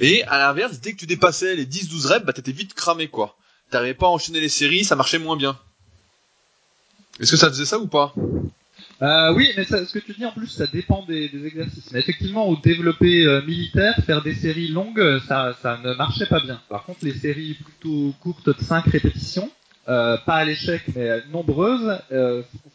Et 0.00 0.22
à 0.24 0.38
l'inverse, 0.38 0.80
dès 0.80 0.92
que 0.92 0.98
tu 0.98 1.06
dépassais 1.06 1.56
les 1.56 1.66
10-12 1.66 2.06
reps, 2.06 2.24
bah 2.26 2.32
t'étais 2.32 2.52
vite 2.52 2.74
cramé 2.74 3.08
quoi. 3.08 3.36
T'arrivais 3.70 3.94
pas 3.94 4.06
à 4.06 4.10
enchaîner 4.10 4.40
les 4.40 4.48
séries, 4.48 4.84
ça 4.84 4.96
marchait 4.96 5.18
moins 5.18 5.36
bien. 5.36 5.58
Est-ce 7.18 7.32
que 7.32 7.36
ça 7.36 7.48
faisait 7.48 7.64
ça 7.66 7.78
ou 7.78 7.86
pas? 7.86 8.14
Euh, 9.02 9.32
oui, 9.34 9.50
mais 9.56 9.64
ça, 9.64 9.84
ce 9.86 9.92
que 9.92 9.98
tu 9.98 10.12
dis 10.12 10.24
en 10.26 10.32
plus, 10.32 10.46
ça 10.48 10.66
dépend 10.66 11.04
des, 11.06 11.28
des 11.28 11.46
exercices. 11.46 11.90
Mais 11.92 12.00
effectivement, 12.00 12.48
au 12.48 12.56
développé 12.56 13.24
euh, 13.24 13.42
militaire, 13.42 13.94
faire 14.04 14.22
des 14.22 14.34
séries 14.34 14.68
longues, 14.68 15.20
ça, 15.26 15.56
ça 15.62 15.78
ne 15.82 15.94
marchait 15.94 16.26
pas 16.26 16.40
bien. 16.40 16.60
Par 16.68 16.84
contre, 16.84 17.00
les 17.02 17.14
séries 17.14 17.54
plutôt 17.54 18.14
courtes 18.20 18.46
de 18.48 18.62
5 18.62 18.84
répétitions, 18.86 19.50
euh, 19.88 20.16
pas 20.18 20.34
à 20.36 20.44
l'échec, 20.44 20.82
mais 20.94 21.22
nombreuses, 21.32 21.98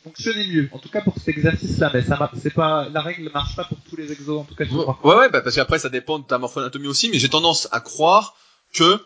fonctionnaient 0.03 0.47
mieux. 0.47 0.69
En 0.71 0.79
tout 0.79 0.89
cas 0.89 1.01
pour 1.01 1.17
cet 1.17 1.29
exercice-là, 1.29 1.91
mais 1.93 2.01
ça, 2.03 2.17
mar- 2.17 2.31
c'est 2.41 2.53
pas, 2.53 2.88
la 2.89 3.01
règle 3.01 3.23
ne 3.23 3.29
marche 3.29 3.55
pas 3.55 3.63
pour 3.63 3.77
tous 3.89 3.95
les 3.95 4.11
exos, 4.11 4.39
en 4.39 4.43
tout 4.43 4.55
cas, 4.55 4.65
je 4.65 4.69
crois. 4.69 4.99
Ouais 5.03 5.15
ouais, 5.15 5.29
bah, 5.29 5.41
parce 5.41 5.55
qu'après 5.55 5.79
ça 5.79 5.89
dépend 5.89 6.19
de 6.19 6.25
ta 6.25 6.38
morphoanatomie 6.38 6.88
aussi, 6.88 7.09
mais 7.09 7.19
j'ai 7.19 7.29
tendance 7.29 7.67
à 7.71 7.79
croire 7.79 8.36
que 8.73 8.99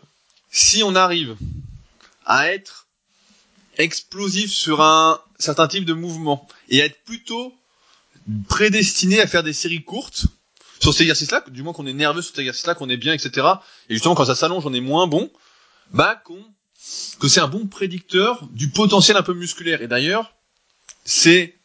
si 0.51 0.83
on 0.83 0.95
arrive 0.95 1.35
à 2.25 2.49
être 2.51 2.87
explosif 3.79 4.51
sur 4.51 4.81
un 4.81 5.19
certain 5.39 5.67
type 5.67 5.85
de 5.85 5.93
mouvement 5.93 6.47
et 6.69 6.81
à 6.81 6.85
être 6.85 7.03
plutôt 7.05 7.53
prédestiné 8.47 9.19
à 9.19 9.25
faire 9.25 9.41
des 9.41 9.53
séries 9.53 9.83
courtes 9.83 10.25
sur 10.79 10.93
cet 10.93 11.01
exercice-là, 11.01 11.43
du 11.49 11.63
moins 11.63 11.73
qu'on 11.73 11.87
est 11.87 11.93
nerveux 11.93 12.21
sur 12.21 12.31
cet 12.31 12.39
exercice-là, 12.39 12.75
qu'on 12.75 12.89
est 12.89 12.97
bien, 12.97 13.13
etc. 13.13 13.47
Et 13.89 13.95
justement 13.95 14.15
quand 14.15 14.25
ça 14.25 14.35
s'allonge, 14.35 14.65
on 14.65 14.73
est 14.73 14.81
moins 14.81 15.07
bon, 15.07 15.31
bah 15.91 16.21
qu'on 16.23 16.43
que 17.19 17.27
c'est 17.27 17.41
un 17.41 17.47
bon 17.47 17.67
prédicteur 17.67 18.47
du 18.51 18.69
potentiel 18.69 19.17
un 19.17 19.23
peu 19.23 19.33
musculaire. 19.33 19.81
Et 19.81 19.87
d'ailleurs, 19.87 20.33
c'est 21.03 21.55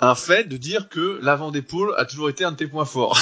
un 0.00 0.14
fait 0.14 0.48
de 0.48 0.56
dire 0.56 0.88
que 0.88 1.18
l'avant 1.22 1.50
d'épaule 1.50 1.94
a 1.96 2.04
toujours 2.04 2.28
été 2.28 2.44
un 2.44 2.52
de 2.52 2.56
tes 2.56 2.68
points 2.68 2.84
forts 2.84 3.18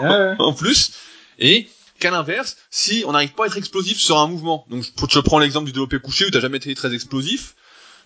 Ouais, 0.00 0.08
ouais. 0.08 0.34
en 0.38 0.52
plus, 0.52 0.92
et 1.38 1.68
qu'à 2.00 2.10
l'inverse, 2.10 2.56
si 2.70 3.04
on 3.06 3.12
n'arrive 3.12 3.32
pas 3.32 3.44
à 3.44 3.46
être 3.46 3.56
explosif 3.56 3.98
sur 3.98 4.18
un 4.18 4.26
mouvement, 4.26 4.66
donc 4.68 4.82
je, 4.82 4.90
je 5.08 5.20
prends 5.20 5.38
l'exemple 5.38 5.66
du 5.66 5.72
développé 5.72 6.00
couché 6.00 6.26
où 6.26 6.30
t'as 6.30 6.40
jamais 6.40 6.56
été 6.56 6.74
très 6.74 6.92
explosif, 6.92 7.54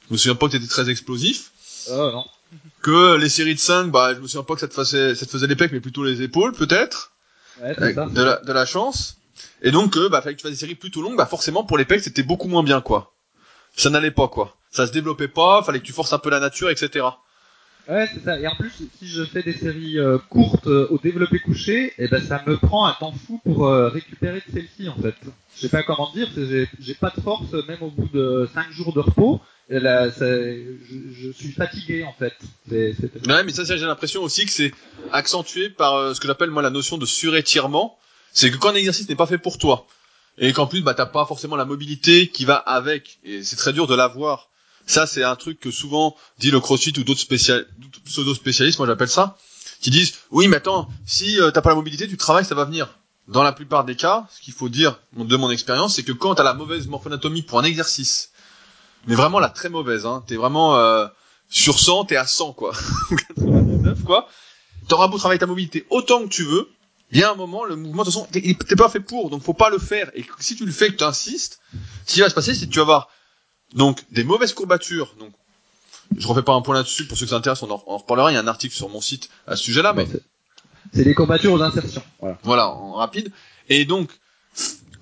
je 0.09 0.13
me 0.13 0.17
souviens 0.19 0.35
pas 0.35 0.47
que 0.47 0.53
t'étais 0.53 0.67
très 0.67 0.89
explosif, 0.91 1.51
non. 1.91 2.25
que 2.83 3.17
les 3.17 3.29
séries 3.29 3.55
de 3.55 3.61
5, 3.61 3.91
bah 3.91 4.15
je 4.15 4.21
me 4.21 4.27
souviens 4.27 4.43
pas 4.45 4.55
que 4.55 4.61
ça 4.61 4.69
te 4.69 4.75
faisait, 4.75 5.15
ça 5.15 5.27
te 5.27 5.31
faisait 5.31 5.47
les 5.47 5.57
pecs, 5.57 5.73
mais 5.73 5.81
plutôt 5.81 6.05
les 6.05 6.23
épaules 6.23 6.53
peut-être, 6.53 7.13
Ouais, 7.61 7.75
c'est 7.75 7.83
avec 7.83 7.95
ça. 7.97 8.07
de 8.07 8.23
la, 8.23 8.37
de 8.37 8.53
la 8.53 8.67
chance, 8.67 9.17
et 9.63 9.71
donc 9.71 9.97
euh, 9.97 10.09
bah 10.09 10.23
fallait 10.23 10.35
que 10.37 10.41
tu 10.41 10.45
fasses 10.45 10.53
des 10.53 10.59
séries 10.59 10.75
plutôt 10.77 11.03
longues, 11.03 11.17
bah 11.17 11.27
forcément 11.27 11.65
pour 11.65 11.77
les 11.79 11.85
pecs 11.85 12.03
c'était 12.03 12.23
beaucoup 12.23 12.49
moins 12.49 12.63
bien 12.63 12.81
quoi, 12.81 13.15
ça 13.77 13.91
n'allait 13.91 14.11
pas 14.13 14.29
quoi, 14.29 14.57
ça 14.71 14.87
se 14.87 14.93
développait 14.93 15.29
pas, 15.29 15.63
fallait 15.63 15.81
que 15.81 15.85
tu 15.85 15.93
forces 15.93 16.13
un 16.13 16.19
peu 16.19 16.31
la 16.31 16.41
nature, 16.41 16.71
etc. 16.71 17.05
Ouais, 17.89 18.07
c'est 18.13 18.23
ça. 18.23 18.39
Et 18.39 18.47
en 18.47 18.55
plus, 18.55 18.71
si 18.99 19.09
je 19.09 19.25
fais 19.25 19.43
des 19.43 19.55
séries 19.55 19.99
euh, 19.99 20.19
courtes 20.29 20.67
euh, 20.67 20.87
au 20.91 20.99
développé 20.99 21.39
couché, 21.39 21.95
et 21.97 22.07
ben 22.07 22.23
ça 22.23 22.43
me 22.47 22.59
prend 22.59 22.85
un 22.85 22.93
temps 22.93 23.13
fou 23.13 23.41
pour 23.43 23.67
euh, 23.67 23.89
récupérer 23.89 24.43
de 24.47 24.53
celle-ci 24.53 24.91
en 24.91 24.97
fait. 25.01 25.15
Je 25.57 25.63
sais 25.63 25.69
pas 25.71 25.83
comment 25.83 26.13
dire, 26.13 26.29
j'ai 26.37 26.95
pas 26.95 27.11
de 27.17 27.23
force 27.23 27.51
même 27.67 27.83
au 27.83 27.91
bout 27.91 28.09
de 28.13 28.47
5 28.53 28.71
jours 28.73 28.93
de 28.93 29.01
repos. 29.01 29.41
Je, 29.71 31.33
suis 31.35 31.53
fatigué 31.53 32.05
en 32.05 32.13
fait. 32.13 32.35
Ouais, 32.71 33.45
mais 33.45 33.53
ça, 33.53 33.65
j'ai 33.65 33.87
l'impression 33.87 34.23
aussi 34.23 34.45
que 34.45 34.53
c'est 34.53 34.73
accentué 35.11 35.71
par 35.71 36.15
ce 36.15 36.21
que 36.21 36.27
j'appelle 36.27 36.51
moi 36.51 36.61
la 36.61 36.71
notion 36.71 36.99
de 36.99 37.07
surétirement. 37.07 37.99
C'est 38.33 38.51
que 38.51 38.59
quand 38.59 38.69
un 38.69 38.75
exercice 38.75 39.09
n'est 39.09 39.17
pas 39.17 39.27
fait 39.27 39.39
pour 39.39 39.57
toi, 39.57 39.87
et 40.37 40.53
qu'en 40.53 40.67
plus 40.67 40.83
bah 40.83 40.93
t'as 40.93 41.07
pas 41.07 41.25
forcément 41.25 41.57
la 41.57 41.65
mobilité 41.65 42.29
qui 42.29 42.45
va 42.45 42.57
avec, 42.57 43.19
et 43.25 43.43
c'est 43.43 43.57
très 43.57 43.73
dur 43.73 43.87
de 43.87 43.95
l'avoir. 43.95 44.51
Ça, 44.89 45.07
c'est 45.07 45.23
un 45.23 45.37
truc 45.37 45.61
que 45.61 45.71
souvent 45.71 46.17
dit 46.39 46.51
le 46.51 46.61
CrossFit 46.61 46.99
ou 46.99 47.05
d'autres 47.05 47.21
spécial... 47.21 47.67
d'autres 47.77 48.01
pseudo-spécialistes, 48.05 48.79
moi 48.79 48.89
j'appelle 48.89 49.11
ça, 49.11 49.37
qui 49.83 49.91
disent 49.91 50.15
oui, 50.31 50.49
mais 50.49 50.57
attends, 50.57 50.89
si 51.05 51.39
euh, 51.39 51.51
t'as 51.51 51.61
pas 51.61 51.69
la 51.69 51.77
mobilité, 51.77 52.09
tu 52.09 52.17
travailles, 52.17 52.47
ça 52.47 52.55
va 52.55 52.65
venir. 52.65 52.89
Dans 53.29 53.43
la 53.43 53.53
plupart 53.53 53.85
des 53.85 53.97
cas, 53.97 54.27
ce 54.31 54.41
qu'il 54.41 54.55
faut 54.55 54.71
dire 54.71 54.99
de 55.13 55.37
mon 55.37 55.51
expérience, 55.51 55.97
c'est 55.97 56.03
que 56.03 56.13
quand 56.13 56.35
t'as 56.35 56.43
la 56.43 56.55
mauvaise 56.55 56.89
morphonatomie 56.89 57.43
pour 57.43 57.59
un 57.59 57.65
exercice, 57.65 58.33
mais 59.07 59.15
vraiment 59.15 59.41
la 59.41 59.51
très 59.51 59.69
mauvaise, 59.69 60.07
hein, 60.07 60.25
t'es 60.27 60.37
vraiment 60.37 60.77
euh, 60.77 61.07
sur 61.51 61.79
100, 61.79 62.07
t'es 62.07 62.17
à 62.17 62.27
100 62.27 62.55
quoi. 62.55 62.73
99 63.11 64.05
quoi. 64.05 64.27
T'auras 64.89 65.09
beau 65.09 65.19
travailler 65.19 65.39
ta 65.39 65.47
mobilité 65.47 65.87
autant 65.91 66.23
que 66.23 66.29
tu 66.29 66.45
veux, 66.45 66.71
il 67.11 67.19
y 67.19 67.23
a 67.23 67.31
un 67.31 67.35
moment, 67.35 67.67
le 67.67 67.77
mouvement, 67.77 68.05
de 68.05 68.11
toute 68.11 68.15
façon, 68.15 68.27
t'es 68.33 68.77
pas 68.77 68.89
fait 68.89 69.01
pour, 69.01 69.29
donc 69.29 69.43
faut 69.43 69.53
pas 69.53 69.69
le 69.69 69.79
faire. 69.79 70.11
Et 70.15 70.25
si 70.41 70.57
tu 70.57 70.65
le 70.65 70.73
fais, 70.73 70.89
que 70.89 70.97
tu 70.97 71.05
insistes, 71.05 71.61
ce 72.07 72.15
qui 72.15 72.21
va 72.21 72.31
se 72.31 72.35
passer, 72.35 72.55
c'est 72.55 72.67
que 72.67 72.71
tu 72.71 72.79
vas 72.79 72.83
avoir 72.83 73.09
donc 73.75 74.05
des 74.11 74.25
mauvaises 74.25 74.53
courbatures. 74.53 75.15
Donc, 75.19 75.33
je 76.17 76.27
refais 76.27 76.43
pas 76.43 76.53
un 76.55 76.63
point 76.63 76.75
là-dessus. 76.75 77.07
Pour 77.07 77.19
ceux 77.19 77.27
que 77.27 77.31
ça 77.31 77.37
intéresse, 77.37 77.63
on 77.63 77.71
en, 77.71 77.83
on 77.87 77.95
en 77.95 77.99
reparlera. 77.99 78.31
Il 78.31 78.35
y 78.35 78.39
a 78.39 78.41
un 78.41 78.47
article 78.47 78.75
sur 78.75 78.89
mon 78.89 79.01
site 79.01 79.29
à 79.47 79.57
ce 79.57 79.65
sujet-là, 79.65 79.93
mais 79.93 80.07
c'est- 80.11 81.05
des 81.05 81.15
courbatures 81.15 81.53
aux 81.53 81.61
insertions. 81.63 82.03
Voilà. 82.21 82.39
voilà, 82.45 82.69
en 82.71 82.93
rapide. 82.95 83.31
Et 83.69 83.85
donc, 83.85 84.11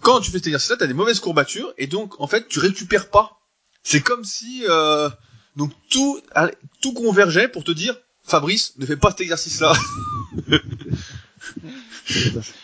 quand 0.00 0.20
tu 0.20 0.30
fais 0.32 0.38
cet 0.38 0.48
exercice-là, 0.48 0.76
t'as 0.78 0.86
des 0.88 0.94
mauvaises 0.94 1.20
courbatures, 1.20 1.72
et 1.78 1.86
donc, 1.86 2.20
en 2.20 2.26
fait, 2.26 2.48
tu 2.48 2.58
récupères 2.58 3.08
pas. 3.08 3.38
C'est 3.84 4.00
comme 4.00 4.24
si, 4.24 4.64
euh, 4.68 5.08
donc 5.54 5.70
tout, 5.88 6.20
tout 6.80 6.92
convergeait 6.92 7.46
pour 7.48 7.62
te 7.62 7.70
dire, 7.70 7.96
Fabrice, 8.24 8.74
ne 8.78 8.86
fais 8.86 8.96
pas 8.96 9.10
cet 9.10 9.20
exercice-là. 9.20 9.74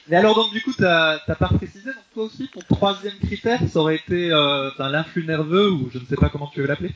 Mais 0.09 0.17
alors 0.17 0.35
donc 0.35 0.53
du 0.53 0.63
coup 0.63 0.73
t'as 0.73 1.19
pas 1.19 1.49
précisé 1.49 1.87
donc 1.87 2.05
toi 2.15 2.25
aussi 2.25 2.49
ton 2.49 2.61
troisième 2.75 3.19
critère 3.19 3.61
ça 3.71 3.81
aurait 3.81 3.97
été 3.97 4.33
euh, 4.33 4.71
l'influx 4.79 5.25
nerveux 5.25 5.71
ou 5.71 5.91
je 5.93 5.99
ne 5.99 6.07
sais 6.07 6.17
pas 6.17 6.31
comment 6.31 6.51
tu 6.53 6.61
veux 6.61 6.67
l'appeler. 6.67 6.95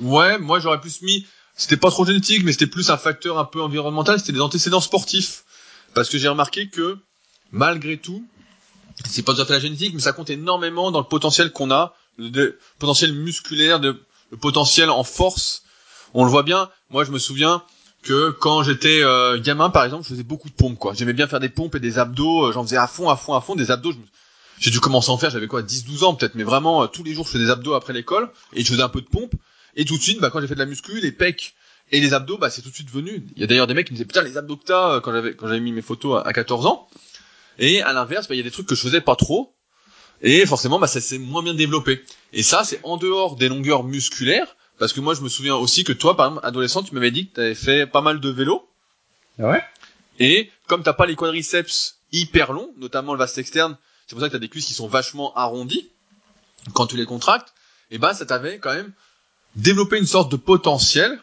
Ouais, 0.00 0.38
moi 0.38 0.60
j'aurais 0.60 0.80
plus 0.80 1.02
mis, 1.02 1.26
c'était 1.56 1.76
pas 1.76 1.90
trop 1.90 2.06
génétique, 2.06 2.44
mais 2.44 2.52
c'était 2.52 2.66
plus 2.66 2.90
un 2.90 2.96
facteur 2.96 3.38
un 3.38 3.44
peu 3.44 3.60
environnemental, 3.60 4.18
c'était 4.18 4.32
des 4.32 4.40
antécédents 4.40 4.80
sportifs. 4.80 5.44
Parce 5.94 6.08
que 6.08 6.18
j'ai 6.18 6.28
remarqué 6.28 6.68
que, 6.68 6.98
malgré 7.50 7.96
tout, 7.96 8.24
c'est 9.08 9.22
pas 9.22 9.34
tout 9.34 9.40
à 9.40 9.46
fait 9.46 9.54
la 9.54 9.60
génétique, 9.60 9.94
mais 9.94 10.00
ça 10.00 10.12
compte 10.12 10.30
énormément 10.30 10.90
dans 10.90 11.00
le 11.00 11.06
potentiel 11.06 11.50
qu'on 11.50 11.70
a, 11.70 11.94
le, 12.18 12.58
potentiel 12.78 13.12
musculaire, 13.12 13.80
le 13.80 13.98
potentiel 14.40 14.90
en 14.90 15.04
force. 15.04 15.62
On 16.14 16.24
le 16.24 16.30
voit 16.30 16.42
bien, 16.42 16.70
moi 16.90 17.04
je 17.04 17.10
me 17.10 17.18
souviens 17.18 17.62
que 18.02 18.30
quand 18.30 18.62
j'étais 18.62 19.02
euh, 19.02 19.38
gamin 19.40 19.70
par 19.70 19.84
exemple, 19.84 20.04
je 20.04 20.10
faisais 20.10 20.22
beaucoup 20.22 20.48
de 20.48 20.54
pompes 20.54 20.78
quoi. 20.78 20.94
J'aimais 20.94 21.12
bien 21.12 21.26
faire 21.26 21.40
des 21.40 21.48
pompes 21.48 21.74
et 21.74 21.80
des 21.80 21.98
abdos, 21.98 22.46
euh, 22.46 22.52
j'en 22.52 22.62
faisais 22.64 22.76
à 22.76 22.86
fond, 22.86 23.08
à 23.10 23.16
fond, 23.16 23.34
à 23.34 23.40
fond, 23.40 23.54
des 23.54 23.70
abdos, 23.70 23.92
je 23.92 23.96
me- 23.98 24.02
j'ai 24.60 24.70
dû 24.70 24.80
commencer 24.80 25.10
à 25.10 25.14
en 25.14 25.18
faire, 25.18 25.30
j'avais 25.30 25.46
quoi, 25.46 25.62
10-12 25.62 26.04
ans 26.04 26.14
peut-être, 26.14 26.34
mais 26.34 26.42
vraiment 26.44 26.82
euh, 26.82 26.86
tous 26.86 27.02
les 27.04 27.14
jours 27.14 27.26
je 27.26 27.32
faisais 27.32 27.44
des 27.44 27.50
abdos 27.50 27.74
après 27.74 27.92
l'école, 27.92 28.30
et 28.54 28.62
je 28.64 28.68
faisais 28.70 28.82
un 28.82 28.88
peu 28.88 29.00
de 29.00 29.06
pompe, 29.08 29.34
et 29.76 29.84
tout 29.84 29.96
de 29.96 30.02
suite, 30.02 30.20
bah, 30.20 30.30
quand 30.30 30.40
j'ai 30.40 30.46
fait 30.48 30.54
de 30.54 30.58
la 30.60 30.66
muscu, 30.66 31.00
les 31.00 31.12
pecs 31.12 31.54
et 31.92 32.00
les 32.00 32.12
abdos, 32.14 32.38
bah, 32.38 32.50
c'est 32.50 32.62
tout 32.62 32.70
de 32.70 32.74
suite 32.74 32.90
venu. 32.90 33.24
Il 33.36 33.40
y 33.40 33.44
a 33.44 33.46
d'ailleurs 33.46 33.66
des 33.66 33.74
mecs 33.74 33.86
qui 33.86 33.92
me 33.92 33.96
disaient, 33.96 34.06
putain, 34.06 34.22
les 34.22 34.36
abdos 34.36 34.56
que 34.56 34.64
t'as, 34.64 34.94
euh, 34.96 35.00
quand 35.00 35.12
j'avais, 35.12 35.34
quand 35.34 35.46
j'avais 35.46 35.60
mis 35.60 35.72
mes 35.72 35.82
photos 35.82 36.20
à, 36.24 36.28
à 36.28 36.32
14 36.32 36.66
ans. 36.66 36.88
Et 37.58 37.80
à 37.82 37.92
l'inverse, 37.92 38.28
bah, 38.28 38.34
il 38.34 38.38
y 38.38 38.40
a 38.40 38.44
des 38.44 38.50
trucs 38.50 38.66
que 38.66 38.74
je 38.74 38.80
faisais 38.82 39.00
pas 39.00 39.16
trop. 39.16 39.54
Et 40.20 40.44
forcément, 40.46 40.78
bah, 40.80 40.86
ça 40.88 41.00
s'est 41.00 41.18
moins 41.18 41.42
bien 41.42 41.54
développé. 41.54 42.02
Et 42.32 42.42
ça, 42.42 42.64
c'est 42.64 42.80
en 42.82 42.96
dehors 42.96 43.36
des 43.36 43.48
longueurs 43.48 43.84
musculaires. 43.84 44.56
Parce 44.78 44.92
que 44.92 45.00
moi, 45.00 45.14
je 45.14 45.22
me 45.22 45.28
souviens 45.28 45.56
aussi 45.56 45.84
que 45.84 45.92
toi, 45.92 46.16
par 46.16 46.28
exemple, 46.28 46.46
adolescent, 46.46 46.82
tu 46.82 46.94
m'avais 46.94 47.10
dit 47.10 47.28
que 47.28 47.34
t'avais 47.34 47.54
fait 47.54 47.86
pas 47.86 48.00
mal 48.00 48.20
de 48.20 48.28
vélo. 48.28 48.68
Ah 49.40 49.50
ouais? 49.50 49.64
Et 50.18 50.50
comme 50.66 50.82
t'as 50.82 50.92
pas 50.92 51.06
les 51.06 51.16
quadriceps 51.16 51.98
hyper 52.12 52.52
longs, 52.52 52.72
notamment 52.78 53.12
le 53.12 53.18
vaste 53.18 53.38
externe, 53.38 53.76
c'est 54.06 54.14
pour 54.14 54.20
ça 54.20 54.28
que 54.28 54.32
t'as 54.32 54.38
des 54.38 54.48
cuisses 54.48 54.66
qui 54.66 54.74
sont 54.74 54.88
vachement 54.88 55.34
arrondies 55.34 55.88
quand 56.74 56.86
tu 56.86 56.96
les 56.96 57.06
contractes. 57.06 57.52
Et 57.90 57.98
bah, 57.98 58.14
ça 58.14 58.26
t'avait 58.26 58.58
quand 58.58 58.74
même 58.74 58.92
développé 59.56 59.98
une 59.98 60.06
sorte 60.06 60.30
de 60.30 60.36
potentiel. 60.36 61.20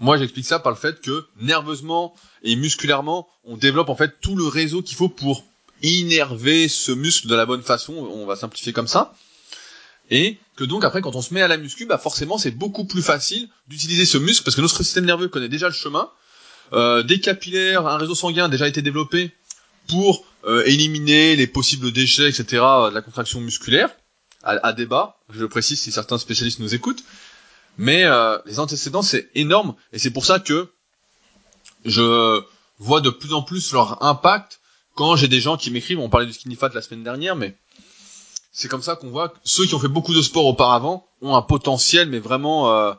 Moi, 0.00 0.16
j'explique 0.16 0.46
ça 0.46 0.58
par 0.58 0.72
le 0.72 0.78
fait 0.78 1.00
que 1.00 1.26
nerveusement 1.40 2.14
et 2.42 2.56
musculairement, 2.56 3.28
on 3.44 3.56
développe 3.56 3.88
en 3.88 3.96
fait 3.96 4.20
tout 4.20 4.36
le 4.36 4.46
réseau 4.46 4.82
qu'il 4.82 4.96
faut 4.96 5.08
pour 5.08 5.44
innerver 5.82 6.68
ce 6.68 6.92
muscle 6.92 7.26
de 7.26 7.34
la 7.34 7.46
bonne 7.46 7.62
façon. 7.62 7.94
On 7.94 8.26
va 8.26 8.36
simplifier 8.36 8.72
comme 8.72 8.88
ça. 8.88 9.14
Et 10.10 10.38
que 10.56 10.64
donc 10.64 10.84
après, 10.84 11.02
quand 11.02 11.16
on 11.16 11.22
se 11.22 11.34
met 11.34 11.42
à 11.42 11.48
la 11.48 11.56
muscu, 11.56 11.86
bah 11.86 11.98
forcément, 11.98 12.38
c'est 12.38 12.50
beaucoup 12.50 12.84
plus 12.84 13.02
facile 13.02 13.48
d'utiliser 13.68 14.06
ce 14.06 14.18
muscle 14.18 14.44
parce 14.44 14.56
que 14.56 14.60
notre 14.60 14.82
système 14.82 15.04
nerveux 15.04 15.28
connaît 15.28 15.48
déjà 15.48 15.66
le 15.68 15.74
chemin. 15.74 16.10
euh, 16.72 17.02
des 17.02 17.20
capillaires, 17.20 17.86
un 17.86 17.96
réseau 17.96 18.14
sanguin 18.14 18.44
a 18.46 18.48
déjà 18.48 18.68
été 18.68 18.82
développé 18.82 19.32
pour 19.88 20.24
euh, 20.44 20.62
éliminer 20.66 21.34
les 21.36 21.46
possibles 21.46 21.92
déchets, 21.92 22.28
etc. 22.28 22.44
de 22.88 22.94
la 22.94 23.00
contraction 23.02 23.40
musculaire, 23.40 23.90
à, 24.42 24.52
à, 24.66 24.72
débat, 24.74 25.16
je 25.30 25.40
le 25.40 25.48
précise 25.48 25.80
si 25.80 25.92
certains 25.92 26.18
spécialistes 26.18 26.58
nous 26.60 26.74
écoutent. 26.74 27.02
Mais 27.78 28.04
euh, 28.04 28.38
les 28.44 28.58
antécédents, 28.58 29.02
c'est 29.02 29.30
énorme, 29.34 29.74
et 29.92 29.98
c'est 29.98 30.10
pour 30.10 30.26
ça 30.26 30.40
que 30.40 30.70
je 31.84 32.42
vois 32.78 33.00
de 33.00 33.10
plus 33.10 33.32
en 33.32 33.42
plus 33.42 33.72
leur 33.72 34.02
impact 34.02 34.60
quand 34.98 35.14
j'ai 35.14 35.28
des 35.28 35.40
gens 35.40 35.56
qui 35.56 35.70
m'écrivent, 35.70 36.00
on 36.00 36.08
parlait 36.08 36.26
du 36.26 36.32
skinny 36.32 36.56
fat 36.56 36.70
la 36.74 36.82
semaine 36.82 37.04
dernière, 37.04 37.36
mais 37.36 37.56
c'est 38.58 38.68
comme 38.68 38.82
ça 38.82 38.96
qu'on 38.96 39.10
voit 39.10 39.28
que 39.28 39.36
ceux 39.44 39.66
qui 39.66 39.74
ont 39.76 39.78
fait 39.78 39.86
beaucoup 39.86 40.12
de 40.12 40.20
sport 40.20 40.44
auparavant 40.44 41.06
ont 41.22 41.36
un 41.36 41.42
potentiel, 41.42 42.08
mais 42.08 42.18
vraiment 42.18 42.72
euh, 42.72 42.92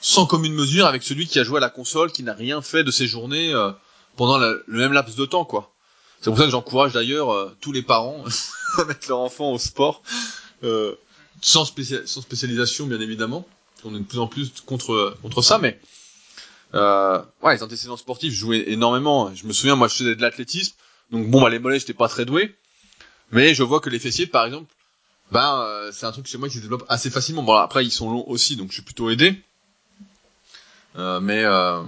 sans 0.00 0.24
commune 0.24 0.54
mesure 0.54 0.86
avec 0.86 1.02
celui 1.02 1.26
qui 1.26 1.38
a 1.38 1.44
joué 1.44 1.58
à 1.58 1.60
la 1.60 1.68
console, 1.68 2.10
qui 2.10 2.22
n'a 2.22 2.32
rien 2.32 2.62
fait 2.62 2.84
de 2.84 2.90
ses 2.90 3.06
journées 3.06 3.52
euh, 3.52 3.70
pendant 4.16 4.38
le 4.38 4.64
même 4.66 4.94
laps 4.94 5.14
de 5.14 5.26
temps, 5.26 5.44
quoi. 5.44 5.74
C'est 6.22 6.30
pour 6.30 6.38
ça 6.38 6.46
que 6.46 6.50
j'encourage 6.50 6.94
d'ailleurs 6.94 7.30
euh, 7.30 7.54
tous 7.60 7.70
les 7.70 7.82
parents 7.82 8.24
à 8.78 8.84
mettre 8.86 9.08
leur 9.10 9.18
enfant 9.18 9.52
au 9.52 9.58
sport, 9.58 10.02
euh, 10.64 10.94
sans, 11.42 11.66
sans, 11.66 12.20
spécialisation 12.22 12.86
bien 12.86 13.00
évidemment. 13.00 13.46
On 13.84 13.94
est 13.94 13.98
de 13.98 14.04
plus 14.04 14.18
en 14.18 14.26
plus 14.26 14.52
contre 14.64 15.14
contre 15.20 15.42
ça, 15.42 15.58
mais 15.58 15.78
euh, 16.72 17.20
ouais, 17.42 17.56
les 17.56 17.62
antécédents 17.62 17.98
sportifs, 17.98 18.32
jouais 18.32 18.64
énormément. 18.68 19.34
Je 19.34 19.46
me 19.46 19.52
souviens, 19.52 19.76
moi, 19.76 19.88
je 19.88 19.96
faisais 19.96 20.16
de 20.16 20.22
l'athlétisme, 20.22 20.74
donc 21.12 21.28
bon, 21.28 21.42
bah 21.42 21.50
les 21.50 21.58
mollets, 21.58 21.78
j'étais 21.78 21.92
pas 21.92 22.08
très 22.08 22.24
doué, 22.24 22.56
mais 23.32 23.54
je 23.54 23.62
vois 23.62 23.80
que 23.80 23.90
les 23.90 23.98
fessiers, 23.98 24.26
par 24.26 24.46
exemple, 24.46 24.72
ben 25.30 25.90
c'est 25.92 26.06
un 26.06 26.12
truc 26.12 26.26
chez 26.26 26.38
moi 26.38 26.48
qui 26.48 26.56
se 26.56 26.62
développe 26.62 26.84
assez 26.88 27.10
facilement. 27.10 27.42
Bon, 27.42 27.54
après, 27.54 27.84
ils 27.84 27.90
sont 27.90 28.10
longs 28.10 28.24
aussi, 28.26 28.56
donc 28.56 28.68
je 28.68 28.74
suis 28.74 28.82
plutôt 28.82 29.10
aidé. 29.10 29.42
Euh, 30.96 31.20
mais 31.20 31.44
euh... 31.44 31.82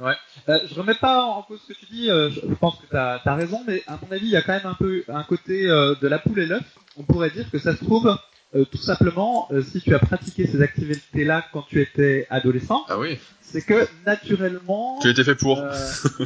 Ouais. 0.00 0.14
Euh, 0.48 0.58
je 0.68 0.74
remets 0.74 0.94
pas 0.94 1.22
en 1.22 1.42
cause 1.42 1.60
ce 1.62 1.72
que 1.72 1.78
tu 1.78 1.86
dis. 1.86 2.10
Euh, 2.10 2.30
je 2.30 2.54
pense 2.54 2.76
que 2.76 2.86
tu 2.88 2.96
as, 2.96 3.20
as, 3.24 3.34
raison, 3.34 3.62
mais 3.66 3.82
à 3.86 3.98
mon 4.02 4.10
avis, 4.10 4.26
il 4.26 4.32
y 4.32 4.36
a 4.36 4.42
quand 4.42 4.52
même 4.52 4.66
un 4.66 4.74
peu 4.74 5.04
un 5.08 5.22
côté 5.22 5.68
euh, 5.68 5.94
de 6.00 6.08
la 6.08 6.18
poule 6.18 6.40
et 6.40 6.46
l'œuf. 6.46 6.64
On 6.96 7.04
pourrait 7.04 7.30
dire 7.30 7.48
que 7.50 7.58
ça 7.58 7.76
se 7.76 7.84
trouve 7.84 8.16
euh, 8.54 8.64
tout 8.64 8.78
simplement 8.78 9.48
si 9.70 9.80
tu 9.80 9.94
as 9.94 9.98
pratiqué 9.98 10.46
ces 10.46 10.60
activités-là 10.60 11.44
quand 11.52 11.62
tu 11.62 11.80
étais 11.80 12.26
adolescent. 12.30 12.84
Ah 12.88 12.98
oui. 12.98 13.18
C'est 13.40 13.62
que 13.62 13.86
naturellement. 14.06 14.98
Tu 15.00 15.08
étais 15.08 15.24
fait 15.24 15.34
pour. 15.34 15.62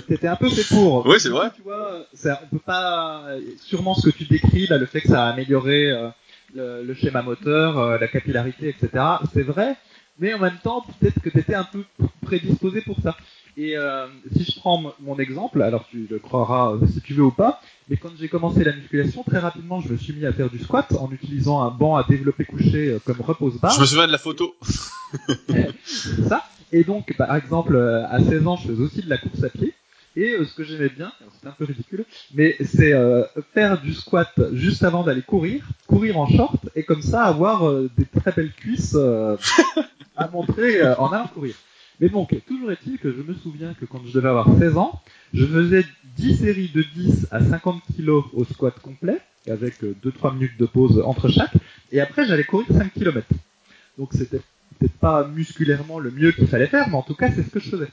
tu 0.06 0.14
étais 0.14 0.28
un 0.28 0.36
peu 0.36 0.48
fait 0.48 0.74
pour. 0.74 1.06
oui, 1.08 1.16
c'est 1.18 1.28
vrai. 1.28 1.50
Tu 1.54 1.62
vois, 1.62 2.06
ça, 2.14 2.40
on 2.44 2.56
peut 2.56 2.62
pas. 2.64 3.26
Sûrement 3.58 3.94
ce 3.94 4.10
que 4.10 4.16
tu 4.16 4.24
décris 4.24 4.66
là, 4.66 4.78
le 4.78 4.86
fait 4.86 5.00
que 5.00 5.08
ça 5.08 5.26
a 5.26 5.30
amélioré 5.30 5.90
le, 6.54 6.84
le, 6.84 6.94
schéma 6.94 7.22
moteur, 7.22 7.98
la 7.98 8.08
capillarité, 8.08 8.68
etc. 8.68 9.02
C'est 9.32 9.42
vrai 9.42 9.76
mais 10.18 10.34
en 10.34 10.38
même 10.38 10.58
temps, 10.62 10.84
peut-être 10.98 11.20
que 11.20 11.28
tu 11.28 11.38
étais 11.38 11.54
un 11.54 11.64
peu 11.64 11.84
prédisposé 12.22 12.80
pour 12.80 12.98
ça. 13.00 13.16
Et 13.58 13.76
euh, 13.76 14.06
si 14.36 14.44
je 14.44 14.60
prends 14.60 14.92
mon 15.00 15.18
exemple, 15.18 15.62
alors 15.62 15.86
tu 15.90 16.06
le 16.10 16.18
croiras 16.18 16.74
euh, 16.74 16.86
si 16.92 17.00
tu 17.00 17.14
veux 17.14 17.22
ou 17.22 17.30
pas, 17.30 17.60
mais 17.88 17.96
quand 17.96 18.10
j'ai 18.18 18.28
commencé 18.28 18.62
la 18.64 18.72
musculation, 18.74 19.22
très 19.22 19.38
rapidement, 19.38 19.80
je 19.80 19.92
me 19.92 19.96
suis 19.96 20.12
mis 20.12 20.26
à 20.26 20.32
faire 20.32 20.50
du 20.50 20.58
squat 20.58 20.92
en 21.00 21.10
utilisant 21.10 21.62
un 21.62 21.70
banc 21.70 21.96
à 21.96 22.04
développer 22.06 22.44
couché 22.44 22.88
euh, 22.88 22.98
comme 23.04 23.20
repose-barre. 23.20 23.72
Je 23.72 23.80
me 23.80 23.86
souviens 23.86 24.06
de 24.06 24.12
la 24.12 24.18
photo. 24.18 24.54
C'est 25.84 26.28
ça. 26.28 26.44
Et 26.70 26.84
donc, 26.84 27.16
par 27.16 27.34
exemple, 27.34 27.76
à 27.78 28.18
16 28.20 28.46
ans, 28.46 28.56
je 28.56 28.68
faisais 28.68 28.82
aussi 28.82 29.02
de 29.02 29.08
la 29.08 29.16
course 29.16 29.42
à 29.42 29.48
pied. 29.48 29.72
Et 30.16 30.36
ce 30.44 30.54
que 30.54 30.64
j'aimais 30.64 30.88
bien, 30.88 31.12
c'est 31.40 31.46
un 31.46 31.52
peu 31.52 31.66
ridicule, 31.66 32.06
mais 32.34 32.56
c'est 32.64 32.94
euh, 32.94 33.24
faire 33.52 33.80
du 33.80 33.92
squat 33.92 34.32
juste 34.54 34.82
avant 34.82 35.04
d'aller 35.04 35.20
courir, 35.20 35.62
courir 35.86 36.18
en 36.18 36.26
short, 36.26 36.56
et 36.74 36.84
comme 36.84 37.02
ça 37.02 37.24
avoir 37.24 37.70
des 37.70 38.06
très 38.06 38.32
belles 38.32 38.52
cuisses 38.52 38.96
à 40.16 40.28
montrer 40.28 40.80
euh, 40.80 40.96
en 40.96 41.08
allant 41.12 41.28
courir. 41.28 41.54
Mais 42.00 42.08
bon, 42.08 42.26
toujours 42.46 42.70
est-il 42.70 42.98
que 42.98 43.10
je 43.10 43.22
me 43.22 43.34
souviens 43.34 43.74
que 43.74 43.86
quand 43.86 44.02
je 44.06 44.12
devais 44.12 44.28
avoir 44.28 44.48
16 44.58 44.76
ans, 44.76 45.00
je 45.32 45.46
faisais 45.46 45.84
10 46.16 46.36
séries 46.36 46.70
de 46.74 46.82
10 46.82 47.28
à 47.30 47.40
50 47.40 47.82
kg 47.96 48.10
au 48.34 48.44
squat 48.44 48.78
complet, 48.80 49.18
avec 49.48 49.82
2-3 49.82 49.84
euh, 49.84 50.32
minutes 50.32 50.58
de 50.58 50.66
pause 50.66 51.02
entre 51.04 51.28
chaque, 51.28 51.54
et 51.92 52.00
après 52.00 52.26
j'allais 52.26 52.44
courir 52.44 52.66
5 52.70 52.92
km. 52.92 53.26
Donc 53.96 54.10
c'était 54.12 54.40
peut-être 54.78 54.98
pas 54.98 55.26
musculairement 55.26 55.98
le 55.98 56.10
mieux 56.10 56.32
qu'il 56.32 56.46
fallait 56.46 56.66
faire, 56.66 56.88
mais 56.88 56.96
en 56.96 57.02
tout 57.02 57.14
cas 57.14 57.30
c'est 57.32 57.42
ce 57.42 57.50
que 57.50 57.60
je 57.60 57.70
faisais. 57.70 57.88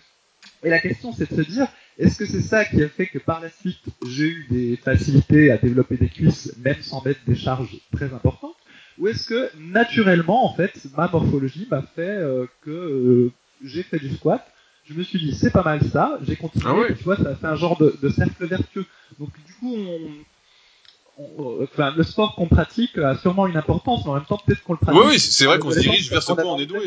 Et 0.63 0.69
la 0.69 0.79
question 0.79 1.13
c'est 1.13 1.29
de 1.33 1.41
se 1.41 1.49
dire, 1.49 1.67
est-ce 1.97 2.17
que 2.17 2.25
c'est 2.25 2.41
ça 2.41 2.65
qui 2.65 2.83
a 2.83 2.89
fait 2.89 3.07
que 3.07 3.19
par 3.19 3.39
la 3.39 3.49
suite 3.49 3.85
j'ai 4.05 4.27
eu 4.27 4.47
des 4.49 4.75
facilités 4.75 5.49
à 5.49 5.57
développer 5.57 5.95
des 5.95 6.09
cuisses, 6.09 6.53
même 6.57 6.81
sans 6.81 7.01
mettre 7.05 7.21
des 7.25 7.35
charges 7.35 7.77
très 7.93 8.13
importantes 8.13 8.55
ou 8.99 9.07
est-ce 9.07 9.27
que 9.27 9.49
naturellement, 9.57 10.45
en 10.45 10.53
fait, 10.53 10.71
ma 10.95 11.07
morphologie 11.07 11.67
m'a 11.69 11.81
fait 11.81 12.01
euh, 12.01 12.45
que 12.61 12.69
euh, 12.69 13.31
j'ai 13.63 13.83
fait 13.83 13.99
du 13.99 14.13
squat 14.15 14.45
je 14.85 14.93
me 14.93 15.03
suis 15.03 15.19
dit 15.19 15.33
c'est 15.33 15.51
pas 15.51 15.63
mal 15.63 15.81
ça, 15.91 16.17
j'ai 16.25 16.35
continué, 16.35 16.65
ah 16.67 16.93
tu 16.93 17.03
vois, 17.03 17.15
ça 17.15 17.35
fait 17.35 17.47
un 17.47 17.55
genre 17.55 17.77
de, 17.77 17.95
de, 18.01 18.09
cercle 18.09 18.45
vertueux. 18.45 18.85
Donc 19.19 19.29
du 19.45 19.53
coup, 19.53 19.75
on, 21.17 21.63
enfin, 21.63 21.93
le 21.95 22.03
sport 22.03 22.35
qu'on 22.35 22.47
pratique 22.47 22.97
a 22.97 23.17
sûrement 23.17 23.47
une 23.47 23.57
importance, 23.57 24.01
mais 24.03 24.11
en 24.11 24.15
même 24.15 24.25
temps 24.25 24.39
peut-être 24.45 24.63
qu'on 24.63 24.73
le 24.73 24.79
pratique. 24.79 25.01
Oui, 25.01 25.11
oui 25.11 25.19
c'est 25.19 25.45
vrai 25.45 25.59
qu'on 25.59 25.71
se 25.71 25.79
dirige 25.79 26.09
vers 26.09 26.23
ce 26.23 26.33
point 26.33 26.43
on 26.43 26.59
est 26.59 26.65
doué. 26.65 26.85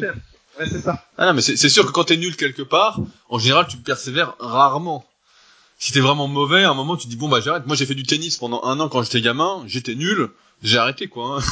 Ouais, 0.58 0.66
c'est 0.66 0.80
ça. 0.80 1.04
Ah 1.18 1.26
non, 1.26 1.34
mais 1.34 1.42
c'est 1.42 1.68
sûr 1.68 1.86
que 1.86 1.92
quand 1.92 2.04
t'es 2.04 2.16
nul 2.16 2.36
quelque 2.36 2.62
part, 2.62 3.00
en 3.28 3.38
général, 3.38 3.66
tu 3.66 3.76
persévères 3.76 4.36
rarement. 4.38 5.04
Si 5.78 5.92
t'es 5.92 6.00
vraiment 6.00 6.28
mauvais, 6.28 6.64
à 6.64 6.70
un 6.70 6.74
moment, 6.74 6.96
tu 6.96 7.08
dis 7.08 7.16
bon 7.16 7.28
bah 7.28 7.40
j'arrête. 7.40 7.66
Moi, 7.66 7.76
j'ai 7.76 7.84
fait 7.84 7.94
du 7.94 8.04
tennis 8.04 8.38
pendant 8.38 8.64
un 8.64 8.80
an 8.80 8.88
quand 8.88 9.02
j'étais 9.02 9.20
gamin, 9.20 9.62
j'étais 9.66 9.94
nul, 9.94 10.30
j'ai 10.62 10.78
arrêté 10.78 11.08
quoi. 11.08 11.38
Hein. 11.38 11.44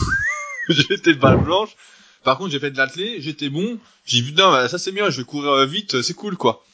j'étais 0.70 1.12
balle 1.12 1.42
blanche. 1.42 1.76
Par 2.24 2.38
contre, 2.38 2.50
j'ai 2.50 2.58
fait 2.58 2.70
de 2.70 2.78
l'athlé, 2.78 3.20
j'étais 3.20 3.50
bon. 3.50 3.78
J'ai 4.04 4.22
dit 4.22 4.30
putain, 4.30 4.50
bah, 4.50 4.68
ça 4.68 4.78
c'est 4.78 4.92
bien, 4.92 5.10
je 5.10 5.18
vais 5.18 5.24
courir 5.24 5.52
euh, 5.52 5.66
vite, 5.66 6.02
c'est 6.02 6.14
cool 6.14 6.36
quoi. 6.36 6.64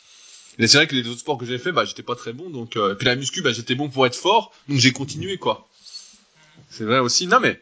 Et 0.58 0.66
c'est 0.66 0.76
vrai 0.76 0.86
que 0.86 0.94
les 0.94 1.08
autres 1.08 1.20
sports 1.20 1.38
que 1.38 1.46
j'ai 1.46 1.58
fait, 1.58 1.72
bah 1.72 1.84
j'étais 1.84 2.02
pas 2.02 2.14
très 2.14 2.32
bon, 2.32 2.50
donc 2.50 2.76
euh, 2.76 2.94
puis 2.94 3.06
la 3.06 3.16
muscu, 3.16 3.42
bah 3.42 3.52
j'étais 3.52 3.74
bon 3.74 3.88
pour 3.88 4.06
être 4.06 4.16
fort, 4.16 4.52
donc 4.68 4.78
j'ai 4.78 4.92
continué 4.92 5.38
quoi. 5.38 5.68
C'est 6.70 6.84
vrai 6.84 6.98
aussi. 6.98 7.26
Non 7.26 7.40
mais 7.40 7.60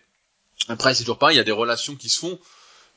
après 0.68 0.95
c'est 0.95 1.05
toujours 1.05 1.18
pareil, 1.18 1.36
il 1.36 1.39
y 1.39 1.41
a 1.41 1.45
des 1.45 1.53
relations 1.53 1.97
qui 1.97 2.09
se 2.09 2.18
font 2.18 2.39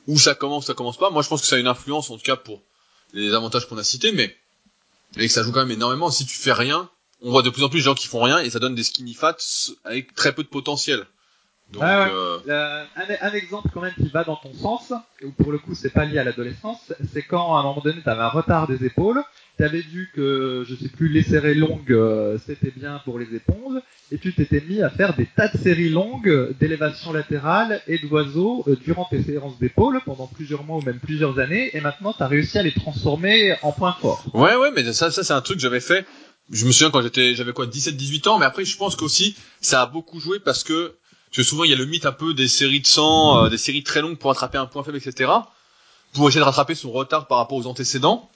où 0.07 0.17
ça 0.17 0.35
commence, 0.35 0.65
ça 0.65 0.73
commence 0.73 0.97
pas. 0.97 1.09
Moi 1.09 1.21
je 1.21 1.29
pense 1.29 1.41
que 1.41 1.47
ça 1.47 1.55
a 1.55 1.59
une 1.59 1.67
influence 1.67 2.09
en 2.09 2.17
tout 2.17 2.23
cas 2.23 2.35
pour 2.35 2.61
les 3.13 3.33
avantages 3.33 3.67
qu'on 3.67 3.77
a 3.77 3.83
cités, 3.83 4.11
mais 4.11 4.35
et 5.17 5.27
que 5.27 5.33
ça 5.33 5.43
joue 5.43 5.51
quand 5.51 5.59
même 5.59 5.71
énormément. 5.71 6.09
Si 6.09 6.25
tu 6.25 6.35
fais 6.35 6.53
rien, 6.53 6.89
on 7.21 7.31
voit 7.31 7.43
de 7.43 7.49
plus 7.49 7.63
en 7.63 7.69
plus 7.69 7.79
de 7.79 7.83
gens 7.83 7.95
qui 7.95 8.07
font 8.07 8.21
rien 8.23 8.39
et 8.39 8.49
ça 8.49 8.59
donne 8.59 8.75
des 8.75 8.83
skinny 8.83 9.13
fats 9.13 9.37
avec 9.83 10.15
très 10.15 10.33
peu 10.33 10.43
de 10.43 10.47
potentiel. 10.47 11.05
Donc, 11.73 11.83
euh, 11.83 12.83
un, 12.95 13.27
un, 13.27 13.33
exemple 13.33 13.69
quand 13.73 13.81
même 13.81 13.93
qui 13.93 14.09
va 14.09 14.25
dans 14.25 14.35
ton 14.35 14.53
sens, 14.53 14.91
ou 15.23 15.31
pour 15.31 15.53
le 15.53 15.57
coup 15.57 15.73
c'est 15.73 15.89
pas 15.89 16.03
lié 16.03 16.19
à 16.19 16.23
l'adolescence, 16.25 16.91
c'est 17.13 17.21
quand 17.21 17.55
à 17.55 17.59
un 17.59 17.63
moment 17.63 17.81
donné 17.81 18.01
tu 18.03 18.09
avais 18.09 18.21
un 18.21 18.27
retard 18.27 18.67
des 18.67 18.83
épaules, 18.85 19.23
tu 19.57 19.63
avais 19.63 19.79
vu 19.79 20.11
que, 20.13 20.65
je 20.67 20.75
sais 20.75 20.89
plus, 20.89 21.07
les 21.07 21.23
séries 21.23 21.55
longues 21.55 21.91
euh, 21.93 22.37
c'était 22.45 22.73
bien 22.75 23.01
pour 23.05 23.19
les 23.19 23.33
épaules, 23.33 23.81
et 24.11 24.17
tu 24.17 24.33
t'étais 24.33 24.61
mis 24.67 24.81
à 24.81 24.89
faire 24.89 25.15
des 25.15 25.25
tas 25.25 25.47
de 25.47 25.57
séries 25.57 25.89
longues 25.89 26.53
d'élévation 26.59 27.13
latérale 27.13 27.81
et 27.87 27.99
d'oiseaux 27.99 28.65
euh, 28.67 28.75
durant 28.75 29.05
tes 29.05 29.23
séances 29.23 29.57
d'épaule 29.57 30.01
pendant 30.05 30.27
plusieurs 30.27 30.65
mois 30.65 30.77
ou 30.77 30.81
même 30.81 30.99
plusieurs 30.99 31.39
années, 31.39 31.69
et 31.73 31.79
maintenant 31.79 32.11
tu 32.11 32.21
as 32.21 32.27
réussi 32.27 32.57
à 32.57 32.63
les 32.63 32.73
transformer 32.73 33.55
en 33.61 33.71
points 33.71 33.95
forts. 34.01 34.25
Ouais 34.33 34.55
ouais 34.57 34.71
mais 34.75 34.91
ça, 34.91 35.09
ça 35.09 35.23
c'est 35.23 35.33
un 35.33 35.41
truc 35.41 35.57
que 35.57 35.63
j'avais 35.63 35.79
fait 35.79 36.05
je 36.51 36.65
me 36.65 36.71
souviens 36.71 36.91
quand 36.91 37.01
j'étais 37.01 37.33
j'avais 37.33 37.53
quoi 37.53 37.65
17 37.65 37.95
18 37.95 38.27
ans 38.27 38.39
mais 38.39 38.45
après 38.45 38.65
je 38.65 38.75
pense 38.75 38.97
qu'aussi 38.97 39.37
ça 39.61 39.83
a 39.83 39.85
beaucoup 39.85 40.19
joué 40.19 40.39
parce 40.39 40.63
que 40.65 40.95
parce 41.31 41.37
que 41.37 41.43
souvent 41.43 41.63
il 41.63 41.69
y 41.69 41.73
a 41.73 41.77
le 41.77 41.85
mythe 41.85 42.05
un 42.05 42.11
peu 42.11 42.33
des 42.33 42.49
séries 42.49 42.81
de 42.81 42.85
100, 42.85 43.45
euh, 43.45 43.49
des 43.49 43.57
séries 43.57 43.83
très 43.83 44.01
longues 44.01 44.17
pour 44.17 44.31
attraper 44.31 44.57
un 44.57 44.65
point 44.65 44.83
faible, 44.83 44.97
etc. 44.97 45.31
Pour 46.13 46.27
essayer 46.27 46.41
de 46.41 46.45
rattraper 46.45 46.75
son 46.75 46.91
retard 46.91 47.27
par 47.27 47.37
rapport 47.37 47.57
aux 47.57 47.67
antécédents. 47.67 48.29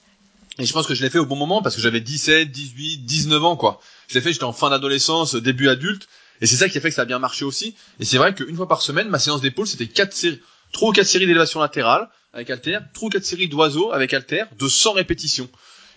Et 0.58 0.64
je 0.64 0.72
pense 0.72 0.86
que 0.86 0.94
je 0.94 1.02
l'ai 1.02 1.10
fait 1.10 1.18
au 1.18 1.26
bon 1.26 1.36
moment 1.36 1.60
parce 1.60 1.76
que 1.76 1.82
j'avais 1.82 2.00
17, 2.00 2.50
18, 2.50 3.04
19 3.04 3.44
ans 3.44 3.56
quoi. 3.56 3.80
Je 4.08 4.14
l'ai 4.14 4.22
fait, 4.22 4.32
j'étais 4.32 4.44
en 4.44 4.54
fin 4.54 4.70
d'adolescence, 4.70 5.34
début 5.34 5.68
adulte. 5.68 6.08
Et 6.40 6.46
c'est 6.46 6.56
ça 6.56 6.70
qui 6.70 6.78
a 6.78 6.80
fait 6.80 6.88
que 6.88 6.94
ça 6.94 7.02
a 7.02 7.04
bien 7.06 7.18
marché 7.18 7.44
aussi. 7.44 7.74
Et 8.00 8.06
c'est 8.06 8.16
vrai 8.16 8.34
qu'une 8.34 8.56
fois 8.56 8.66
par 8.66 8.80
semaine, 8.80 9.10
ma 9.10 9.18
séance 9.18 9.42
d'épaule, 9.42 9.66
c'était 9.66 9.86
quatre 9.86 10.14
séries, 10.14 10.40
trois 10.72 10.88
ou 10.88 10.92
quatre 10.92 11.06
séries 11.06 11.26
d'élévation 11.26 11.60
latérale 11.60 12.08
avec 12.32 12.48
halter, 12.48 12.78
trois 12.94 13.08
ou 13.08 13.10
quatre 13.10 13.24
séries 13.24 13.48
d'oiseaux 13.48 13.92
avec 13.92 14.14
halter 14.14 14.44
de 14.58 14.68
100 14.68 14.92
répétitions. 14.92 15.50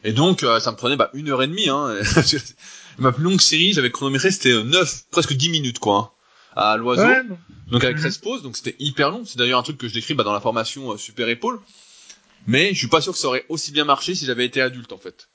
Et 0.04 0.12
donc, 0.12 0.44
euh, 0.44 0.60
ça 0.60 0.72
me 0.72 0.78
prenait 0.78 0.98
bah, 0.98 1.12
une 1.14 1.30
heure 1.30 1.44
et 1.44 1.48
demie. 1.48 1.70
Hein. 1.70 1.96
ma 2.98 3.14
plus 3.14 3.24
longue 3.24 3.40
série, 3.40 3.72
j'avais 3.72 3.92
chronométré, 3.92 4.32
c'était 4.32 4.64
9, 4.64 5.06
presque 5.12 5.34
10 5.34 5.50
minutes 5.50 5.80
quoi. 5.80 5.96
Hein 5.96 6.19
à 6.60 6.78
l'oiseau. 6.78 7.08
Donc 7.72 7.84
avec 7.84 7.98
13 7.98 8.18
poses, 8.18 8.42
donc 8.42 8.58
c'était 8.58 8.76
hyper 8.80 9.12
long. 9.12 9.24
C'est 9.26 9.38
d'ailleurs 9.38 9.60
un 9.60 9.64
truc 9.64 9.78
que 9.78 9.88
je 9.88 9.94
décris 9.94 10.14
bah, 10.14 10.24
dans 10.24 10.34
la 10.34 10.40
formation 10.40 10.92
euh, 10.92 10.98
Super 10.98 11.30
Épaule. 11.30 11.60
Mais 12.48 12.74
je 12.74 12.80
suis 12.80 12.88
pas 12.88 13.02
sûr 13.02 13.14
que 13.14 13.20
ça 13.20 13.28
aurait 13.28 13.46
aussi 13.50 13.72
bien 13.72 13.86
marché 13.86 14.16
si 14.16 14.26
j'avais 14.26 14.46
été 14.46 14.62
adulte 14.62 14.92
en 14.92 14.98
fait. 14.98 15.28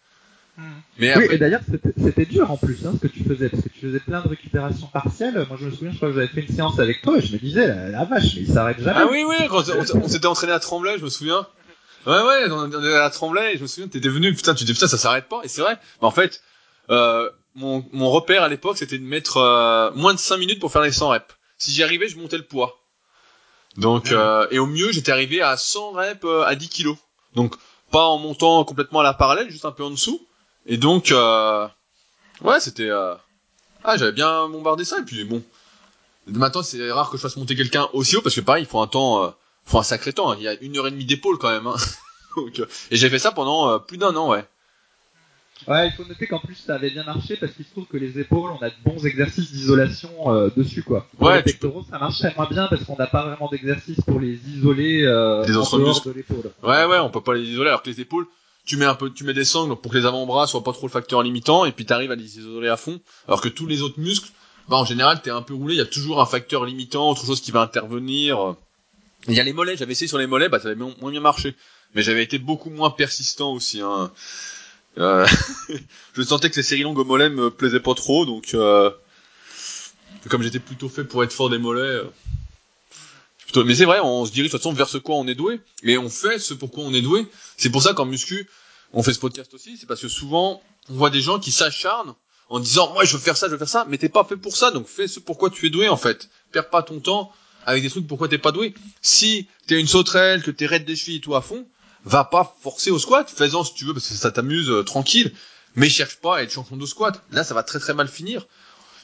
Hmm. 0.57 0.63
Mais 0.99 1.11
après... 1.11 1.29
Oui, 1.29 1.35
et 1.35 1.39
d'ailleurs 1.39 1.61
c'était 2.03 2.25
dur 2.25 2.51
en 2.51 2.57
plus 2.57 2.87
hein, 2.87 2.93
ce 2.95 3.07
que 3.07 3.13
tu 3.13 3.25
faisais, 3.25 3.49
parce 3.49 3.63
que 3.63 3.69
tu 3.69 3.81
faisais 3.81 4.01
plein 4.01 4.21
de 4.21 4.29
récupérations 4.29 4.87
partielles. 4.87 5.47
Moi 5.49 5.59
je 5.61 5.67
me 5.67 5.71
souviens, 5.71 5.93
je 5.93 5.97
crois 5.97 6.09
que 6.09 6.15
j'avais 6.15 6.29
fait 6.29 6.41
une 6.41 6.55
séance 6.55 6.79
avec 6.79 7.03
toi 7.03 7.19
et 7.19 7.21
je 7.21 7.33
me 7.33 7.39
disais, 7.39 7.67
la, 7.67 8.05
vache, 8.05 8.35
mais 8.35 8.43
il 8.43 8.53
s'arrête 8.53 8.81
jamais. 8.81 9.01
Ah 9.01 9.09
oui, 9.11 9.25
oui, 9.27 9.37
quand 9.49 9.65
on, 9.95 10.09
s'était 10.09 10.27
entraîné 10.27 10.53
à 10.53 10.61
Tremblay, 10.61 10.99
je 10.99 11.05
me 11.05 11.11
souviens. 11.11 11.47
Ouais, 12.07 12.13
ouais, 12.13 12.51
on 12.51 12.69
était 12.69 12.95
à 12.95 13.11
Tremblay 13.11 13.55
et 13.55 13.57
je 13.57 13.63
me 13.63 13.67
souviens, 13.67 13.89
t'étais 13.89 14.09
venu, 14.09 14.35
putain, 14.35 14.55
tu 14.55 14.65
dis 14.65 14.73
putain, 14.73 14.89
ça 14.89 14.99
s'arrête 14.99 15.29
pas. 15.29 15.41
Et 15.45 15.49
c'est 15.49 15.63
vrai, 15.63 15.79
mais 16.01 16.07
en 16.07 16.11
fait, 16.11 16.43
euh, 16.91 17.31
mon, 17.55 17.85
mon 17.93 18.11
repère 18.11 18.43
à 18.43 18.49
l'époque 18.49 18.79
c'était 18.79 18.99
de 18.99 19.05
mettre 19.05 19.39
euh, 19.39 19.91
moins 19.95 20.15
de 20.15 20.19
5 20.19 20.37
minutes 20.37 20.61
pour 20.61 20.73
faire 20.73 20.83
les 20.83 20.93
100 20.93 21.09
reps. 21.09 21.25
Si 21.59 21.73
j'y 21.73 21.83
arrivais, 21.83 22.09
je 22.09 22.19
montais 22.19 22.37
le 22.37 22.45
poids. 22.45 22.81
Donc 23.77 24.13
euh, 24.13 24.47
et 24.51 24.59
au 24.59 24.67
mieux, 24.67 24.93
j'étais 24.93 25.13
arrivé 25.13 25.41
à 25.43 25.57
100 25.57 25.93
reps 25.93 26.25
euh, 26.25 26.43
à 26.45 26.55
10 26.55 26.69
kilos. 26.69 26.97
Donc 27.35 27.57
pas 27.91 28.07
en 28.07 28.19
montant 28.19 28.65
complètement 28.65 29.01
à 29.01 29.03
la 29.05 29.15
parallèle, 29.15 29.51
juste 29.51 29.65
un 29.65 29.71
peu 29.71 29.85
en 29.85 29.91
dessous. 29.91 30.21
Et 30.67 30.79
donc, 30.79 31.13
euh, 31.13 31.69
ouais, 32.43 32.59
c'était, 32.59 32.89
euh, 32.89 33.15
ah, 33.85 33.97
j'avais 33.97 34.13
bien 34.13 34.49
bombardé 34.49 34.85
ça. 34.85 34.99
Et 34.99 35.03
puis 35.03 35.25
bon, 35.25 35.43
maintenant 36.27 36.63
c'est 36.63 36.91
rare 36.91 37.11
que 37.11 37.17
je 37.17 37.23
fasse 37.23 37.37
monter 37.37 37.55
quelqu'un 37.55 37.89
aussi 37.93 38.17
haut 38.17 38.23
parce 38.23 38.35
que 38.35 38.41
pareil, 38.41 38.65
il 38.65 38.69
faut 38.69 38.81
un 38.81 38.87
temps, 38.87 39.25
euh, 39.25 39.31
faut 39.65 39.79
un 39.79 39.83
sacré 39.83 40.13
temps. 40.13 40.33
Il 40.35 40.43
y 40.43 40.49
a 40.49 40.55
une 40.61 40.77
heure 40.77 40.87
et 40.87 40.91
demie 40.91 41.05
d'épaule 41.05 41.39
quand 41.39 41.51
même. 41.51 41.67
Hein. 41.67 41.77
donc, 42.37 42.59
euh, 42.59 42.67
et 42.91 42.97
j'ai 42.97 43.11
fait 43.11 43.19
ça 43.19 43.33
pendant 43.33 43.69
euh, 43.69 43.79
plus 43.79 43.99
d'un 43.99 44.17
an, 44.17 44.31
ouais. 44.31 44.45
Ouais, 45.69 45.89
il 45.89 45.93
faut 45.93 46.05
noter 46.05 46.27
qu'en 46.27 46.39
plus 46.39 46.55
ça 46.57 46.75
avait 46.75 46.91
bien 46.91 47.05
marché 47.05 47.37
parce 47.37 47.53
qu'il 47.53 47.65
se 47.65 47.71
trouve 47.71 47.87
que 47.87 47.97
les 47.97 48.19
épaules, 48.19 48.51
on 48.51 48.63
a 48.65 48.69
de 48.71 48.75
bons 48.85 49.05
exercices 49.07 49.51
d'isolation 49.53 50.11
euh, 50.35 50.51
dessus 50.57 50.83
quoi. 50.83 51.07
Pour 51.19 51.29
Ouais, 51.29 51.37
les 51.37 51.43
pectoraux, 51.43 51.85
ça 51.91 51.99
marchait 51.99 52.33
moins 52.37 52.49
bien 52.49 52.67
parce 52.69 52.85
qu'on 52.85 52.97
n'a 52.97 53.07
pas 53.07 53.25
vraiment 53.27 53.49
d'exercice 53.49 54.01
pour 54.07 54.21
les 54.21 54.39
isoler 54.49 55.03
euh, 55.05 55.43
en 55.45 55.55
autres 55.61 55.79
dehors 55.79 55.89
muscles. 55.89 56.09
de 56.09 56.15
l'épaule. 56.15 56.51
Ouais, 56.63 56.85
ouais, 56.85 56.99
on 56.99 57.11
peut 57.11 57.21
pas 57.23 57.35
les 57.35 57.43
isoler. 57.45 57.69
Alors 57.69 57.83
que 57.83 57.91
les 57.91 58.01
épaules, 58.01 58.27
tu 58.67 58.77
mets 58.77 58.85
un 58.87 58.95
peu, 58.95 59.11
tu 59.11 59.25
mets 59.25 59.35
des 59.35 59.45
sangles 59.45 59.77
pour 59.77 59.93
que 59.93 59.99
les 59.99 60.07
avant-bras 60.07 60.47
soient 60.47 60.65
pas 60.65 60.73
trop 60.73 60.87
le 60.87 60.93
facteur 60.93 61.23
limitant, 61.23 61.65
et 61.65 61.73
puis 61.73 61.85
t'arrives 61.85 62.11
à 62.11 62.17
les 62.17 62.39
isoler 62.39 62.69
à 62.69 62.77
fond. 62.77 63.01
Alors 63.29 63.41
que 63.41 63.49
tous 63.49 63.67
les 63.67 63.83
autres 63.83 64.01
muscles, 64.01 64.31
bah 64.69 64.77
en 64.77 64.85
général, 64.85 65.21
t'es 65.21 65.31
un 65.31 65.43
peu 65.43 65.53
roulé. 65.55 65.75
Il 65.75 65.79
y 65.79 65.83
a 65.83 65.87
toujours 65.87 66.21
un 66.23 66.27
facteur 66.27 66.65
limitant, 66.65 67.11
autre 67.11 67.27
chose 67.27 67.41
qui 67.43 67.51
va 67.51 67.61
intervenir. 67.61 68.55
Il 69.29 69.35
y 69.35 69.41
a 69.41 69.45
les 69.45 69.53
mollets. 69.53 69.77
J'avais 69.77 69.93
essayé 69.93 70.09
sur 70.09 70.19
les 70.19 70.27
mollets, 70.27 70.49
bah 70.49 70.59
ça 70.61 70.69
avait 70.69 70.77
mo- 70.77 70.93
moins 71.01 71.11
bien 71.11 71.21
marché. 71.21 71.55
Mais 71.95 72.03
j'avais 72.03 72.23
été 72.23 72.39
beaucoup 72.39 72.71
moins 72.71 72.91
persistant 72.91 73.53
aussi. 73.53 73.81
Hein. 73.81 74.11
Euh, 74.99 75.27
je 76.15 76.23
sentais 76.23 76.51
que 76.51 76.57
les 76.57 76.63
séries 76.63 76.83
longues 76.83 76.99
au 76.99 77.05
mollet 77.05 77.29
me 77.29 77.51
plaisaient 77.51 77.81
pas 77.81 77.95
trop, 77.95 78.27
donc 78.27 78.55
euh, 78.55 78.91
comme 80.29 80.43
j'étais 80.43 80.61
plutôt 80.61 80.89
fait 80.89 81.05
pour 81.05 81.25
être 81.25 81.33
fort 81.33 81.51
des 81.51 81.59
mollets. 81.59 82.03
euh, 83.57 83.65
Mais 83.65 83.75
c'est 83.75 83.85
vrai, 83.85 84.01
on 84.03 84.25
se 84.25 84.33
dirige 84.33 84.51
de 84.51 84.57
toute 84.57 84.63
façon 84.63 84.73
vers 84.73 84.89
ce 84.89 84.99
quoi 84.99 85.17
on 85.17 85.27
est 85.27 85.35
doué, 85.35 85.61
mais 85.83 85.99
on 85.99 86.09
fait 86.09 86.39
ce 86.39 86.55
pour 86.55 86.71
quoi 86.71 86.85
on 86.85 86.95
est 86.95 87.03
doué. 87.03 87.27
C'est 87.57 87.71
pour 87.71 87.83
ça 87.83 87.93
qu'en 87.93 88.07
muscu, 88.07 88.49
on 88.93 89.03
fait 89.03 89.13
ce 89.13 89.19
podcast 89.19 89.53
aussi, 89.55 89.77
c'est 89.77 89.87
parce 89.87 90.01
que 90.01 90.09
souvent, 90.09 90.63
on 90.89 90.95
voit 90.95 91.11
des 91.11 91.21
gens 91.21 91.39
qui 91.39 91.51
s'acharnent 91.51 92.15
en 92.49 92.61
disant, 92.61 92.93
moi 92.93 93.05
je 93.05 93.17
veux 93.17 93.23
faire 93.23 93.37
ça, 93.37 93.47
je 93.47 93.53
veux 93.53 93.59
faire 93.59 93.69
ça, 93.69 93.87
mais 93.89 93.99
t'es 93.99 94.09
pas 94.09 94.25
fait 94.25 94.37
pour 94.37 94.57
ça, 94.57 94.71
donc 94.71 94.87
fais 94.87 95.09
ce 95.09 95.19
pourquoi 95.19 95.51
tu 95.51 95.67
es 95.67 95.71
doué 95.71 95.89
en 95.89 95.97
fait. 95.97 96.29
Perds 96.53 96.71
pas 96.71 96.83
ton 96.83 97.01
temps 97.01 97.33
avec 97.67 97.83
des 97.83 97.91
trucs 97.91 98.07
pourquoi 98.07 98.29
t'es 98.29 98.39
pas 98.39 98.53
doué. 98.53 98.75
Si 99.03 99.49
t'es 99.67 99.81
une 99.81 99.87
sauterelle, 99.89 100.43
que 100.43 100.51
t'es 100.51 100.67
raide 100.67 100.85
des 100.85 100.95
chevilles 100.97 101.17
et 101.17 101.21
tout 101.21 101.35
à 101.35 101.41
fond, 101.41 101.67
va 102.05 102.25
pas 102.25 102.57
forcer 102.61 102.91
au 102.91 102.99
squat, 102.99 103.31
fais-en 103.31 103.65
si 103.65 103.75
tu 103.75 103.85
veux 103.85 103.95
parce 103.95 104.09
que 104.09 104.15
ça 104.15 104.31
t'amuse 104.31 104.71
euh, 104.71 104.83
tranquille, 104.83 105.33
mais 105.75 105.89
cherche 105.89 106.17
pas 106.17 106.39
à 106.39 106.43
être 106.43 106.51
champion 106.51 106.77
de 106.77 106.87
squat. 106.87 107.23
Là, 107.31 107.45
ça 107.45 107.55
va 107.55 107.63
très 107.63 107.79
très 107.79 107.95
mal 107.95 108.09
finir. 108.09 108.47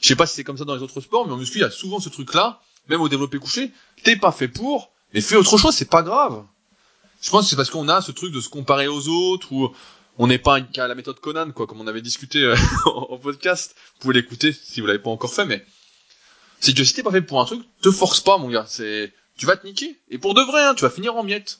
Je 0.01 0.07
sais 0.07 0.15
pas 0.15 0.25
si 0.25 0.35
c'est 0.35 0.43
comme 0.43 0.57
ça 0.57 0.65
dans 0.65 0.75
les 0.75 0.81
autres 0.81 1.01
sports, 1.01 1.25
mais 1.27 1.33
en 1.33 1.37
muscu, 1.37 1.59
il 1.59 1.61
y 1.61 1.65
a 1.65 1.71
souvent 1.71 1.99
ce 1.99 2.09
truc-là, 2.09 2.61
même 2.89 3.01
au 3.01 3.09
développé 3.09 3.37
couché, 3.37 3.71
t'es 4.03 4.15
pas 4.15 4.31
fait 4.31 4.47
pour, 4.47 4.91
mais 5.13 5.21
fais 5.21 5.35
autre 5.35 5.57
chose, 5.57 5.75
c'est 5.75 5.89
pas 5.89 6.03
grave. 6.03 6.43
Je 7.21 7.29
pense 7.29 7.45
que 7.45 7.49
c'est 7.51 7.55
parce 7.55 7.69
qu'on 7.69 7.87
a 7.87 8.01
ce 8.01 8.11
truc 8.11 8.31
de 8.31 8.41
se 8.41 8.49
comparer 8.49 8.87
aux 8.87 9.07
autres, 9.07 9.51
ou 9.51 9.71
on 10.17 10.27
n'est 10.27 10.39
pas 10.39 10.61
qu'à 10.61 10.87
la 10.87 10.95
méthode 10.95 11.19
Conan, 11.19 11.51
quoi, 11.51 11.67
comme 11.67 11.81
on 11.81 11.87
avait 11.87 12.01
discuté 12.01 12.39
euh, 12.39 12.55
en 12.85 13.17
podcast. 13.17 13.75
Vous 13.95 14.01
pouvez 14.01 14.13
l'écouter 14.15 14.53
si 14.53 14.81
vous 14.81 14.87
l'avez 14.87 14.99
pas 14.99 15.11
encore 15.11 15.33
fait, 15.33 15.45
mais 15.45 15.65
c'est 16.59 16.75
que 16.75 16.83
si 16.83 16.93
t'es 16.93 17.03
pas 17.03 17.11
fait 17.11 17.21
pour 17.21 17.39
un 17.41 17.45
truc, 17.45 17.61
te 17.81 17.91
force 17.91 18.21
pas, 18.21 18.37
mon 18.37 18.49
gars. 18.49 18.65
C'est, 18.67 19.13
tu 19.37 19.45
vas 19.45 19.57
te 19.57 19.65
niquer. 19.65 19.99
Et 20.09 20.17
pour 20.17 20.33
de 20.33 20.41
vrai, 20.41 20.63
hein, 20.63 20.75
tu 20.75 20.81
vas 20.81 20.89
finir 20.89 21.15
en 21.15 21.23
miettes. 21.23 21.59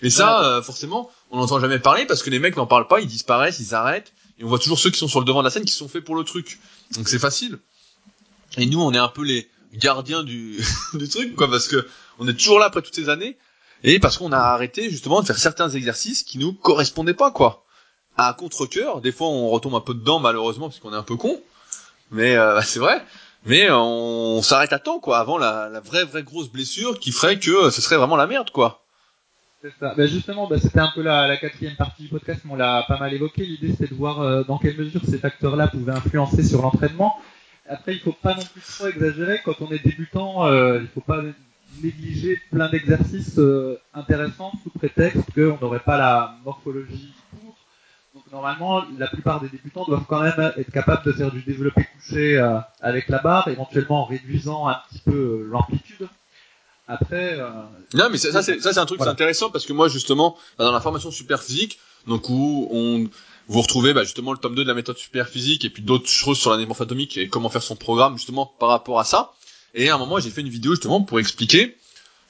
Et 0.00 0.10
ça, 0.10 0.44
euh, 0.44 0.62
forcément, 0.62 1.10
on 1.30 1.38
n'entend 1.38 1.60
jamais 1.60 1.78
parler 1.78 2.06
parce 2.06 2.22
que 2.22 2.30
les 2.30 2.38
mecs 2.38 2.56
n'en 2.56 2.66
parlent 2.66 2.86
pas, 2.86 3.00
ils 3.00 3.06
disparaissent, 3.06 3.58
ils 3.58 3.74
arrêtent, 3.74 4.12
et 4.38 4.44
on 4.44 4.48
voit 4.48 4.58
toujours 4.58 4.78
ceux 4.78 4.90
qui 4.90 4.98
sont 4.98 5.08
sur 5.08 5.18
le 5.18 5.24
devant 5.24 5.40
de 5.40 5.44
la 5.44 5.50
scène 5.50 5.64
qui 5.64 5.72
sont 5.72 5.88
faits 5.88 6.04
pour 6.04 6.14
le 6.14 6.24
truc. 6.24 6.60
Donc 6.94 7.08
c'est 7.08 7.18
facile. 7.18 7.58
Et 8.56 8.66
nous, 8.66 8.80
on 8.80 8.92
est 8.92 8.98
un 8.98 9.08
peu 9.08 9.24
les 9.24 9.48
gardiens 9.74 10.22
du, 10.22 10.58
du 10.94 11.08
truc, 11.08 11.34
quoi, 11.34 11.50
parce 11.50 11.68
que 11.68 11.86
on 12.18 12.28
est 12.28 12.34
toujours 12.34 12.58
là 12.58 12.66
après 12.66 12.82
toutes 12.82 12.94
ces 12.94 13.08
années, 13.08 13.36
et 13.84 13.98
parce 13.98 14.18
qu'on 14.18 14.32
a 14.32 14.38
arrêté 14.38 14.90
justement 14.90 15.20
de 15.20 15.26
faire 15.26 15.38
certains 15.38 15.68
exercices 15.70 16.22
qui 16.22 16.38
nous 16.38 16.52
correspondaient 16.52 17.14
pas, 17.14 17.30
quoi. 17.30 17.64
À 18.16 18.32
contre-cœur, 18.34 19.00
des 19.00 19.12
fois 19.12 19.28
on 19.28 19.48
retombe 19.48 19.76
un 19.76 19.80
peu 19.80 19.94
dedans 19.94 20.18
malheureusement 20.18 20.68
parce 20.68 20.80
qu'on 20.80 20.92
est 20.92 20.96
un 20.96 21.04
peu 21.04 21.14
con, 21.14 21.40
mais 22.10 22.36
euh, 22.36 22.60
c'est 22.62 22.80
vrai. 22.80 23.04
Mais 23.46 23.70
on, 23.70 24.42
s'arrête 24.42 24.72
à 24.72 24.80
temps, 24.80 24.98
quoi, 24.98 25.18
avant 25.18 25.38
la, 25.38 25.68
la 25.68 25.78
vraie 25.78 26.04
vraie 26.04 26.24
grosse 26.24 26.48
blessure 26.48 26.98
qui 26.98 27.12
ferait 27.12 27.38
que 27.38 27.50
euh, 27.50 27.70
ce 27.70 27.80
serait 27.80 27.96
vraiment 27.96 28.16
la 28.16 28.26
merde, 28.26 28.50
quoi. 28.50 28.84
C'est. 29.60 29.72
Ben 29.80 30.06
justement, 30.06 30.46
ben 30.46 30.58
c'était 30.60 30.78
un 30.80 30.90
peu 30.94 31.02
la, 31.02 31.36
quatrième 31.36 31.74
partie 31.74 32.02
du 32.02 32.08
podcast, 32.08 32.42
mais 32.44 32.52
on 32.52 32.56
l'a 32.56 32.84
pas 32.86 32.98
mal 32.98 33.12
évoqué. 33.12 33.44
L'idée, 33.44 33.72
c'était 33.72 33.88
de 33.88 33.94
voir 33.94 34.20
euh, 34.20 34.44
dans 34.44 34.58
quelle 34.58 34.76
mesure 34.76 35.02
ces 35.04 35.18
facteurs-là 35.18 35.68
pouvaient 35.68 35.92
influencer 35.92 36.44
sur 36.44 36.62
l'entraînement. 36.62 37.16
Après, 37.68 37.92
il 37.94 38.00
faut 38.00 38.12
pas 38.12 38.34
non 38.34 38.44
plus 38.44 38.62
trop 38.62 38.86
exagérer. 38.86 39.40
Quand 39.44 39.60
on 39.60 39.70
est 39.70 39.84
débutant, 39.84 40.46
euh, 40.46 40.80
il 40.80 40.88
faut 40.88 41.00
pas 41.00 41.22
négliger 41.82 42.40
plein 42.50 42.68
d'exercices 42.68 43.38
euh, 43.38 43.78
intéressants 43.94 44.52
sous 44.62 44.70
prétexte 44.70 45.32
qu'on 45.34 45.58
n'aurait 45.60 45.80
pas 45.80 45.98
la 45.98 46.34
morphologie 46.44 47.12
pour. 47.30 47.56
Donc 48.14 48.24
normalement, 48.32 48.82
la 48.96 49.06
plupart 49.06 49.40
des 49.40 49.48
débutants 49.48 49.84
doivent 49.84 50.06
quand 50.08 50.22
même 50.22 50.52
être 50.56 50.72
capables 50.72 51.04
de 51.04 51.12
faire 51.12 51.30
du 51.30 51.42
développé 51.42 51.86
couché 51.94 52.38
euh, 52.38 52.58
avec 52.80 53.08
la 53.08 53.18
barre, 53.18 53.48
éventuellement 53.48 54.02
en 54.02 54.04
réduisant 54.06 54.66
un 54.68 54.76
petit 54.88 55.00
peu 55.00 55.46
l'amplitude. 55.50 56.08
Après, 56.88 57.38
euh, 57.38 57.48
Non, 57.94 58.08
mais 58.10 58.16
ça, 58.16 58.42
ça, 58.42 58.42
c'est 58.42 58.78
un 58.78 58.86
truc 58.86 58.98
Voilà. 58.98 59.12
intéressant 59.12 59.50
parce 59.50 59.66
que 59.66 59.74
moi 59.74 59.88
justement 59.88 60.36
bah, 60.58 60.64
dans 60.64 60.72
la 60.72 60.80
formation 60.80 61.10
super 61.10 61.42
physique, 61.42 61.78
donc 62.06 62.28
où 62.30 62.66
on 62.70 63.08
vous 63.48 63.60
retrouvez 63.60 63.92
bah, 63.92 64.04
justement 64.04 64.32
le 64.32 64.38
tome 64.38 64.54
2 64.54 64.62
de 64.62 64.68
la 64.68 64.74
méthode 64.74 64.96
super 64.96 65.28
physique 65.28 65.64
et 65.64 65.70
puis 65.70 65.82
d'autres 65.82 66.08
choses 66.08 66.38
sur 66.38 66.50
l'analyse 66.50 66.68
morphoatomique 66.68 67.16
et 67.18 67.28
comment 67.28 67.50
faire 67.50 67.62
son 67.62 67.76
programme 67.76 68.16
justement 68.16 68.46
par 68.46 68.70
rapport 68.70 68.98
à 68.98 69.04
ça. 69.04 69.32
Et 69.74 69.90
à 69.90 69.94
un 69.94 69.98
moment, 69.98 70.18
j'ai 70.18 70.30
fait 70.30 70.40
une 70.40 70.48
vidéo 70.48 70.72
justement 70.72 71.02
pour 71.02 71.20
expliquer 71.20 71.76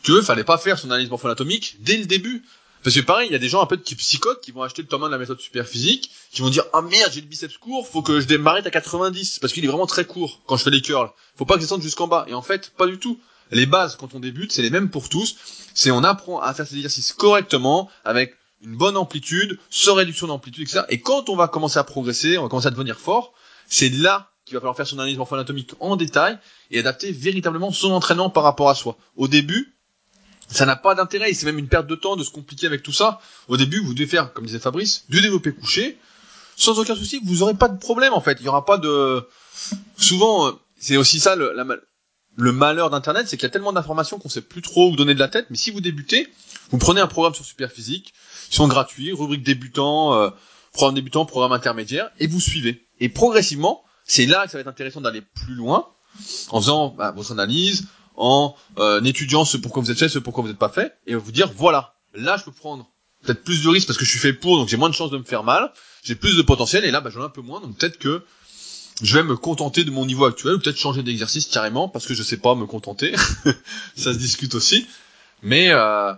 que 0.02 0.22
fallait 0.22 0.44
pas 0.44 0.58
faire 0.58 0.78
son 0.78 0.90
analyse 0.90 1.10
morpho-anatomique 1.10 1.76
dès 1.80 1.96
le 1.96 2.06
début. 2.06 2.44
Parce 2.84 2.94
que 2.94 3.00
pareil, 3.00 3.28
il 3.28 3.32
y 3.32 3.36
a 3.36 3.40
des 3.40 3.48
gens 3.48 3.60
un 3.60 3.66
peu 3.66 3.76
qui 3.76 3.96
psychotent 3.96 4.40
qui 4.40 4.52
vont 4.52 4.62
acheter 4.62 4.82
le 4.82 4.88
tome 4.88 5.02
1 5.02 5.06
de 5.06 5.12
la 5.12 5.18
méthode 5.18 5.40
super 5.40 5.66
physique, 5.66 6.10
qui 6.30 6.42
vont 6.42 6.50
dire 6.50 6.64
ah 6.72 6.82
merde 6.82 7.10
j'ai 7.12 7.20
le 7.20 7.26
biceps 7.26 7.58
court, 7.58 7.86
faut 7.88 8.02
que 8.02 8.20
je 8.20 8.36
m'arrête 8.36 8.66
à 8.66 8.70
90 8.70 9.40
parce 9.40 9.52
qu'il 9.52 9.64
est 9.64 9.68
vraiment 9.68 9.86
très 9.86 10.04
court 10.04 10.40
quand 10.46 10.56
je 10.56 10.62
fais 10.62 10.70
les 10.70 10.80
curls. 10.80 11.10
Faut 11.36 11.44
pas 11.44 11.54
que 11.54 11.60
je 11.60 11.64
descende 11.64 11.82
jusqu'en 11.82 12.06
bas. 12.06 12.26
Et 12.28 12.34
en 12.34 12.42
fait, 12.42 12.72
pas 12.76 12.86
du 12.86 12.98
tout. 12.98 13.18
Les 13.50 13.66
bases 13.66 13.96
quand 13.96 14.14
on 14.14 14.20
débute, 14.20 14.52
c'est 14.52 14.62
les 14.62 14.70
mêmes 14.70 14.90
pour 14.90 15.08
tous. 15.08 15.36
C'est 15.74 15.90
on 15.90 16.04
apprend 16.04 16.40
à 16.40 16.52
faire 16.54 16.66
ces 16.66 16.76
exercices 16.76 17.12
correctement 17.12 17.90
avec 18.04 18.34
une 18.62 18.76
bonne 18.76 18.96
amplitude, 18.96 19.58
sans 19.70 19.94
réduction 19.94 20.26
d'amplitude, 20.26 20.62
etc. 20.62 20.80
Et 20.88 21.00
quand 21.00 21.28
on 21.28 21.36
va 21.36 21.48
commencer 21.48 21.78
à 21.78 21.84
progresser, 21.84 22.38
on 22.38 22.42
va 22.42 22.48
commencer 22.48 22.66
à 22.66 22.70
devenir 22.70 22.98
fort, 22.98 23.32
c'est 23.68 23.88
là 23.88 24.30
qu'il 24.44 24.54
va 24.54 24.60
falloir 24.60 24.76
faire 24.76 24.86
son 24.86 24.98
analyse 24.98 25.18
morpho-anatomique 25.18 25.74
en 25.80 25.96
détail 25.96 26.38
et 26.70 26.78
adapter 26.78 27.12
véritablement 27.12 27.70
son 27.70 27.92
entraînement 27.92 28.30
par 28.30 28.42
rapport 28.42 28.68
à 28.68 28.74
soi. 28.74 28.96
Au 29.16 29.28
début, 29.28 29.76
ça 30.48 30.66
n'a 30.66 30.76
pas 30.76 30.94
d'intérêt, 30.94 31.32
c'est 31.34 31.46
même 31.46 31.58
une 31.58 31.68
perte 31.68 31.86
de 31.86 31.94
temps 31.94 32.16
de 32.16 32.24
se 32.24 32.30
compliquer 32.30 32.66
avec 32.66 32.82
tout 32.82 32.92
ça. 32.92 33.20
Au 33.48 33.56
début, 33.56 33.80
vous 33.80 33.94
devez 33.94 34.06
faire, 34.06 34.32
comme 34.32 34.46
disait 34.46 34.58
Fabrice, 34.58 35.04
du 35.08 35.20
développé 35.20 35.52
couché, 35.52 35.98
sans 36.56 36.78
aucun 36.78 36.96
souci, 36.96 37.20
vous 37.24 37.42
aurez 37.42 37.54
pas 37.54 37.68
de 37.68 37.78
problème 37.78 38.14
en 38.14 38.20
fait. 38.20 38.38
Il 38.40 38.46
y 38.46 38.48
aura 38.48 38.64
pas 38.64 38.78
de. 38.78 39.24
Souvent, 39.96 40.48
euh, 40.48 40.52
c'est 40.78 40.96
aussi 40.96 41.20
ça 41.20 41.36
le, 41.36 41.52
la 41.52 41.64
le 42.38 42.52
malheur 42.52 42.88
d'Internet, 42.88 43.26
c'est 43.26 43.36
qu'il 43.36 43.46
y 43.46 43.50
a 43.50 43.50
tellement 43.50 43.72
d'informations 43.72 44.18
qu'on 44.18 44.28
sait 44.28 44.40
plus 44.40 44.62
trop 44.62 44.90
où 44.90 44.96
donner 44.96 45.14
de 45.14 45.18
la 45.18 45.28
tête. 45.28 45.46
Mais 45.50 45.56
si 45.56 45.72
vous 45.72 45.80
débutez, 45.80 46.28
vous 46.70 46.78
prenez 46.78 47.00
un 47.00 47.08
programme 47.08 47.34
sur 47.34 47.44
Superphysique, 47.44 48.14
ils 48.50 48.54
sont 48.54 48.68
gratuits, 48.68 49.12
rubrique 49.12 49.42
débutant, 49.42 50.14
euh, 50.14 50.30
programme 50.72 50.94
débutant, 50.94 51.26
programme 51.26 51.50
intermédiaire, 51.50 52.10
et 52.20 52.28
vous 52.28 52.40
suivez. 52.40 52.86
Et 53.00 53.08
progressivement, 53.08 53.82
c'est 54.04 54.26
là 54.26 54.44
que 54.44 54.52
ça 54.52 54.58
va 54.58 54.60
être 54.60 54.68
intéressant 54.68 55.00
d'aller 55.00 55.20
plus 55.20 55.54
loin, 55.54 55.88
en 56.50 56.60
faisant 56.60 56.94
bah, 56.96 57.10
vos 57.10 57.32
analyses, 57.32 57.88
en 58.14 58.54
euh, 58.78 59.02
étudiant 59.02 59.44
ce 59.44 59.56
pourquoi 59.56 59.82
vous 59.82 59.90
êtes 59.90 59.98
fait, 59.98 60.08
ce 60.08 60.20
pourquoi 60.20 60.42
vous 60.42 60.48
n'êtes 60.48 60.58
pas 60.58 60.68
fait, 60.68 60.96
et 61.08 61.16
vous 61.16 61.32
dire 61.32 61.50
voilà, 61.56 61.94
là 62.14 62.36
je 62.36 62.44
peux 62.44 62.52
prendre 62.52 62.88
peut-être 63.24 63.42
plus 63.42 63.64
de 63.64 63.68
risques 63.68 63.88
parce 63.88 63.98
que 63.98 64.04
je 64.04 64.10
suis 64.10 64.20
fait 64.20 64.32
pour, 64.32 64.58
donc 64.58 64.68
j'ai 64.68 64.76
moins 64.76 64.88
de 64.88 64.94
chances 64.94 65.10
de 65.10 65.18
me 65.18 65.24
faire 65.24 65.42
mal, 65.42 65.72
j'ai 66.04 66.14
plus 66.14 66.36
de 66.36 66.42
potentiel, 66.42 66.84
et 66.84 66.92
là 66.92 67.00
bah, 67.00 67.10
j'en 67.10 67.20
ai 67.20 67.24
un 67.24 67.30
peu 67.30 67.42
moins, 67.42 67.60
donc 67.60 67.76
peut-être 67.76 67.98
que 67.98 68.22
je 69.02 69.14
vais 69.14 69.22
me 69.22 69.36
contenter 69.36 69.84
de 69.84 69.90
mon 69.90 70.06
niveau 70.06 70.24
actuel, 70.24 70.58
peut-être 70.58 70.78
changer 70.78 71.02
d'exercice 71.02 71.46
carrément, 71.46 71.88
parce 71.88 72.06
que 72.06 72.14
je 72.14 72.22
sais 72.22 72.36
pas 72.36 72.54
me 72.54 72.66
contenter, 72.66 73.14
ça 73.96 74.12
se 74.12 74.18
discute 74.18 74.54
aussi, 74.54 74.86
mais 75.42 75.70
euh, 75.70 76.12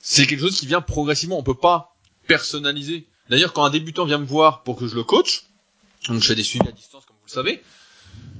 c'est 0.00 0.26
quelque 0.26 0.40
chose 0.40 0.58
qui 0.58 0.66
vient 0.66 0.80
progressivement, 0.80 1.38
on 1.38 1.42
peut 1.42 1.54
pas 1.54 1.96
personnaliser. 2.26 3.06
D'ailleurs, 3.28 3.52
quand 3.52 3.64
un 3.64 3.70
débutant 3.70 4.04
vient 4.04 4.18
me 4.18 4.26
voir 4.26 4.62
pour 4.62 4.76
que 4.76 4.86
je 4.86 4.94
le 4.94 5.04
coach, 5.04 5.44
donc 6.08 6.22
je 6.22 6.26
fais 6.26 6.34
des 6.34 6.42
suivis 6.42 6.68
à 6.68 6.72
distance 6.72 7.04
comme 7.04 7.16
vous 7.16 7.26
le 7.26 7.32
savez, 7.32 7.62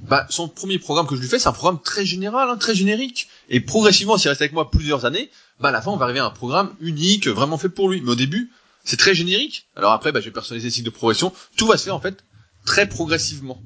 bah, 0.03 0.25
son 0.29 0.47
premier 0.47 0.79
programme 0.79 1.05
que 1.05 1.15
je 1.15 1.21
lui 1.21 1.27
fais, 1.27 1.37
c'est 1.37 1.49
un 1.49 1.53
programme 1.53 1.79
très 1.81 2.05
général, 2.05 2.49
hein, 2.49 2.57
très 2.57 2.73
générique. 2.73 3.29
Et 3.49 3.59
progressivement, 3.59 4.17
s'il 4.17 4.29
reste 4.29 4.41
avec 4.41 4.53
moi 4.53 4.71
plusieurs 4.71 5.05
années, 5.05 5.29
bah, 5.59 5.69
à 5.69 5.71
la 5.71 5.81
fin, 5.81 5.91
on 5.91 5.97
va 5.97 6.05
arriver 6.05 6.19
à 6.19 6.25
un 6.25 6.31
programme 6.31 6.73
unique, 6.79 7.27
vraiment 7.27 7.57
fait 7.57 7.69
pour 7.69 7.89
lui. 7.89 8.01
Mais 8.01 8.11
au 8.11 8.15
début, 8.15 8.51
c'est 8.83 8.97
très 8.97 9.13
générique. 9.13 9.67
Alors 9.75 9.91
après, 9.91 10.11
bah, 10.11 10.19
je 10.19 10.25
vais 10.25 10.31
personnaliser 10.31 10.67
les 10.67 10.71
cycles 10.71 10.85
de 10.85 10.89
progression. 10.89 11.31
Tout 11.57 11.67
va 11.67 11.77
se 11.77 11.83
faire, 11.83 11.95
en 11.95 11.99
fait, 11.99 12.23
très 12.69 12.87
progressivement. 12.87 13.61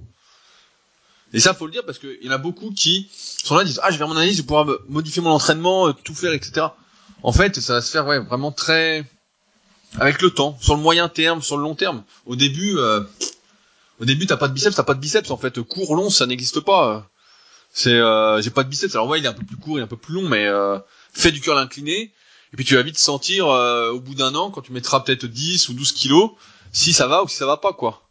Et 1.34 1.39
ça, 1.39 1.54
faut 1.54 1.66
le 1.66 1.72
dire 1.72 1.86
parce 1.86 1.99
qu'il 1.99 2.18
y 2.22 2.30
en 2.30 2.32
a 2.32 2.38
beaucoup 2.38 2.72
qui 2.72 3.10
sont 3.12 3.56
là, 3.56 3.64
disent, 3.64 3.80
ah, 3.84 3.88
je 3.88 3.93
vais 3.93 3.97
faire 3.97 4.08
mon 4.08 4.16
analyse, 4.16 4.38
je 4.38 4.43
vais 4.43 4.74
modifier 4.88 5.22
mon 5.22 5.32
entraînement, 5.32 5.88
euh, 5.88 5.93
tout 5.93 6.16
faire, 6.16 6.32
etc. 6.32 6.68
En 7.22 7.34
fait, 7.34 7.60
ça 7.60 7.74
va 7.74 7.82
se 7.82 7.91
faire, 7.91 8.06
ouais, 8.06 8.20
vraiment 8.20 8.51
très, 8.51 9.04
avec 9.99 10.22
le 10.22 10.30
temps, 10.30 10.58
sur 10.62 10.76
le 10.76 10.82
moyen 10.82 11.10
terme, 11.10 11.41
sur 11.41 11.58
le 11.58 11.64
long 11.64 11.76
terme. 11.76 12.04
Au 12.26 12.36
début, 12.36 12.78
euh, 12.78 13.01
au 13.99 14.06
début, 14.06 14.26
t'as 14.26 14.38
pas 14.38 14.47
de 14.47 14.54
biceps, 14.54 14.76
t'as 14.76 14.84
pas 14.84 14.93
de 14.93 14.99
biceps 14.99 15.32
en 15.32 15.38
fait. 15.38 15.62
Court, 15.62 15.95
long, 15.95 16.10
ça 16.10 16.26
n'existe 16.26 16.60
pas. 16.62 17.10
C'est, 17.72 17.93
euh, 17.93 18.41
j'ai 18.41 18.51
pas 18.51 18.64
de 18.64 18.70
biceps. 18.70 18.93
Alors 18.95 19.08
ouais, 19.08 19.20
il 19.20 19.26
est 19.26 19.30
un 19.30 19.34
peu 19.34 19.45
plus 19.45 19.58
court, 19.58 19.78
il 19.78 19.82
est 19.82 19.84
un 19.84 19.88
peu 19.88 19.97
plus 19.97 20.14
long, 20.14 20.28
mais 20.28 20.45
euh, 20.47 20.78
fais 21.14 21.32
du 21.32 21.41
curl 21.41 21.58
incliné. 21.58 22.12
Et 22.54 22.56
puis 22.56 22.66
tu 22.66 22.76
vas 22.76 22.84
vite 22.84 22.99
sentir 22.99 23.47
euh, 23.47 23.91
au 23.91 23.99
bout 23.99 24.14
d'un 24.14 24.36
an, 24.36 24.51
quand 24.51 24.62
tu 24.62 24.72
mettras 24.72 24.99
peut-être 24.99 25.26
10 25.26 25.70
ou 25.70 25.74
12 25.74 25.91
kilos, 25.91 26.32
si 26.72 26.93
ça 26.93 27.08
va 27.08 27.24
ou 27.24 27.28
si 27.28 27.36
ça 27.36 27.47
va 27.47 27.58
pas, 27.58 27.74
quoi. 27.74 28.03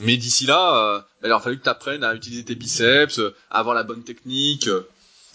Mais 0.00 0.16
d'ici 0.16 0.46
là, 0.46 0.76
euh, 0.76 1.00
il 1.24 1.30
a 1.30 1.38
fallu 1.38 1.58
que 1.58 1.62
tu 1.62 1.68
apprennes 1.68 2.04
à 2.04 2.14
utiliser 2.14 2.44
tes 2.44 2.54
biceps, 2.54 3.20
à 3.50 3.58
avoir 3.58 3.74
la 3.74 3.84
bonne 3.84 4.02
technique. 4.02 4.68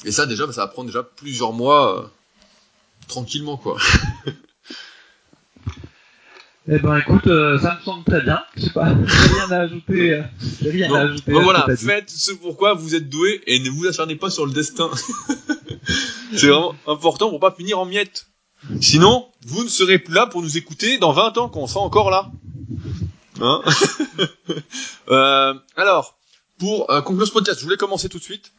et 0.05 0.11
ça, 0.11 0.25
déjà, 0.25 0.45
bah, 0.45 0.53
ça 0.53 0.61
va 0.61 0.67
prendre 0.67 0.87
déjà 0.87 1.03
plusieurs 1.03 1.53
mois 1.53 1.97
euh, 1.97 2.07
tranquillement, 3.07 3.57
quoi. 3.57 3.77
Eh 6.71 6.77
ben 6.77 6.97
écoute, 6.97 7.25
euh, 7.25 7.57
ça 7.57 7.77
me 7.79 7.83
semble 7.83 8.03
très 8.03 8.21
bien. 8.21 8.39
Je 8.55 8.65
sais 8.65 8.69
pas, 8.69 8.85
rien 8.85 9.49
à 9.49 9.61
ajouter. 9.61 10.13
Euh, 10.13 10.21
rien 10.61 10.93
à 10.93 10.99
ajouter. 10.99 11.31
Bon, 11.31 11.41
voilà, 11.41 11.65
faites 11.75 12.11
ce 12.11 12.31
pourquoi 12.31 12.75
vous 12.75 12.93
êtes 12.93 13.09
doué 13.09 13.41
et 13.47 13.59
ne 13.59 13.71
vous 13.71 13.87
acharnez 13.87 14.15
pas 14.15 14.29
sur 14.29 14.45
le 14.45 14.51
destin. 14.51 14.91
c'est 16.35 16.47
vraiment 16.47 16.75
important 16.85 17.29
pour 17.29 17.39
pas 17.39 17.51
finir 17.51 17.79
en 17.79 17.85
miettes. 17.85 18.27
Sinon, 18.81 19.29
vous 19.47 19.63
ne 19.63 19.69
serez 19.69 19.97
plus 19.97 20.13
là 20.13 20.27
pour 20.27 20.43
nous 20.43 20.57
écouter 20.57 20.99
dans 20.99 21.11
20 21.11 21.39
ans 21.39 21.49
quand 21.49 21.61
on 21.61 21.67
sera 21.67 21.79
encore 21.79 22.11
là. 22.11 22.29
Hein 23.41 23.61
euh, 25.09 25.53
alors, 25.75 26.17
pour 26.57 26.91
euh, 26.91 27.01
conclure 27.01 27.27
ce 27.27 27.31
podcast, 27.31 27.59
je 27.59 27.63
voulais 27.63 27.77
commencer 27.77 28.09
tout 28.09 28.19
de 28.19 28.23
suite. 28.23 28.51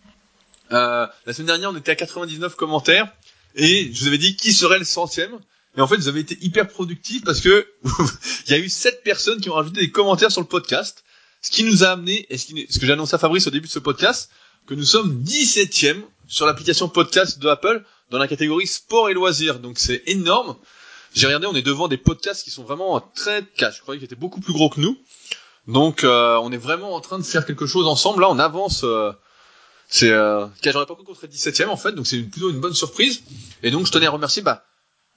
Euh, 0.72 1.06
la 1.26 1.32
semaine 1.32 1.48
dernière, 1.48 1.70
on 1.70 1.76
était 1.76 1.92
à 1.92 1.96
99 1.96 2.54
commentaires 2.54 3.12
et 3.54 3.90
je 3.92 4.00
vous 4.00 4.06
avais 4.08 4.18
dit 4.18 4.36
qui 4.36 4.52
serait 4.52 4.78
le 4.78 4.84
centième. 4.84 5.38
Et 5.76 5.80
en 5.80 5.86
fait, 5.86 5.96
vous 5.96 6.08
avez 6.08 6.20
été 6.20 6.38
hyper 6.40 6.68
productif 6.68 7.24
parce 7.24 7.40
que 7.40 7.66
il 8.46 8.52
y 8.52 8.54
a 8.54 8.58
eu 8.58 8.68
sept 8.68 9.02
personnes 9.02 9.40
qui 9.40 9.50
ont 9.50 9.54
rajouté 9.54 9.80
des 9.80 9.90
commentaires 9.90 10.30
sur 10.30 10.40
le 10.40 10.46
podcast. 10.46 11.04
Ce 11.42 11.50
qui 11.50 11.64
nous 11.64 11.84
a 11.84 11.88
amené, 11.88 12.26
et 12.28 12.36
ce, 12.36 12.52
que 12.52 12.86
j'ai 12.86 12.92
annoncé 12.92 13.14
à 13.14 13.18
Fabrice 13.18 13.46
au 13.46 13.50
début 13.50 13.66
de 13.66 13.72
ce 13.72 13.78
podcast, 13.78 14.30
que 14.66 14.74
nous 14.74 14.84
sommes 14.84 15.22
17e 15.22 16.02
sur 16.28 16.46
l'application 16.46 16.88
podcast 16.88 17.38
de 17.38 17.48
Apple 17.48 17.82
dans 18.10 18.18
la 18.18 18.28
catégorie 18.28 18.66
sport 18.66 19.08
et 19.08 19.14
loisirs. 19.14 19.58
Donc 19.58 19.78
c'est 19.78 20.02
énorme. 20.06 20.56
J'ai 21.14 21.26
regardé, 21.26 21.46
on 21.46 21.54
est 21.54 21.62
devant 21.62 21.88
des 21.88 21.96
podcasts 21.96 22.44
qui 22.44 22.50
sont 22.50 22.62
vraiment 22.62 23.00
très 23.00 23.44
cash. 23.56 23.76
Je 23.76 23.82
croyais 23.82 23.98
qu'ils 23.98 24.06
étaient 24.06 24.14
beaucoup 24.14 24.40
plus 24.40 24.52
gros 24.52 24.68
que 24.68 24.80
nous. 24.80 24.96
Donc 25.66 26.04
euh, 26.04 26.36
on 26.42 26.52
est 26.52 26.56
vraiment 26.58 26.94
en 26.94 27.00
train 27.00 27.18
de 27.18 27.24
faire 27.24 27.46
quelque 27.46 27.66
chose 27.66 27.86
ensemble. 27.86 28.22
Là, 28.22 28.30
on 28.30 28.38
avance. 28.38 28.82
Euh, 28.84 29.12
c'est 29.88 30.10
euh, 30.10 30.46
j'aurais 30.64 30.86
pas 30.86 30.94
cru 30.94 31.04
qu'on 31.04 31.14
serait 31.14 31.26
17e 31.26 31.66
en 31.66 31.76
fait, 31.76 31.92
donc 31.92 32.06
c'est 32.06 32.18
plutôt 32.22 32.50
une 32.50 32.60
bonne 32.60 32.74
surprise. 32.74 33.22
Et 33.62 33.72
donc 33.72 33.86
je 33.86 33.92
tenais 33.92 34.06
à 34.06 34.10
remercier 34.10 34.40
bah, 34.40 34.64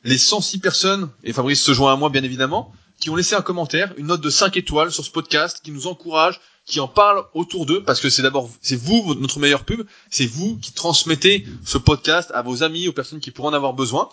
les 0.03 0.17
106 0.17 0.59
personnes, 0.59 1.09
et 1.23 1.31
Fabrice 1.31 1.61
se 1.61 1.73
joint 1.73 1.93
à 1.93 1.95
moi 1.95 2.09
bien 2.09 2.23
évidemment, 2.23 2.73
qui 2.99 3.11
ont 3.11 3.15
laissé 3.15 3.35
un 3.35 3.41
commentaire, 3.41 3.93
une 3.97 4.07
note 4.07 4.21
de 4.21 4.31
5 4.31 4.57
étoiles 4.57 4.91
sur 4.91 5.05
ce 5.05 5.11
podcast, 5.11 5.61
qui 5.63 5.71
nous 5.71 5.85
encourage, 5.85 6.41
qui 6.65 6.79
en 6.79 6.87
parlent 6.87 7.25
autour 7.33 7.65
d'eux, 7.65 7.83
parce 7.83 7.99
que 7.99 8.09
c'est 8.09 8.21
d'abord, 8.21 8.49
c'est 8.61 8.75
vous, 8.75 9.15
notre 9.15 9.39
meilleur 9.39 9.65
pub, 9.65 9.85
c'est 10.09 10.25
vous 10.25 10.57
qui 10.57 10.71
transmettez 10.71 11.45
ce 11.65 11.77
podcast 11.77 12.31
à 12.33 12.41
vos 12.41 12.63
amis, 12.63 12.87
aux 12.87 12.93
personnes 12.93 13.19
qui 13.19 13.31
pourront 13.31 13.49
en 13.49 13.53
avoir 13.53 13.73
besoin. 13.73 14.09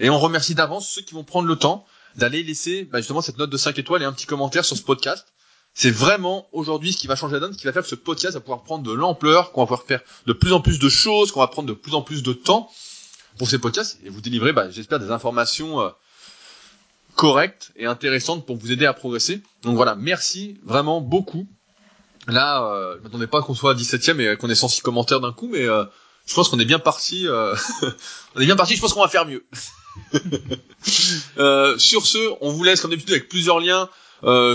Et 0.00 0.10
on 0.10 0.18
remercie 0.18 0.54
d'avance 0.54 0.88
ceux 0.88 1.02
qui 1.02 1.14
vont 1.14 1.24
prendre 1.24 1.46
le 1.46 1.56
temps 1.56 1.86
d'aller 2.16 2.42
laisser 2.42 2.84
bah, 2.84 2.98
justement 2.98 3.20
cette 3.20 3.38
note 3.38 3.50
de 3.50 3.56
5 3.56 3.78
étoiles 3.78 4.02
et 4.02 4.04
un 4.04 4.12
petit 4.12 4.26
commentaire 4.26 4.64
sur 4.64 4.76
ce 4.76 4.82
podcast. 4.82 5.26
C'est 5.72 5.90
vraiment 5.90 6.46
aujourd'hui 6.52 6.92
ce 6.92 6.98
qui 6.98 7.08
va 7.08 7.16
changer 7.16 7.34
la 7.34 7.40
donne, 7.40 7.52
ce 7.52 7.58
qui 7.58 7.66
va 7.66 7.72
faire 7.72 7.82
que 7.82 7.88
ce 7.88 7.96
podcast 7.96 8.34
va 8.34 8.40
pouvoir 8.40 8.62
prendre 8.62 8.84
de 8.84 8.92
l'ampleur, 8.92 9.50
qu'on 9.50 9.62
va 9.62 9.66
pouvoir 9.66 9.86
faire 9.86 10.02
de 10.26 10.32
plus 10.32 10.52
en 10.52 10.60
plus 10.60 10.78
de 10.78 10.88
choses, 10.88 11.32
qu'on 11.32 11.40
va 11.40 11.48
prendre 11.48 11.68
de 11.68 11.74
plus 11.74 11.94
en 11.94 12.02
plus 12.02 12.22
de 12.22 12.32
temps 12.32 12.70
pour 13.38 13.48
ces 13.48 13.58
podcasts 13.58 13.98
et 14.04 14.08
vous 14.08 14.20
délivrer, 14.20 14.52
bah, 14.52 14.70
j'espère, 14.70 15.00
des 15.00 15.10
informations 15.10 15.80
euh, 15.80 15.90
correctes 17.16 17.72
et 17.76 17.86
intéressantes 17.86 18.46
pour 18.46 18.56
vous 18.56 18.70
aider 18.70 18.86
à 18.86 18.92
progresser. 18.92 19.42
Donc 19.62 19.74
voilà, 19.74 19.96
merci 19.96 20.58
vraiment 20.62 21.00
beaucoup. 21.00 21.48
Là, 22.26 22.64
euh, 22.64 22.96
je 22.98 23.02
m'attendais 23.02 23.26
pas 23.26 23.42
qu'on 23.42 23.54
soit 23.54 23.72
à 23.72 23.74
17ème 23.74 24.20
et 24.20 24.36
qu'on 24.36 24.48
ait 24.48 24.54
106 24.54 24.80
commentaires 24.80 25.20
d'un 25.20 25.32
coup, 25.32 25.48
mais 25.48 25.64
euh, 25.64 25.84
je 26.26 26.34
pense 26.34 26.48
qu'on 26.48 26.58
est 26.58 26.64
bien 26.64 26.78
parti. 26.78 27.26
Euh, 27.28 27.54
on 28.34 28.40
est 28.40 28.46
bien 28.46 28.56
parti. 28.56 28.76
Je 28.76 28.80
pense 28.80 28.92
qu'on 28.92 29.02
va 29.02 29.08
faire 29.08 29.26
mieux. 29.26 29.44
sur 31.78 32.06
ce, 32.06 32.34
on 32.40 32.50
vous 32.50 32.64
laisse 32.64 32.80
comme 32.80 32.90
d'habitude 32.90 33.12
avec 33.12 33.28
plusieurs 33.28 33.60
liens 33.60 33.88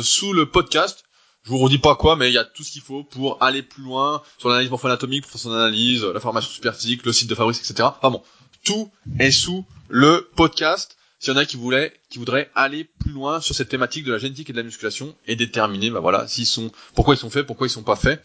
sous 0.01 0.33
le 0.33 0.45
podcast. 0.47 1.03
Je 1.43 1.51
vous 1.51 1.59
redis 1.59 1.77
pas 1.77 1.95
quoi, 1.95 2.15
mais 2.15 2.29
il 2.29 2.33
y 2.33 2.37
a 2.37 2.43
tout 2.43 2.63
ce 2.63 2.71
qu'il 2.71 2.81
faut 2.81 3.03
pour 3.03 3.41
aller 3.41 3.63
plus 3.63 3.83
loin 3.83 4.21
sur 4.37 4.49
l'analyse 4.49 4.69
morpho-anatomique, 4.69 5.23
pour 5.23 5.31
faire 5.31 5.39
son 5.39 5.53
analyse, 5.53 6.03
la 6.03 6.19
formation 6.19 6.51
super 6.51 6.75
physique, 6.75 7.05
le 7.05 7.13
site 7.13 7.29
de 7.29 7.35
Fabrice, 7.35 7.59
etc. 7.59 7.89
Enfin 7.97 8.11
bon, 8.11 8.21
tout 8.65 8.91
est 9.19 9.31
sous 9.31 9.65
le 9.87 10.29
podcast. 10.35 10.97
S'il 11.19 11.33
y 11.33 11.35
en 11.35 11.39
a 11.39 11.45
qui 11.45 11.57
voulaient, 11.57 11.93
qui 12.09 12.17
voudraient 12.17 12.49
aller 12.55 12.85
plus 12.85 13.11
loin 13.11 13.41
sur 13.41 13.53
cette 13.53 13.69
thématique 13.69 14.05
de 14.05 14.13
la 14.13 14.17
génétique 14.17 14.49
et 14.49 14.53
de 14.53 14.57
la 14.57 14.63
musculation 14.63 15.15
et 15.27 15.35
déterminer, 15.35 15.89
bah 15.89 15.99
voilà, 15.99 16.27
s'ils 16.27 16.45
sont, 16.45 16.71
pourquoi 16.95 17.15
ils 17.15 17.17
sont 17.17 17.29
faits, 17.29 17.45
pourquoi 17.45 17.67
ils 17.67 17.71
sont 17.71 17.83
pas 17.83 17.97
faits, 17.97 18.23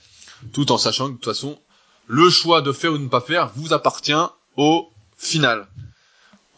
tout 0.53 0.71
en 0.71 0.79
sachant 0.79 1.07
que 1.07 1.13
de 1.13 1.17
toute 1.17 1.25
façon, 1.25 1.59
le 2.07 2.31
choix 2.31 2.63
de 2.63 2.73
faire 2.73 2.93
ou 2.93 2.99
de 2.99 3.03
ne 3.03 3.09
pas 3.09 3.21
faire 3.21 3.51
vous 3.57 3.73
appartient 3.73 4.13
au 4.57 4.89
final. 5.17 5.67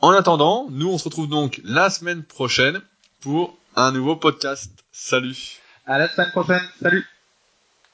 En 0.02 0.10
attendant, 0.10 0.66
nous 0.70 0.88
on 0.88 0.98
se 0.98 1.04
retrouve 1.04 1.28
donc 1.28 1.60
la 1.64 1.88
semaine 1.88 2.22
prochaine 2.22 2.82
pour 3.20 3.56
un 3.74 3.92
nouveau 3.92 4.16
podcast. 4.16 4.70
Salut. 4.92 5.60
À 5.86 5.98
la 5.98 6.08
semaine 6.08 6.30
prochaine. 6.32 6.62
Salut. 6.82 7.06